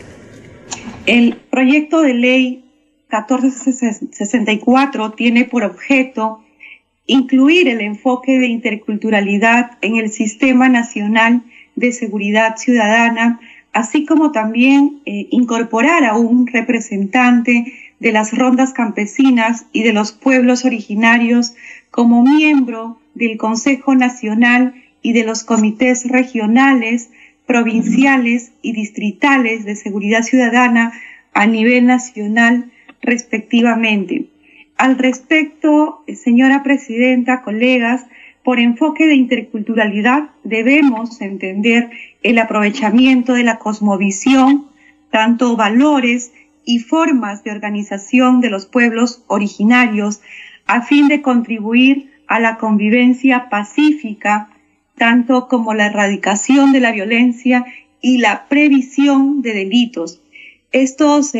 El 1.06 1.38
proyecto 1.50 2.02
de 2.02 2.12
ley 2.12 2.64
1464 3.10 5.12
tiene 5.12 5.46
por 5.46 5.64
objeto 5.64 6.44
incluir 7.06 7.66
el 7.66 7.80
enfoque 7.80 8.38
de 8.38 8.48
interculturalidad 8.48 9.78
en 9.80 9.96
el 9.96 10.10
Sistema 10.10 10.68
Nacional 10.68 11.44
de 11.80 11.92
Seguridad 11.92 12.56
Ciudadana, 12.56 13.40
así 13.72 14.04
como 14.04 14.32
también 14.32 15.00
eh, 15.06 15.26
incorporar 15.30 16.04
a 16.04 16.16
un 16.16 16.46
representante 16.46 17.72
de 17.98 18.12
las 18.12 18.36
rondas 18.36 18.72
campesinas 18.72 19.66
y 19.72 19.82
de 19.82 19.92
los 19.92 20.12
pueblos 20.12 20.64
originarios 20.64 21.54
como 21.90 22.22
miembro 22.22 22.98
del 23.14 23.36
Consejo 23.38 23.94
Nacional 23.94 24.74
y 25.02 25.12
de 25.14 25.24
los 25.24 25.42
comités 25.42 26.06
regionales, 26.06 27.10
provinciales 27.46 28.52
y 28.62 28.72
distritales 28.72 29.64
de 29.64 29.74
seguridad 29.74 30.22
ciudadana 30.22 30.92
a 31.32 31.46
nivel 31.46 31.86
nacional 31.86 32.70
respectivamente. 33.02 34.26
Al 34.76 34.98
respecto, 34.98 36.04
señora 36.14 36.62
presidenta, 36.62 37.42
colegas, 37.42 38.06
por 38.42 38.58
enfoque 38.58 39.06
de 39.06 39.14
interculturalidad 39.14 40.30
debemos 40.44 41.20
entender 41.20 41.90
el 42.22 42.38
aprovechamiento 42.38 43.34
de 43.34 43.44
la 43.44 43.58
cosmovisión, 43.58 44.66
tanto 45.10 45.56
valores 45.56 46.32
y 46.64 46.78
formas 46.78 47.44
de 47.44 47.50
organización 47.50 48.40
de 48.40 48.50
los 48.50 48.66
pueblos 48.66 49.22
originarios, 49.26 50.20
a 50.66 50.82
fin 50.82 51.08
de 51.08 51.20
contribuir 51.20 52.10
a 52.26 52.38
la 52.38 52.56
convivencia 52.56 53.48
pacífica, 53.50 54.48
tanto 54.96 55.48
como 55.48 55.74
la 55.74 55.86
erradicación 55.86 56.72
de 56.72 56.80
la 56.80 56.92
violencia 56.92 57.64
y 58.00 58.18
la 58.18 58.46
previsión 58.48 59.42
de 59.42 59.52
delitos, 59.52 60.22
estos 60.72 61.32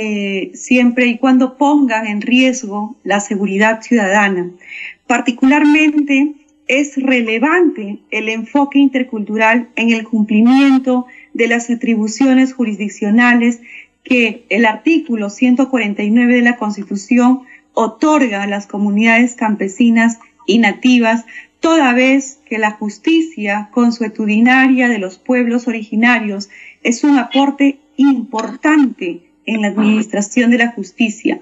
siempre 0.55 1.07
y 1.07 1.18
cuando 1.18 1.57
pongan 1.57 2.07
en 2.07 2.20
riesgo 2.20 2.96
la 3.05 3.20
seguridad 3.20 3.80
ciudadana. 3.82 4.51
Particularmente 5.07 6.32
es 6.70 6.96
relevante 6.96 7.98
el 8.12 8.28
enfoque 8.28 8.78
intercultural 8.78 9.70
en 9.74 9.90
el 9.90 10.04
cumplimiento 10.04 11.06
de 11.34 11.48
las 11.48 11.68
atribuciones 11.68 12.54
jurisdiccionales 12.54 13.60
que 14.04 14.44
el 14.50 14.64
artículo 14.64 15.30
149 15.30 16.32
de 16.32 16.42
la 16.42 16.56
Constitución 16.58 17.40
otorga 17.74 18.44
a 18.44 18.46
las 18.46 18.68
comunidades 18.68 19.34
campesinas 19.34 20.20
y 20.46 20.58
nativas, 20.58 21.24
toda 21.58 21.92
vez 21.92 22.38
que 22.46 22.58
la 22.58 22.70
justicia 22.70 23.68
consuetudinaria 23.72 24.88
de 24.88 24.98
los 24.98 25.18
pueblos 25.18 25.66
originarios 25.66 26.50
es 26.84 27.02
un 27.02 27.18
aporte 27.18 27.80
importante 27.96 29.22
en 29.44 29.62
la 29.62 29.68
administración 29.68 30.52
de 30.52 30.58
la 30.58 30.70
justicia. 30.70 31.40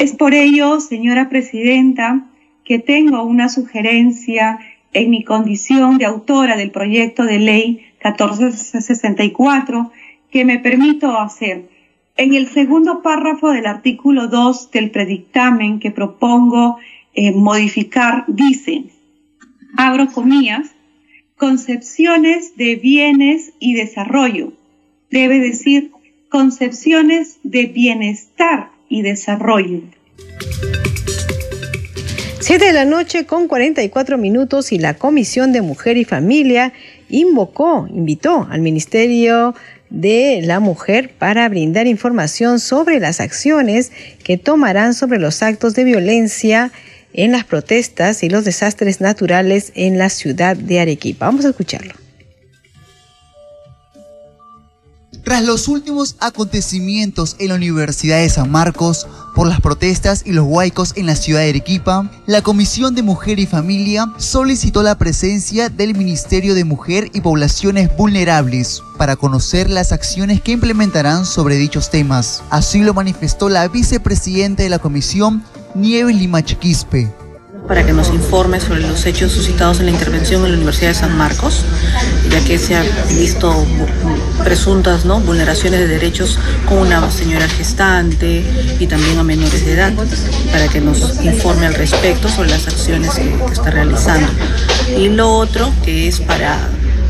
Es 0.00 0.12
por 0.16 0.34
ello, 0.34 0.80
señora 0.80 1.28
presidenta, 1.28 2.26
que 2.70 2.78
tengo 2.78 3.24
una 3.24 3.48
sugerencia 3.48 4.60
en 4.92 5.10
mi 5.10 5.24
condición 5.24 5.98
de 5.98 6.04
autora 6.04 6.56
del 6.56 6.70
proyecto 6.70 7.24
de 7.24 7.40
ley 7.40 7.84
1464 8.04 9.90
que 10.30 10.44
me 10.44 10.60
permito 10.60 11.18
hacer. 11.18 11.68
En 12.16 12.32
el 12.32 12.46
segundo 12.46 13.02
párrafo 13.02 13.50
del 13.50 13.66
artículo 13.66 14.28
2 14.28 14.70
del 14.70 14.92
predictamen 14.92 15.80
que 15.80 15.90
propongo 15.90 16.78
eh, 17.12 17.32
modificar 17.32 18.22
dice, 18.28 18.84
abro 19.76 20.06
comillas, 20.12 20.70
concepciones 21.36 22.56
de 22.56 22.76
bienes 22.76 23.52
y 23.58 23.74
desarrollo 23.74 24.52
debe 25.10 25.40
decir 25.40 25.90
concepciones 26.28 27.40
de 27.42 27.66
bienestar 27.66 28.70
y 28.88 29.02
desarrollo. 29.02 29.80
Siete 32.50 32.64
de 32.64 32.72
la 32.72 32.84
noche 32.84 33.26
con 33.26 33.46
44 33.46 34.18
minutos 34.18 34.72
y 34.72 34.78
la 34.80 34.94
Comisión 34.94 35.52
de 35.52 35.62
Mujer 35.62 35.96
y 35.96 36.04
Familia 36.04 36.72
invocó, 37.08 37.86
invitó 37.88 38.48
al 38.50 38.60
Ministerio 38.60 39.54
de 39.88 40.40
la 40.42 40.58
Mujer 40.58 41.12
para 41.16 41.48
brindar 41.48 41.86
información 41.86 42.58
sobre 42.58 42.98
las 42.98 43.20
acciones 43.20 43.92
que 44.24 44.36
tomarán 44.36 44.94
sobre 44.94 45.20
los 45.20 45.44
actos 45.44 45.74
de 45.74 45.84
violencia 45.84 46.72
en 47.12 47.30
las 47.30 47.44
protestas 47.44 48.24
y 48.24 48.28
los 48.28 48.44
desastres 48.44 49.00
naturales 49.00 49.70
en 49.76 49.96
la 49.96 50.08
ciudad 50.08 50.56
de 50.56 50.80
Arequipa. 50.80 51.26
Vamos 51.26 51.44
a 51.44 51.50
escucharlo. 51.50 51.99
Tras 55.24 55.44
los 55.44 55.68
últimos 55.68 56.16
acontecimientos 56.18 57.36
en 57.38 57.48
la 57.48 57.54
Universidad 57.54 58.18
de 58.18 58.28
San 58.28 58.50
Marcos 58.50 59.06
por 59.34 59.46
las 59.46 59.60
protestas 59.60 60.22
y 60.24 60.32
los 60.32 60.46
huaicos 60.46 60.92
en 60.96 61.06
la 61.06 61.14
ciudad 61.14 61.40
de 61.40 61.50
Arequipa, 61.50 62.10
la 62.26 62.42
Comisión 62.42 62.94
de 62.94 63.02
Mujer 63.02 63.38
y 63.38 63.46
Familia 63.46 64.12
solicitó 64.16 64.82
la 64.82 64.98
presencia 64.98 65.68
del 65.68 65.94
Ministerio 65.94 66.54
de 66.54 66.64
Mujer 66.64 67.10
y 67.12 67.20
Poblaciones 67.20 67.94
Vulnerables 67.96 68.82
para 68.96 69.16
conocer 69.16 69.68
las 69.68 69.92
acciones 69.92 70.40
que 70.40 70.52
implementarán 70.52 71.26
sobre 71.26 71.56
dichos 71.56 71.90
temas. 71.90 72.42
Así 72.50 72.80
lo 72.80 72.94
manifestó 72.94 73.48
la 73.48 73.68
vicepresidenta 73.68 74.62
de 74.62 74.70
la 74.70 74.78
comisión, 74.78 75.44
Nieves 75.74 76.16
Limachiquispe 76.16 77.12
para 77.70 77.86
que 77.86 77.92
nos 77.92 78.08
informe 78.08 78.58
sobre 78.58 78.80
los 78.80 79.06
hechos 79.06 79.30
suscitados 79.30 79.78
en 79.78 79.86
la 79.86 79.92
intervención 79.92 80.44
en 80.44 80.50
la 80.50 80.56
Universidad 80.56 80.88
de 80.88 80.94
San 80.96 81.16
Marcos, 81.16 81.64
ya 82.28 82.44
que 82.44 82.58
se 82.58 82.74
han 82.74 82.84
visto 83.16 83.64
presuntas 84.42 85.04
¿no? 85.04 85.20
vulneraciones 85.20 85.78
de 85.78 85.86
derechos 85.86 86.36
con 86.68 86.78
una 86.78 87.08
señora 87.12 87.46
gestante 87.46 88.44
y 88.80 88.88
también 88.88 89.20
a 89.20 89.22
menores 89.22 89.64
de 89.64 89.74
edad, 89.74 89.92
para 90.50 90.66
que 90.66 90.80
nos 90.80 91.24
informe 91.24 91.66
al 91.66 91.74
respecto 91.74 92.28
sobre 92.28 92.50
las 92.50 92.66
acciones 92.66 93.14
que, 93.14 93.32
está 93.52 93.70
realizando. 93.70 94.26
Y 94.98 95.08
lo 95.08 95.32
otro, 95.32 95.72
que 95.84 96.08
es 96.08 96.18
para 96.18 96.58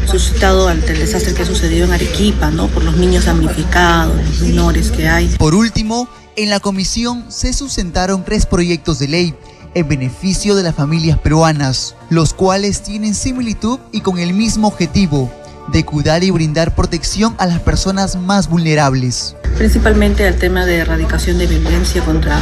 suscitado 0.04 0.68
ante 0.68 0.92
el 0.92 0.98
desastre 0.98 1.32
que 1.32 1.40
ha 1.40 1.46
sucedido 1.46 1.86
en 1.86 1.94
Arequipa, 1.94 2.50
¿no? 2.50 2.66
Por 2.66 2.84
los 2.84 2.98
niños 2.98 3.24
damnificados, 3.24 4.14
los 4.14 4.40
menores 4.42 4.90
que 4.90 5.08
hay. 5.08 5.26
Por 5.38 5.54
último, 5.54 6.06
en 6.36 6.50
la 6.50 6.60
comisión 6.60 7.24
se 7.28 7.54
sustentaron 7.54 8.26
tres 8.26 8.44
proyectos 8.44 8.98
de 8.98 9.08
ley 9.08 9.34
en 9.74 9.88
beneficio 9.88 10.54
de 10.54 10.62
las 10.62 10.74
familias 10.74 11.18
peruanas, 11.18 11.94
los 12.08 12.34
cuales 12.34 12.82
tienen 12.82 13.14
similitud 13.14 13.78
y 13.92 14.00
con 14.00 14.18
el 14.18 14.34
mismo 14.34 14.68
objetivo 14.68 15.30
de 15.68 15.84
cuidar 15.84 16.24
y 16.24 16.30
brindar 16.30 16.74
protección 16.74 17.34
a 17.38 17.46
las 17.46 17.60
personas 17.60 18.16
más 18.16 18.48
vulnerables. 18.48 19.36
Principalmente 19.56 20.26
al 20.26 20.36
tema 20.36 20.64
de 20.66 20.78
erradicación 20.78 21.38
de 21.38 21.46
violencia 21.46 22.02
contra, 22.02 22.38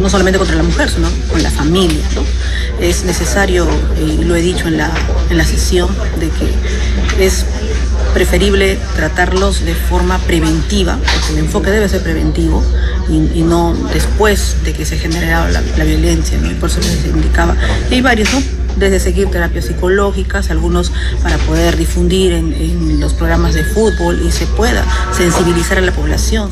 no 0.00 0.08
solamente 0.08 0.38
contra 0.38 0.56
la 0.56 0.62
mujer, 0.62 0.88
sino 0.88 1.08
con 1.30 1.42
la 1.42 1.50
familia. 1.50 2.04
Es 2.80 3.04
necesario, 3.04 3.66
y 4.00 4.24
lo 4.24 4.34
he 4.34 4.40
dicho 4.40 4.68
en 4.68 4.78
la, 4.78 4.90
en 5.30 5.38
la 5.38 5.44
sesión, 5.44 5.88
de 6.20 6.28
que 6.30 7.26
es 7.26 7.44
preferible 8.12 8.78
tratarlos 8.94 9.64
de 9.64 9.74
forma 9.74 10.18
preventiva, 10.18 10.98
porque 10.98 11.32
el 11.32 11.44
enfoque 11.44 11.70
debe 11.70 11.88
ser 11.88 12.02
preventivo 12.02 12.62
y, 13.08 13.42
no 13.42 13.74
después 13.92 14.56
de 14.64 14.72
que 14.72 14.86
se 14.86 14.98
genere 14.98 15.28
la, 15.28 15.50
la 15.50 15.84
violencia, 15.84 16.38
¿no? 16.38 16.50
Y 16.50 16.54
por 16.54 16.70
eso 16.70 16.80
les 16.80 17.04
indicaba. 17.06 17.56
Y 17.90 17.94
hay 17.94 18.00
varios, 18.00 18.32
¿no? 18.32 18.40
Desde 18.76 19.00
seguir 19.00 19.28
terapias 19.30 19.66
psicológicas, 19.66 20.50
algunos 20.50 20.92
para 21.22 21.36
poder 21.38 21.76
difundir 21.76 22.32
en 22.32 23.00
los 23.00 23.12
programas 23.12 23.54
de 23.54 23.64
fútbol 23.64 24.22
y 24.26 24.32
se 24.32 24.46
pueda 24.46 24.84
sensibilizar 25.12 25.78
a 25.78 25.82
la 25.82 25.92
población. 25.92 26.50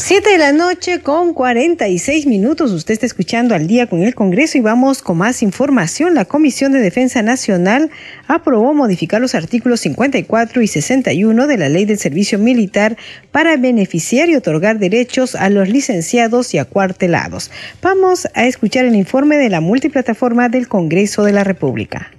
7 0.00 0.30
de 0.30 0.38
la 0.38 0.52
noche 0.52 1.00
con 1.00 1.34
46 1.34 2.26
minutos. 2.26 2.70
Usted 2.70 2.94
está 2.94 3.04
escuchando 3.04 3.56
al 3.56 3.66
día 3.66 3.88
con 3.88 4.00
el 4.02 4.14
Congreso 4.14 4.56
y 4.56 4.60
vamos 4.60 5.02
con 5.02 5.18
más 5.18 5.42
información. 5.42 6.14
La 6.14 6.24
Comisión 6.24 6.70
de 6.70 6.78
Defensa 6.78 7.20
Nacional 7.20 7.90
aprobó 8.28 8.74
modificar 8.74 9.20
los 9.20 9.34
artículos 9.34 9.80
54 9.80 10.62
y 10.62 10.68
61 10.68 11.48
de 11.48 11.58
la 11.58 11.68
Ley 11.68 11.84
del 11.84 11.98
Servicio 11.98 12.38
Militar 12.38 12.96
para 13.32 13.56
beneficiar 13.56 14.28
y 14.28 14.36
otorgar 14.36 14.78
derechos 14.78 15.34
a 15.34 15.50
los 15.50 15.68
licenciados 15.68 16.54
y 16.54 16.58
acuartelados. 16.58 17.50
Vamos 17.82 18.28
a 18.34 18.46
escuchar 18.46 18.84
el 18.84 18.94
informe 18.94 19.36
de 19.36 19.50
la 19.50 19.60
multiplataforma 19.60 20.48
del 20.48 20.68
Congreso 20.68 21.24
de 21.24 21.32
la 21.32 21.42
República. 21.42 22.12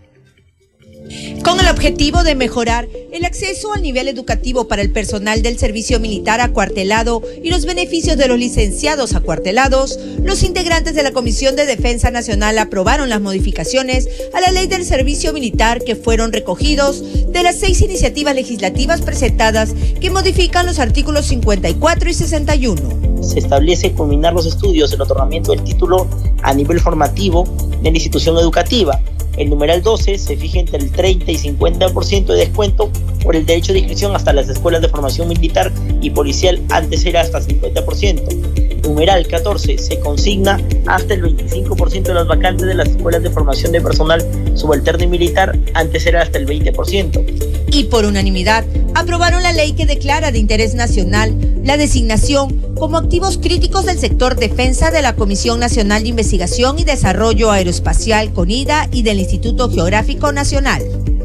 Con 1.44 1.60
el 1.60 1.68
objetivo 1.68 2.24
de 2.24 2.36
mejorar 2.36 2.88
el 3.12 3.26
acceso 3.26 3.74
al 3.74 3.82
nivel 3.82 4.08
educativo 4.08 4.68
para 4.68 4.82
el 4.82 4.92
personal 4.92 5.42
del 5.42 5.58
servicio 5.58 6.00
militar 6.00 6.42
acuartelado 6.42 7.24
y 7.44 7.50
los 7.50 7.66
beneficios 7.66 8.18
de 8.18 8.28
los 8.28 8.38
licenciados 8.38 9.16
acuartelados, 9.16 10.00
los 10.24 10.44
integrantes 10.44 10.94
de 10.96 11.04
la 11.04 11.12
Comisión 11.12 11.56
de 11.56 11.66
Defensa 11.66 12.12
Nacional 12.12 12.58
aprobaron 12.60 13.10
las 13.10 13.22
modificaciones 13.22 14.08
a 14.34 14.42
la 14.42 14.52
ley 14.52 14.68
del 14.68 14.86
servicio 14.86 15.34
militar 15.34 15.84
que 15.84 15.96
fueron 15.96 16.32
recogidos 16.32 17.04
de 17.32 17.44
las 17.44 17.56
seis 17.56 17.82
iniciativas 17.82 18.36
legislativas 18.36 19.02
presentadas 19.02 19.74
que 20.00 20.12
modifican 20.12 20.66
los 20.66 20.80
artículos 20.80 21.26
54 21.26 22.10
y 22.10 22.14
61. 22.14 23.24
Se 23.24 23.40
establece 23.40 23.92
culminar 23.94 24.34
los 24.34 24.46
estudios 24.46 24.92
del 24.92 25.02
otorgamiento 25.02 25.52
del 25.52 25.64
título 25.64 26.08
a 26.44 26.54
nivel 26.54 26.80
formativo 26.80 27.46
de 27.82 27.90
la 27.90 27.98
institución 27.98 28.38
educativa 28.38 29.02
el 29.40 29.50
numeral 29.50 29.82
12 29.82 30.18
se 30.18 30.36
fija 30.36 30.60
entre 30.60 30.78
el 30.78 30.92
30 30.92 31.32
y 31.32 31.38
50% 31.38 32.26
de 32.26 32.36
descuento 32.36 32.92
por 33.24 33.36
el 33.36 33.46
derecho 33.46 33.72
de 33.72 33.80
inscripción 33.80 34.14
hasta 34.16 34.34
las 34.34 34.50
escuelas 34.50 34.82
de 34.82 34.90
formación 34.90 35.30
militar 35.30 35.72
y 36.02 36.10
policial, 36.10 36.62
antes 36.70 37.06
era 37.06 37.22
hasta 37.22 37.42
50%. 37.42 38.84
Numeral 38.84 39.26
14 39.28 39.78
se 39.78 40.00
consigna 40.00 40.60
hasta 40.88 41.14
el 41.14 41.24
25% 41.24 42.04
de 42.04 42.14
las 42.14 42.28
vacantes 42.28 42.68
de 42.68 42.74
las 42.74 42.90
escuelas 42.90 43.24
de 43.24 43.30
formación 43.30 43.72
de 43.72 43.82
personal 43.82 44.26
subalterno 44.56 45.06
y 45.06 45.08
militar, 45.08 45.58
antes 45.74 46.06
era 46.06 46.22
hasta 46.22 46.38
el 46.38 46.46
20%. 46.46 47.70
Y 47.72 47.84
por 47.86 48.06
unanimidad, 48.06 48.66
aprobaron 48.96 49.44
la 49.44 49.54
ley 49.54 49.74
que 49.74 49.86
declara 49.86 50.32
de 50.32 50.40
interés 50.40 50.76
nacional 50.76 51.36
la 51.64 51.78
designación 51.78 52.74
como 52.76 52.98
activos 52.98 53.38
críticos 53.38 53.86
del 53.86 54.00
sector 54.00 54.38
defensa 54.38 54.90
de 54.90 55.02
la 55.02 55.16
Comisión 55.16 55.60
Nacional 55.60 56.04
de 56.04 56.10
Investigación 56.10 56.80
y 56.80 56.86
Desarrollo 56.86 57.52
Aeroespacial 57.52 58.34
CONIDA 58.34 58.88
y 58.92 59.04
del 59.04 59.20
Instituto 59.30 59.70
Geográfico 59.70 60.32
Nacional. 60.32 60.82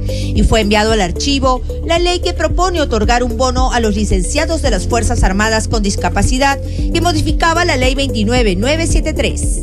Y 0.06 0.42
fue 0.42 0.60
enviado 0.60 0.92
al 0.92 1.00
archivo 1.00 1.62
la 1.86 1.98
ley 1.98 2.20
que 2.20 2.34
propone 2.34 2.82
otorgar 2.82 3.22
un 3.22 3.38
bono 3.38 3.72
a 3.72 3.80
los 3.80 3.96
licenciados 3.96 4.60
de 4.60 4.70
las 4.70 4.86
Fuerzas 4.86 5.22
Armadas 5.22 5.68
con 5.68 5.82
discapacidad 5.82 6.60
que 6.92 7.00
modificaba 7.00 7.64
la 7.64 7.78
ley 7.78 7.94
29973. 7.94 9.62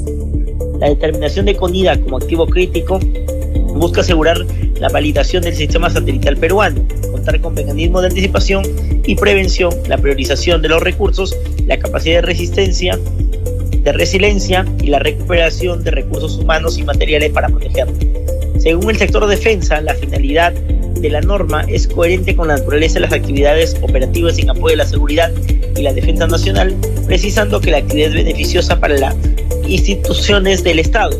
La 0.79 0.89
determinación 0.89 1.45
de 1.45 1.55
CONIDA 1.55 2.01
como 2.01 2.17
activo 2.17 2.47
crítico 2.47 2.97
busca 3.75 4.01
asegurar 4.01 4.43
la 4.79 4.89
validación 4.89 5.43
del 5.43 5.55
sistema 5.55 5.91
satelital 5.91 6.35
peruano, 6.37 6.81
contar 7.11 7.39
con 7.41 7.53
mecanismos 7.53 8.01
de 8.01 8.07
anticipación 8.07 8.63
y 9.05 9.15
prevención, 9.15 9.71
la 9.87 9.99
priorización 9.99 10.63
de 10.63 10.69
los 10.69 10.81
recursos, 10.81 11.37
la 11.67 11.77
capacidad 11.77 12.15
de 12.15 12.21
resistencia, 12.23 12.97
de 13.83 13.91
resiliencia 13.91 14.65
y 14.81 14.87
la 14.87 14.97
recuperación 14.97 15.83
de 15.83 15.91
recursos 15.91 16.39
humanos 16.39 16.79
y 16.79 16.83
materiales 16.83 17.31
para 17.31 17.47
protegerlo. 17.49 18.20
Según 18.61 18.91
el 18.91 18.97
sector 18.97 19.25
defensa, 19.25 19.81
la 19.81 19.95
finalidad 19.95 20.53
de 20.53 21.09
la 21.09 21.21
norma 21.21 21.65
es 21.67 21.87
coherente 21.87 22.35
con 22.35 22.47
la 22.47 22.57
naturaleza 22.57 22.95
de 22.95 22.99
las 23.01 23.13
actividades 23.13 23.75
operativas 23.81 24.37
en 24.37 24.51
apoyo 24.51 24.75
a 24.75 24.77
la 24.77 24.85
seguridad 24.85 25.31
y 25.75 25.81
la 25.81 25.93
defensa 25.93 26.27
nacional, 26.27 26.75
precisando 27.07 27.59
que 27.59 27.71
la 27.71 27.77
actividad 27.77 28.09
es 28.09 28.15
beneficiosa 28.15 28.79
para 28.79 28.97
las 28.97 29.15
instituciones 29.65 30.63
del 30.63 30.77
Estado, 30.77 31.17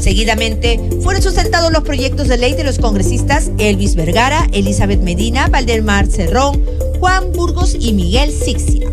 Seguidamente, 0.00 0.80
fueron 1.02 1.22
sustentados 1.22 1.70
los 1.70 1.82
proyectos 1.82 2.26
de 2.28 2.38
ley 2.38 2.54
de 2.54 2.64
los 2.64 2.78
congresistas 2.78 3.50
Elvis 3.58 3.96
Vergara, 3.96 4.48
Elizabeth 4.52 5.00
Medina, 5.00 5.48
Valdemar 5.48 6.06
Cerrón, 6.06 6.64
Juan 7.00 7.32
Burgos 7.32 7.76
y 7.78 7.92
Miguel 7.92 8.32
Sixia. 8.32 8.88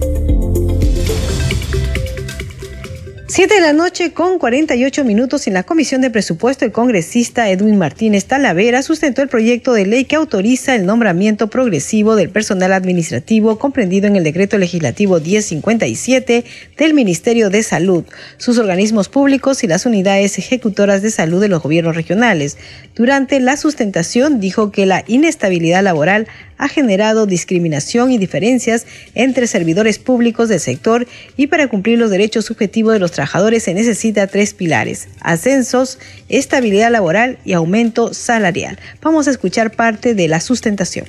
7 3.29 3.55
de 3.55 3.59
la 3.59 3.73
noche 3.73 4.13
con 4.13 4.39
48 4.39 5.03
minutos 5.03 5.47
en 5.47 5.53
la 5.53 5.63
Comisión 5.63 5.99
de 5.99 6.09
Presupuesto, 6.09 6.63
el 6.63 6.71
congresista 6.71 7.49
Edwin 7.49 7.77
Martínez 7.77 8.23
Talavera 8.23 8.81
sustentó 8.81 9.21
el 9.21 9.27
proyecto 9.27 9.73
de 9.73 9.85
ley 9.85 10.05
que 10.05 10.15
autoriza 10.15 10.75
el 10.75 10.85
nombramiento 10.85 11.49
progresivo 11.49 12.15
del 12.15 12.29
personal 12.29 12.71
administrativo 12.71 13.59
comprendido 13.59 14.07
en 14.07 14.15
el 14.15 14.23
decreto 14.23 14.57
legislativo 14.57 15.19
1057 15.19 16.45
del 16.77 16.93
Ministerio 16.93 17.49
de 17.49 17.63
Salud, 17.63 18.05
sus 18.37 18.59
organismos 18.59 19.09
públicos 19.09 19.61
y 19.61 19.67
las 19.67 19.85
unidades 19.85 20.37
ejecutoras 20.39 21.01
de 21.01 21.11
salud 21.11 21.41
de 21.41 21.49
los 21.49 21.61
gobiernos 21.61 21.97
regionales. 21.97 22.57
Durante 22.95 23.41
la 23.41 23.57
sustentación 23.57 24.39
dijo 24.39 24.71
que 24.71 24.85
la 24.85 25.03
inestabilidad 25.05 25.83
laboral 25.83 26.29
ha 26.57 26.67
generado 26.67 27.25
discriminación 27.25 28.11
y 28.11 28.17
diferencias 28.17 28.85
entre 29.15 29.47
servidores 29.47 29.97
públicos 29.99 30.49
del 30.49 30.59
sector 30.59 31.07
y 31.35 31.47
para 31.47 31.69
cumplir 31.69 31.99
los 31.99 32.09
derechos 32.09 32.45
subjetivos 32.45 32.93
de 32.93 32.99
los 32.99 33.11
trabajadores 33.11 33.63
se 33.63 33.73
necesita 33.73 34.27
tres 34.27 34.53
pilares, 34.53 35.09
ascensos, 35.21 35.99
estabilidad 36.29 36.91
laboral 36.91 37.39
y 37.45 37.53
aumento 37.53 38.13
salarial. 38.13 38.77
Vamos 39.01 39.27
a 39.27 39.31
escuchar 39.31 39.75
parte 39.75 40.13
de 40.15 40.27
la 40.27 40.39
sustentación. 40.39 41.07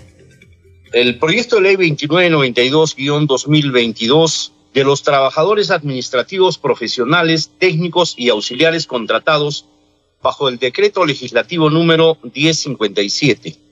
El 0.93 1.19
proyecto 1.19 1.57
de 1.57 1.63
ley 1.63 1.77
2992-2022 1.77 4.53
de 4.73 4.85
los 4.85 5.03
trabajadores 5.03 5.71
administrativos 5.71 6.57
profesionales, 6.59 7.51
técnicos 7.59 8.15
y 8.17 8.31
auxiliares 8.31 8.87
contratados 8.87 9.67
bajo 10.23 10.49
el 10.49 10.59
decreto 10.59 11.05
legislativo 11.05 11.69
número 11.71 12.17
1057 12.23 13.68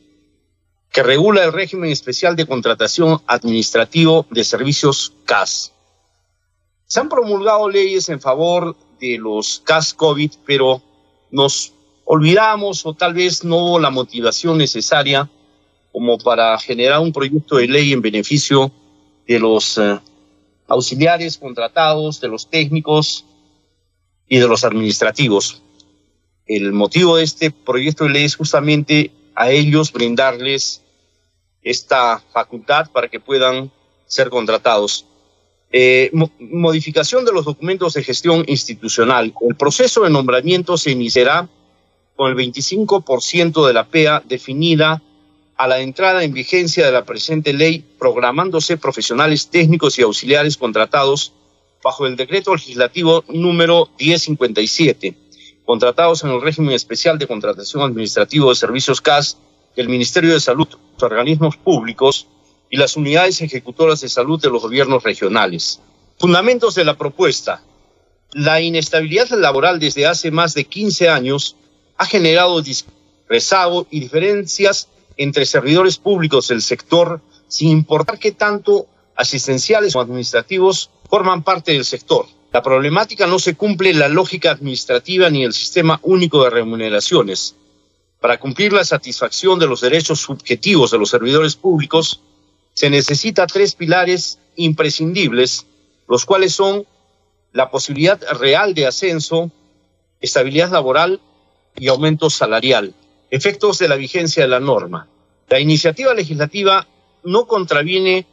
que 0.92 1.02
regula 1.02 1.44
el 1.44 1.52
régimen 1.52 1.90
especial 1.90 2.36
de 2.36 2.46
contratación 2.46 3.20
administrativo 3.26 4.26
de 4.30 4.44
servicios 4.44 5.12
CAS. 5.24 5.72
Se 6.86 7.00
han 7.00 7.08
promulgado 7.08 7.68
leyes 7.68 8.08
en 8.08 8.20
favor 8.20 8.76
de 9.00 9.18
los 9.18 9.60
CAS 9.64 9.92
COVID, 9.92 10.32
pero 10.46 10.82
nos 11.30 11.72
olvidamos 12.04 12.86
o 12.86 12.94
tal 12.94 13.14
vez 13.14 13.44
no 13.44 13.56
hubo 13.56 13.80
la 13.80 13.90
motivación 13.90 14.58
necesaria 14.58 15.28
como 15.92 16.18
para 16.18 16.58
generar 16.58 17.00
un 17.00 17.12
proyecto 17.12 17.56
de 17.56 17.68
ley 17.68 17.92
en 17.92 18.00
beneficio 18.00 18.70
de 19.26 19.38
los 19.38 19.78
eh, 19.78 19.98
auxiliares 20.68 21.38
contratados, 21.38 22.20
de 22.20 22.28
los 22.28 22.48
técnicos 22.48 23.24
y 24.28 24.38
de 24.38 24.46
los 24.46 24.64
administrativos. 24.64 25.62
El 26.46 26.72
motivo 26.72 27.16
de 27.16 27.24
este 27.24 27.50
proyecto 27.50 28.04
de 28.04 28.10
ley 28.10 28.24
es 28.24 28.36
justamente 28.36 29.10
a 29.36 29.50
ellos 29.50 29.92
brindarles 29.92 30.82
esta 31.62 32.18
facultad 32.32 32.90
para 32.90 33.08
que 33.08 33.20
puedan 33.20 33.70
ser 34.06 34.30
contratados. 34.30 35.06
Eh, 35.70 36.10
modificación 36.38 37.24
de 37.24 37.32
los 37.32 37.44
documentos 37.44 37.94
de 37.94 38.02
gestión 38.02 38.44
institucional. 38.46 39.34
El 39.46 39.56
proceso 39.56 40.02
de 40.02 40.10
nombramiento 40.10 40.78
se 40.78 40.92
iniciará 40.92 41.48
con 42.14 42.30
el 42.30 42.36
25% 42.36 43.66
de 43.66 43.74
la 43.74 43.86
PEA 43.86 44.22
definida 44.26 45.02
a 45.56 45.66
la 45.66 45.80
entrada 45.80 46.24
en 46.24 46.32
vigencia 46.32 46.86
de 46.86 46.92
la 46.92 47.04
presente 47.04 47.52
ley, 47.52 47.84
programándose 47.98 48.78
profesionales 48.78 49.48
técnicos 49.48 49.98
y 49.98 50.02
auxiliares 50.02 50.56
contratados 50.56 51.32
bajo 51.82 52.06
el 52.06 52.16
decreto 52.16 52.54
legislativo 52.54 53.24
número 53.28 53.90
1057 53.98 55.25
contratados 55.66 56.22
en 56.22 56.30
el 56.30 56.40
régimen 56.40 56.72
especial 56.72 57.18
de 57.18 57.26
contratación 57.26 57.82
administrativo 57.82 58.48
de 58.48 58.54
servicios 58.54 59.00
CAS 59.00 59.36
del 59.74 59.88
Ministerio 59.88 60.32
de 60.32 60.40
Salud, 60.40 60.68
los 60.68 61.02
organismos 61.02 61.56
públicos 61.56 62.28
y 62.70 62.76
las 62.76 62.96
unidades 62.96 63.42
ejecutoras 63.42 64.00
de 64.00 64.08
salud 64.08 64.40
de 64.40 64.48
los 64.48 64.62
gobiernos 64.62 65.02
regionales. 65.02 65.80
Fundamentos 66.18 66.76
de 66.76 66.84
la 66.84 66.96
propuesta. 66.96 67.62
La 68.32 68.60
inestabilidad 68.60 69.28
laboral 69.30 69.78
desde 69.78 70.06
hace 70.06 70.30
más 70.30 70.54
de 70.54 70.64
15 70.64 71.08
años 71.08 71.56
ha 71.98 72.06
generado 72.06 72.62
rezago 73.28 73.86
y 73.90 74.00
diferencias 74.00 74.88
entre 75.16 75.46
servidores 75.46 75.98
públicos 75.98 76.48
del 76.48 76.62
sector, 76.62 77.20
sin 77.48 77.70
importar 77.70 78.18
qué 78.18 78.32
tanto 78.32 78.86
asistenciales 79.16 79.96
o 79.96 80.00
administrativos 80.00 80.90
forman 81.08 81.42
parte 81.42 81.72
del 81.72 81.84
sector. 81.84 82.26
La 82.52 82.62
problemática 82.62 83.26
no 83.26 83.38
se 83.38 83.54
cumple 83.54 83.92
la 83.92 84.08
lógica 84.08 84.50
administrativa 84.50 85.28
ni 85.30 85.44
el 85.44 85.52
sistema 85.52 86.00
único 86.02 86.44
de 86.44 86.50
remuneraciones. 86.50 87.56
Para 88.20 88.38
cumplir 88.38 88.72
la 88.72 88.84
satisfacción 88.84 89.58
de 89.58 89.66
los 89.66 89.80
derechos 89.80 90.20
subjetivos 90.20 90.90
de 90.90 90.98
los 90.98 91.10
servidores 91.10 91.54
públicos, 91.54 92.22
se 92.72 92.90
necesita 92.90 93.46
tres 93.46 93.74
pilares 93.74 94.38
imprescindibles, 94.56 95.66
los 96.08 96.24
cuales 96.24 96.54
son 96.54 96.86
la 97.52 97.70
posibilidad 97.70 98.20
real 98.38 98.74
de 98.74 98.86
ascenso, 98.86 99.50
estabilidad 100.20 100.70
laboral 100.70 101.20
y 101.74 101.88
aumento 101.88 102.30
salarial. 102.30 102.94
Efectos 103.30 103.78
de 103.78 103.88
la 103.88 103.96
vigencia 103.96 104.42
de 104.42 104.48
la 104.48 104.60
norma. 104.60 105.08
La 105.48 105.60
iniciativa 105.60 106.14
legislativa 106.14 106.86
no 107.22 107.46
contraviene 107.46 108.26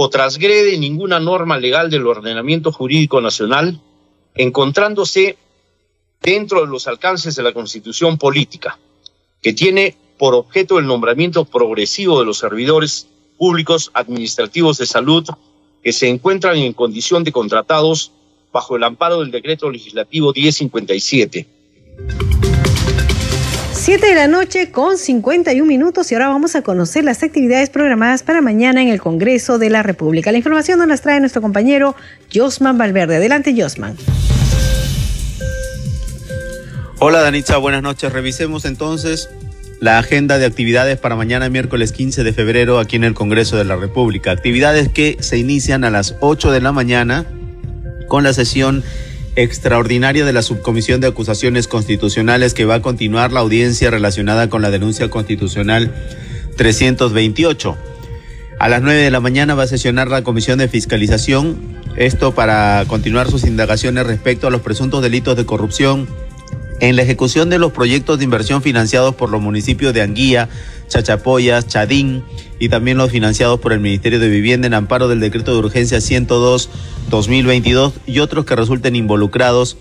o 0.00 0.08
transgrede 0.08 0.78
ninguna 0.78 1.18
norma 1.18 1.58
legal 1.58 1.90
del 1.90 2.06
ordenamiento 2.06 2.70
jurídico 2.70 3.20
nacional, 3.20 3.80
encontrándose 4.36 5.36
dentro 6.22 6.60
de 6.60 6.68
los 6.68 6.86
alcances 6.86 7.34
de 7.34 7.42
la 7.42 7.52
constitución 7.52 8.16
política, 8.16 8.78
que 9.42 9.52
tiene 9.52 9.96
por 10.16 10.36
objeto 10.36 10.78
el 10.78 10.86
nombramiento 10.86 11.44
progresivo 11.44 12.20
de 12.20 12.26
los 12.26 12.38
servidores 12.38 13.08
públicos 13.38 13.90
administrativos 13.92 14.78
de 14.78 14.86
salud 14.86 15.26
que 15.82 15.92
se 15.92 16.08
encuentran 16.08 16.58
en 16.58 16.74
condición 16.74 17.24
de 17.24 17.32
contratados 17.32 18.12
bajo 18.52 18.76
el 18.76 18.84
amparo 18.84 19.18
del 19.18 19.32
decreto 19.32 19.68
legislativo 19.68 20.32
1057. 20.32 21.44
Siete 23.80 24.08
de 24.08 24.16
la 24.16 24.26
noche 24.26 24.72
con 24.72 24.98
51 24.98 25.64
minutos 25.64 26.10
y 26.10 26.14
ahora 26.16 26.28
vamos 26.28 26.56
a 26.56 26.62
conocer 26.62 27.04
las 27.04 27.22
actividades 27.22 27.70
programadas 27.70 28.24
para 28.24 28.40
mañana 28.40 28.82
en 28.82 28.88
el 28.88 29.00
Congreso 29.00 29.56
de 29.56 29.70
la 29.70 29.84
República. 29.84 30.32
La 30.32 30.38
información 30.38 30.80
nos 30.80 30.88
las 30.88 31.00
trae 31.00 31.20
nuestro 31.20 31.40
compañero 31.40 31.94
Josman 32.34 32.76
Valverde. 32.76 33.16
Adelante, 33.16 33.54
Josman. 33.56 33.96
Hola 36.98 37.20
Danitza, 37.20 37.56
buenas 37.58 37.82
noches. 37.84 38.12
Revisemos 38.12 38.64
entonces 38.64 39.30
la 39.78 39.98
agenda 39.98 40.38
de 40.38 40.46
actividades 40.46 40.98
para 40.98 41.14
mañana 41.14 41.48
miércoles 41.48 41.92
15 41.92 42.24
de 42.24 42.32
febrero 42.32 42.80
aquí 42.80 42.96
en 42.96 43.04
el 43.04 43.14
Congreso 43.14 43.56
de 43.56 43.64
la 43.64 43.76
República. 43.76 44.32
Actividades 44.32 44.88
que 44.88 45.18
se 45.20 45.38
inician 45.38 45.84
a 45.84 45.90
las 45.90 46.16
8 46.18 46.50
de 46.50 46.60
la 46.60 46.72
mañana 46.72 47.26
con 48.08 48.24
la 48.24 48.32
sesión 48.32 48.82
extraordinaria 49.38 50.24
de 50.24 50.32
la 50.32 50.42
Subcomisión 50.42 51.00
de 51.00 51.06
Acusaciones 51.06 51.68
Constitucionales 51.68 52.54
que 52.54 52.64
va 52.64 52.74
a 52.74 52.82
continuar 52.82 53.30
la 53.32 53.38
audiencia 53.38 53.88
relacionada 53.88 54.50
con 54.50 54.62
la 54.62 54.70
denuncia 54.72 55.10
constitucional 55.10 55.94
328. 56.56 57.78
A 58.58 58.68
las 58.68 58.82
9 58.82 59.00
de 59.00 59.10
la 59.12 59.20
mañana 59.20 59.54
va 59.54 59.62
a 59.62 59.68
sesionar 59.68 60.08
la 60.08 60.24
Comisión 60.24 60.58
de 60.58 60.66
Fiscalización, 60.66 61.56
esto 61.94 62.34
para 62.34 62.84
continuar 62.88 63.30
sus 63.30 63.44
indagaciones 63.44 64.08
respecto 64.08 64.48
a 64.48 64.50
los 64.50 64.62
presuntos 64.62 65.02
delitos 65.02 65.36
de 65.36 65.46
corrupción 65.46 66.08
en 66.80 66.96
la 66.96 67.02
ejecución 67.02 67.50
de 67.50 67.58
los 67.58 67.72
proyectos 67.72 68.18
de 68.18 68.24
inversión 68.24 68.62
financiados 68.62 69.14
por 69.14 69.30
los 69.30 69.40
municipios 69.40 69.94
de 69.94 70.02
Anguía, 70.02 70.48
Chachapoyas, 70.88 71.66
Chadín 71.66 72.24
y 72.58 72.68
también 72.68 72.98
los 72.98 73.10
financiados 73.10 73.60
por 73.60 73.72
el 73.72 73.80
Ministerio 73.80 74.20
de 74.20 74.28
Vivienda 74.28 74.66
en 74.66 74.74
amparo 74.74 75.08
del 75.08 75.20
decreto 75.20 75.52
de 75.52 75.58
urgencia 75.58 75.98
102-2022 75.98 77.92
y 78.06 78.20
otros 78.20 78.44
que 78.44 78.56
resulten 78.56 78.96
involucrados 78.96 79.76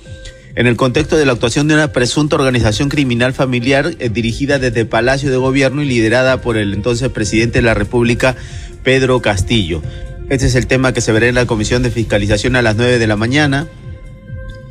en 0.55 0.65
el 0.65 0.75
contexto 0.75 1.17
de 1.17 1.25
la 1.27 1.33
actuación 1.33 1.67
de 1.67 1.75
una 1.75 1.91
presunta 1.91 2.35
organización 2.35 2.89
criminal 2.89 3.33
familiar 3.33 3.91
eh, 3.99 4.09
dirigida 4.09 4.57
desde 4.57 4.85
Palacio 4.85 5.29
de 5.29 5.37
Gobierno 5.37 5.83
y 5.83 5.85
liderada 5.85 6.41
por 6.41 6.57
el 6.57 6.73
entonces 6.73 7.09
presidente 7.09 7.59
de 7.59 7.63
la 7.63 7.75
República, 7.75 8.35
Pedro 8.83 9.21
Castillo. 9.21 9.83
Este 10.29 10.47
es 10.47 10.55
el 10.55 10.65
tema 10.65 10.93
que 10.93 11.01
se 11.01 11.11
verá 11.11 11.27
en 11.27 11.35
la 11.35 11.45
Comisión 11.45 11.83
de 11.83 11.91
Fiscalización 11.91 12.55
a 12.55 12.63
las 12.63 12.75
9 12.75 12.97
de 12.97 13.07
la 13.07 13.15
mañana. 13.15 13.67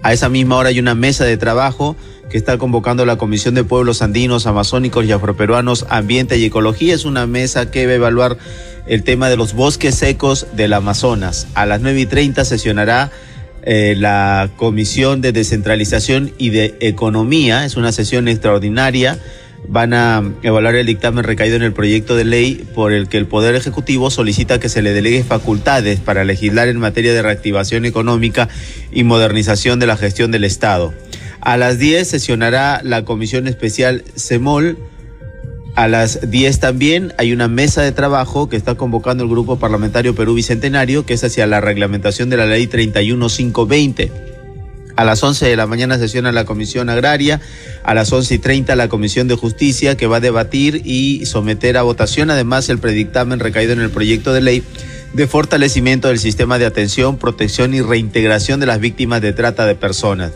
A 0.02 0.12
esa 0.12 0.28
misma 0.28 0.56
hora 0.56 0.68
hay 0.68 0.78
una 0.78 0.94
mesa 0.94 1.24
de 1.24 1.36
trabajo 1.36 1.96
que 2.30 2.38
está 2.38 2.58
convocando 2.58 3.06
la 3.06 3.16
Comisión 3.16 3.54
de 3.54 3.64
Pueblos 3.64 4.02
Andinos, 4.02 4.46
Amazónicos 4.46 5.04
y 5.04 5.12
Afroperuanos, 5.12 5.86
Ambiente 5.88 6.38
y 6.38 6.44
Ecología. 6.44 6.94
Es 6.94 7.04
una 7.04 7.26
mesa 7.26 7.70
que 7.70 7.86
va 7.86 7.92
a 7.92 7.96
evaluar 7.96 8.36
el 8.86 9.02
tema 9.04 9.28
de 9.28 9.36
los 9.36 9.54
bosques 9.54 9.94
secos 9.94 10.48
del 10.54 10.72
Amazonas. 10.72 11.48
A 11.54 11.66
las 11.66 11.80
9 11.80 12.00
y 12.00 12.06
30 12.06 12.44
sesionará 12.44 13.10
eh, 13.62 13.94
la 13.96 14.50
Comisión 14.56 15.20
de 15.20 15.32
Descentralización 15.32 16.32
y 16.38 16.50
de 16.50 16.76
Economía. 16.80 17.64
Es 17.64 17.76
una 17.76 17.92
sesión 17.92 18.28
extraordinaria. 18.28 19.18
Van 19.68 19.94
a 19.94 20.22
evaluar 20.42 20.76
el 20.76 20.86
dictamen 20.86 21.24
recaído 21.24 21.56
en 21.56 21.62
el 21.62 21.72
proyecto 21.72 22.14
de 22.16 22.24
ley 22.24 22.66
por 22.74 22.92
el 22.92 23.08
que 23.08 23.18
el 23.18 23.26
Poder 23.26 23.54
Ejecutivo 23.56 24.10
solicita 24.10 24.60
que 24.60 24.68
se 24.68 24.80
le 24.80 24.92
delegue 24.92 25.24
facultades 25.24 25.98
para 25.98 26.24
legislar 26.24 26.68
en 26.68 26.78
materia 26.78 27.12
de 27.12 27.22
reactivación 27.22 27.84
económica 27.84 28.48
y 28.92 29.02
modernización 29.02 29.80
de 29.80 29.86
la 29.86 29.96
gestión 29.96 30.30
del 30.30 30.44
Estado. 30.44 30.94
A 31.40 31.56
las 31.56 31.78
10 31.78 32.08
sesionará 32.08 32.80
la 32.82 33.04
Comisión 33.04 33.46
Especial 33.48 34.04
CEMOL. 34.16 34.78
A 35.74 35.88
las 35.88 36.30
10 36.30 36.60
también 36.60 37.12
hay 37.18 37.32
una 37.32 37.48
mesa 37.48 37.82
de 37.82 37.92
trabajo 37.92 38.48
que 38.48 38.56
está 38.56 38.76
convocando 38.76 39.24
el 39.24 39.30
Grupo 39.30 39.58
Parlamentario 39.58 40.14
Perú 40.14 40.34
Bicentenario, 40.34 41.06
que 41.06 41.14
es 41.14 41.24
hacia 41.24 41.46
la 41.46 41.60
reglamentación 41.60 42.30
de 42.30 42.36
la 42.36 42.46
Ley 42.46 42.66
31520. 42.66 44.25
A 44.96 45.04
las 45.04 45.22
11 45.22 45.46
de 45.46 45.56
la 45.56 45.66
mañana 45.66 45.98
sesiona 45.98 46.32
la 46.32 46.46
Comisión 46.46 46.88
Agraria, 46.88 47.40
a 47.84 47.94
las 47.94 48.10
11 48.12 48.34
y 48.34 48.38
30 48.38 48.74
la 48.76 48.88
Comisión 48.88 49.28
de 49.28 49.34
Justicia 49.34 49.96
que 49.96 50.06
va 50.06 50.16
a 50.16 50.20
debatir 50.20 50.80
y 50.84 51.26
someter 51.26 51.76
a 51.76 51.82
votación 51.82 52.30
además 52.30 52.70
el 52.70 52.78
predictamen 52.78 53.38
recaído 53.38 53.74
en 53.74 53.82
el 53.82 53.90
proyecto 53.90 54.32
de 54.32 54.40
ley 54.40 54.62
de 55.12 55.26
fortalecimiento 55.26 56.08
del 56.08 56.18
sistema 56.18 56.58
de 56.58 56.66
atención, 56.66 57.18
protección 57.18 57.74
y 57.74 57.82
reintegración 57.82 58.58
de 58.58 58.66
las 58.66 58.80
víctimas 58.80 59.20
de 59.20 59.32
trata 59.32 59.66
de 59.66 59.74
personas. 59.74 60.32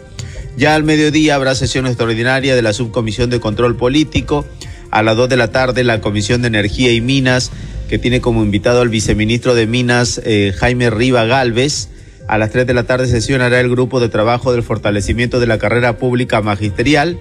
Ya 0.56 0.74
al 0.74 0.84
mediodía 0.84 1.36
habrá 1.36 1.54
sesión 1.54 1.86
extraordinaria 1.86 2.54
de 2.54 2.62
la 2.62 2.72
Subcomisión 2.72 3.30
de 3.30 3.40
Control 3.40 3.76
Político. 3.76 4.44
A 4.90 5.02
las 5.02 5.16
2 5.16 5.28
de 5.28 5.36
la 5.36 5.48
tarde 5.48 5.84
la 5.84 6.00
Comisión 6.00 6.42
de 6.42 6.48
Energía 6.48 6.92
y 6.92 7.00
Minas, 7.00 7.50
que 7.88 7.98
tiene 7.98 8.20
como 8.20 8.42
invitado 8.42 8.80
al 8.80 8.88
viceministro 8.88 9.54
de 9.54 9.66
Minas, 9.66 10.20
eh, 10.24 10.52
Jaime 10.58 10.90
Riva 10.90 11.24
Galvez. 11.24 11.88
A 12.30 12.38
las 12.38 12.52
3 12.52 12.64
de 12.64 12.74
la 12.74 12.84
tarde 12.84 13.08
sesionará 13.08 13.58
el 13.58 13.68
grupo 13.68 13.98
de 13.98 14.08
trabajo 14.08 14.52
del 14.52 14.62
fortalecimiento 14.62 15.40
de 15.40 15.48
la 15.48 15.58
carrera 15.58 15.98
pública 15.98 16.40
magisterial. 16.40 17.18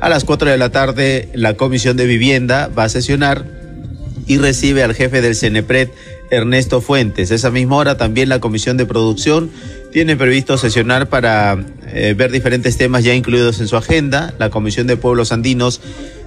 A 0.00 0.10
las 0.10 0.24
4 0.24 0.50
de 0.50 0.58
la 0.58 0.70
tarde 0.70 1.30
la 1.32 1.54
Comisión 1.54 1.96
de 1.96 2.04
Vivienda 2.04 2.68
va 2.68 2.84
a 2.84 2.90
sesionar 2.90 3.46
y 4.26 4.36
recibe 4.36 4.82
al 4.82 4.94
jefe 4.94 5.22
del 5.22 5.34
CENEPRED, 5.34 5.88
Ernesto 6.30 6.82
Fuentes. 6.82 7.30
Esa 7.30 7.50
misma 7.50 7.76
hora 7.76 7.96
también 7.96 8.28
la 8.28 8.40
Comisión 8.40 8.76
de 8.76 8.84
Producción 8.84 9.50
tiene 9.92 10.14
previsto 10.14 10.58
sesionar 10.58 11.08
para 11.08 11.64
eh, 11.86 12.14
ver 12.14 12.30
diferentes 12.30 12.76
temas 12.76 13.02
ya 13.02 13.14
incluidos 13.14 13.60
en 13.60 13.66
su 13.66 13.78
agenda. 13.78 14.34
La 14.38 14.50
Comisión 14.50 14.86
de 14.86 14.98
Pueblos 14.98 15.32
Andinos 15.32 15.80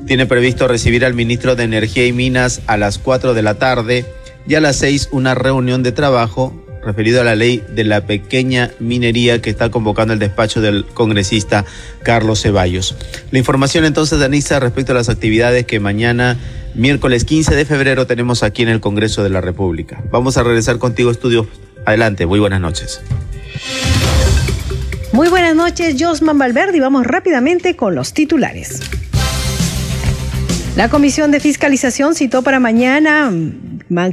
tiene 0.07 0.25
previsto 0.25 0.67
recibir 0.67 1.05
al 1.05 1.13
ministro 1.13 1.55
de 1.55 1.65
Energía 1.65 2.07
y 2.07 2.13
Minas 2.13 2.61
a 2.65 2.77
las 2.77 2.97
4 2.97 3.35
de 3.35 3.43
la 3.43 3.59
tarde 3.59 4.07
y 4.47 4.55
a 4.55 4.59
las 4.59 4.77
6 4.77 5.09
una 5.11 5.35
reunión 5.35 5.83
de 5.83 5.91
trabajo 5.91 6.62
referido 6.85 7.21
a 7.21 7.23
la 7.23 7.35
ley 7.35 7.63
de 7.73 7.83
la 7.83 8.05
pequeña 8.05 8.71
minería 8.79 9.41
que 9.41 9.49
está 9.49 9.71
convocando 9.71 10.13
el 10.13 10.19
despacho 10.19 10.61
del 10.61 10.85
congresista 10.85 11.65
Carlos 12.03 12.41
Ceballos. 12.41 12.95
La 13.31 13.39
información 13.39 13.85
entonces, 13.85 14.19
Danisa, 14.19 14.59
respecto 14.59 14.91
a 14.91 14.95
las 14.95 15.09
actividades 15.09 15.65
que 15.65 15.79
mañana, 15.79 16.37
miércoles 16.75 17.23
15 17.25 17.55
de 17.55 17.65
febrero, 17.65 18.07
tenemos 18.07 18.43
aquí 18.43 18.63
en 18.63 18.69
el 18.69 18.79
Congreso 18.79 19.23
de 19.23 19.29
la 19.29 19.41
República. 19.41 20.03
Vamos 20.11 20.37
a 20.37 20.43
regresar 20.43 20.77
contigo, 20.77 21.11
estudio. 21.11 21.47
Adelante, 21.85 22.25
muy 22.25 22.39
buenas 22.39 22.61
noches. 22.61 23.01
Muy 25.11 25.27
buenas 25.29 25.55
noches, 25.55 25.95
Josman 25.99 26.39
Valverde, 26.39 26.77
y 26.77 26.79
vamos 26.79 27.05
rápidamente 27.05 27.75
con 27.75 27.93
los 27.93 28.13
titulares. 28.13 28.79
La 30.75 30.89
Comisión 30.89 31.29
de 31.29 31.39
Fiscalización 31.39 32.15
citó 32.15 32.41
para 32.41 32.59
mañana, 32.59 33.31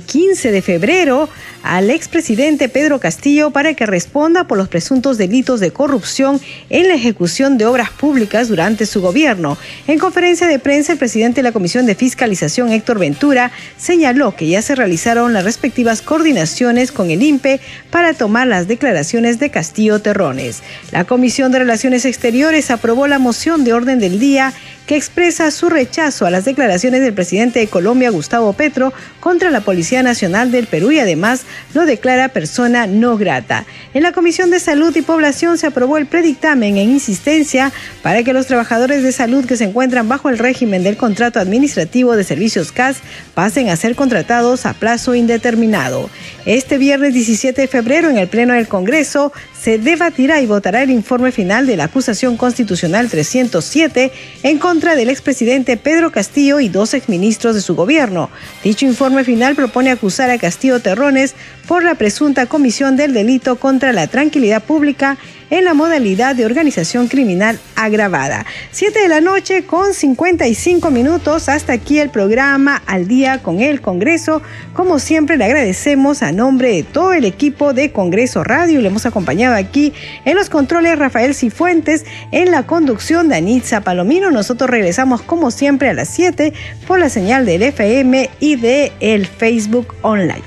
15 0.06 0.52
de 0.52 0.60
febrero, 0.60 1.30
al 1.62 1.90
expresidente 1.90 2.68
Pedro 2.68 3.00
Castillo 3.00 3.50
para 3.50 3.74
que 3.74 3.86
responda 3.86 4.44
por 4.44 4.58
los 4.58 4.68
presuntos 4.68 5.18
delitos 5.18 5.61
de 5.61 5.72
corrupción 5.72 6.40
en 6.68 6.88
la 6.88 6.94
ejecución 6.94 7.58
de 7.58 7.66
obras 7.66 7.90
públicas 7.90 8.48
durante 8.48 8.86
su 8.86 9.00
gobierno. 9.00 9.58
En 9.86 9.98
conferencia 9.98 10.46
de 10.46 10.58
prensa, 10.58 10.92
el 10.92 10.98
presidente 10.98 11.40
de 11.40 11.42
la 11.42 11.52
Comisión 11.52 11.86
de 11.86 11.94
Fiscalización, 11.94 12.72
Héctor 12.72 12.98
Ventura, 12.98 13.50
señaló 13.76 14.34
que 14.34 14.48
ya 14.48 14.62
se 14.62 14.74
realizaron 14.74 15.32
las 15.32 15.44
respectivas 15.44 16.02
coordinaciones 16.02 16.92
con 16.92 17.11
el 17.11 17.22
INPE 17.22 17.61
para 17.90 18.14
tomar 18.14 18.46
las 18.46 18.68
declaraciones 18.68 19.38
de 19.38 19.50
Castillo 19.50 20.00
Terrones. 20.00 20.62
La 20.92 21.04
Comisión 21.04 21.52
de 21.52 21.58
Relaciones 21.58 22.04
Exteriores 22.04 22.70
aprobó 22.70 23.06
la 23.06 23.18
moción 23.18 23.64
de 23.64 23.72
orden 23.72 24.00
del 24.00 24.18
día 24.18 24.52
que 24.90 24.96
expresa 24.96 25.52
su 25.52 25.68
rechazo 25.68 26.26
a 26.26 26.30
las 26.30 26.44
declaraciones 26.44 27.02
del 27.02 27.14
presidente 27.14 27.61
de 27.61 27.68
Colombia, 27.68 28.11
Gustavo 28.11 28.52
Petro, 28.54 28.92
contra 29.20 29.50
la 29.50 29.61
Policía 29.61 30.02
Nacional 30.02 30.50
del 30.50 30.66
Perú 30.66 30.90
y 30.90 30.98
además 30.98 31.42
lo 31.74 31.86
declara 31.86 32.28
persona 32.28 32.86
no 32.86 33.16
grata. 33.16 33.64
En 33.94 34.03
la 34.03 34.12
Comisión 34.12 34.51
de 34.51 34.61
Salud 34.61 34.94
y 34.96 35.03
Población 35.03 35.59
se 35.59 35.66
aprobó 35.66 35.96
el 35.96 36.07
predictamen 36.07 36.76
en 36.76 36.90
insistencia 36.90 37.72
para 38.03 38.22
que 38.22 38.32
los 38.32 38.46
trabajadores 38.46 39.03
de 39.03 39.12
salud 39.12 39.44
que 39.44 39.57
se 39.57 39.64
encuentran 39.64 40.09
bajo 40.09 40.28
el 40.28 40.38
régimen 40.38 40.82
del 40.82 40.96
contrato 40.96 41.40
administrativo 41.40 42.16
de 42.16 42.24
servicios 42.24 42.72
CAS 42.72 42.98
pasen 43.34 43.68
a 43.68 43.76
ser 43.76 43.94
contratados 43.94 44.66
a 44.66 44.74
plazo 44.74 45.14
indeterminado. 45.14 46.11
Este 46.46 46.78
viernes 46.78 47.14
17 47.14 47.61
de 47.61 47.68
febrero 47.68 48.11
en 48.11 48.18
el 48.18 48.28
Pleno 48.28 48.55
del 48.55 48.68
Congreso 48.68 49.32
se 49.61 49.78
debatirá 49.78 50.40
y 50.40 50.46
votará 50.46 50.82
el 50.82 50.90
informe 50.90 51.32
final 51.32 51.66
de 51.66 51.76
la 51.76 51.84
acusación 51.84 52.36
constitucional 52.36 53.11
307 53.11 54.11
en 54.42 54.58
contra 54.58 54.96
del 54.96 55.11
expresidente 55.11 55.76
Pedro 55.76 56.11
Castillo 56.11 56.61
y 56.61 56.68
dos 56.68 56.94
exministros 56.94 57.54
de 57.54 57.61
su 57.61 57.74
gobierno. 57.74 58.30
Dicho 58.64 58.86
informe 58.86 59.22
final 59.22 59.54
propone 59.54 59.90
acusar 59.90 60.30
a 60.30 60.38
Castillo 60.38 60.80
Terrones 60.80 61.34
por 61.68 61.84
la 61.84 61.94
presunta 61.94 62.46
comisión 62.46 62.96
del 62.96 63.12
delito 63.12 63.56
contra 63.56 63.92
la 63.92 64.06
tranquilidad 64.06 64.62
pública 64.62 65.18
en 65.51 65.64
la 65.64 65.74
modalidad 65.74 66.34
de 66.34 66.46
organización 66.46 67.09
criminal 67.09 67.59
agravada. 67.76 68.46
Siete 68.70 69.01
de 69.01 69.09
la 69.09 69.20
noche 69.20 69.64
con 69.64 69.94
55 69.94 70.90
minutos. 70.90 71.48
Hasta 71.48 71.72
aquí 71.72 71.98
el 71.98 72.11
programa 72.11 72.82
Al 72.86 73.09
día 73.09 73.42
con 73.42 73.61
el 73.61 73.80
Congreso. 73.80 74.42
Como 74.72 74.98
siempre 74.98 75.36
le 75.36 75.44
agradecemos 75.44 76.22
a 76.22 76.32
nombre 76.32 76.72
de 76.72 76.82
todo 76.82 77.12
el 77.12 77.24
equipo 77.24 77.72
de 77.72 77.92
Congreso 77.92 78.44
Radio. 78.44 78.80
Le 78.80 78.88
hemos 78.88 79.07
acompañado 79.07 79.57
aquí 79.57 79.92
en 80.24 80.36
los 80.36 80.48
controles 80.51 80.98
Rafael 80.98 81.34
Cifuentes, 81.34 82.05
en 82.32 82.51
la 82.51 82.66
conducción 82.66 83.28
de 83.28 83.36
Anitza 83.36 83.80
Palomino. 83.80 84.30
Nosotros 84.30 84.70
regresamos 84.70 85.22
como 85.22 85.51
siempre 85.51 85.88
a 85.88 85.94
las 85.94 86.09
7 86.09 86.53
por 86.86 86.98
la 86.98 87.09
señal 87.09 87.46
del 87.46 87.62
FM 87.62 88.30
y 88.40 88.57
de 88.57 88.92
el 89.01 89.26
Facebook 89.26 89.94
Online. 90.03 90.42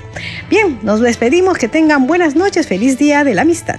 Bien, 0.48 0.78
nos 0.82 1.00
despedimos. 1.00 1.58
Que 1.58 1.68
tengan 1.68 2.06
buenas 2.06 2.36
noches. 2.36 2.66
Feliz 2.66 2.98
día 2.98 3.24
de 3.24 3.34
la 3.34 3.42
amistad. 3.42 3.78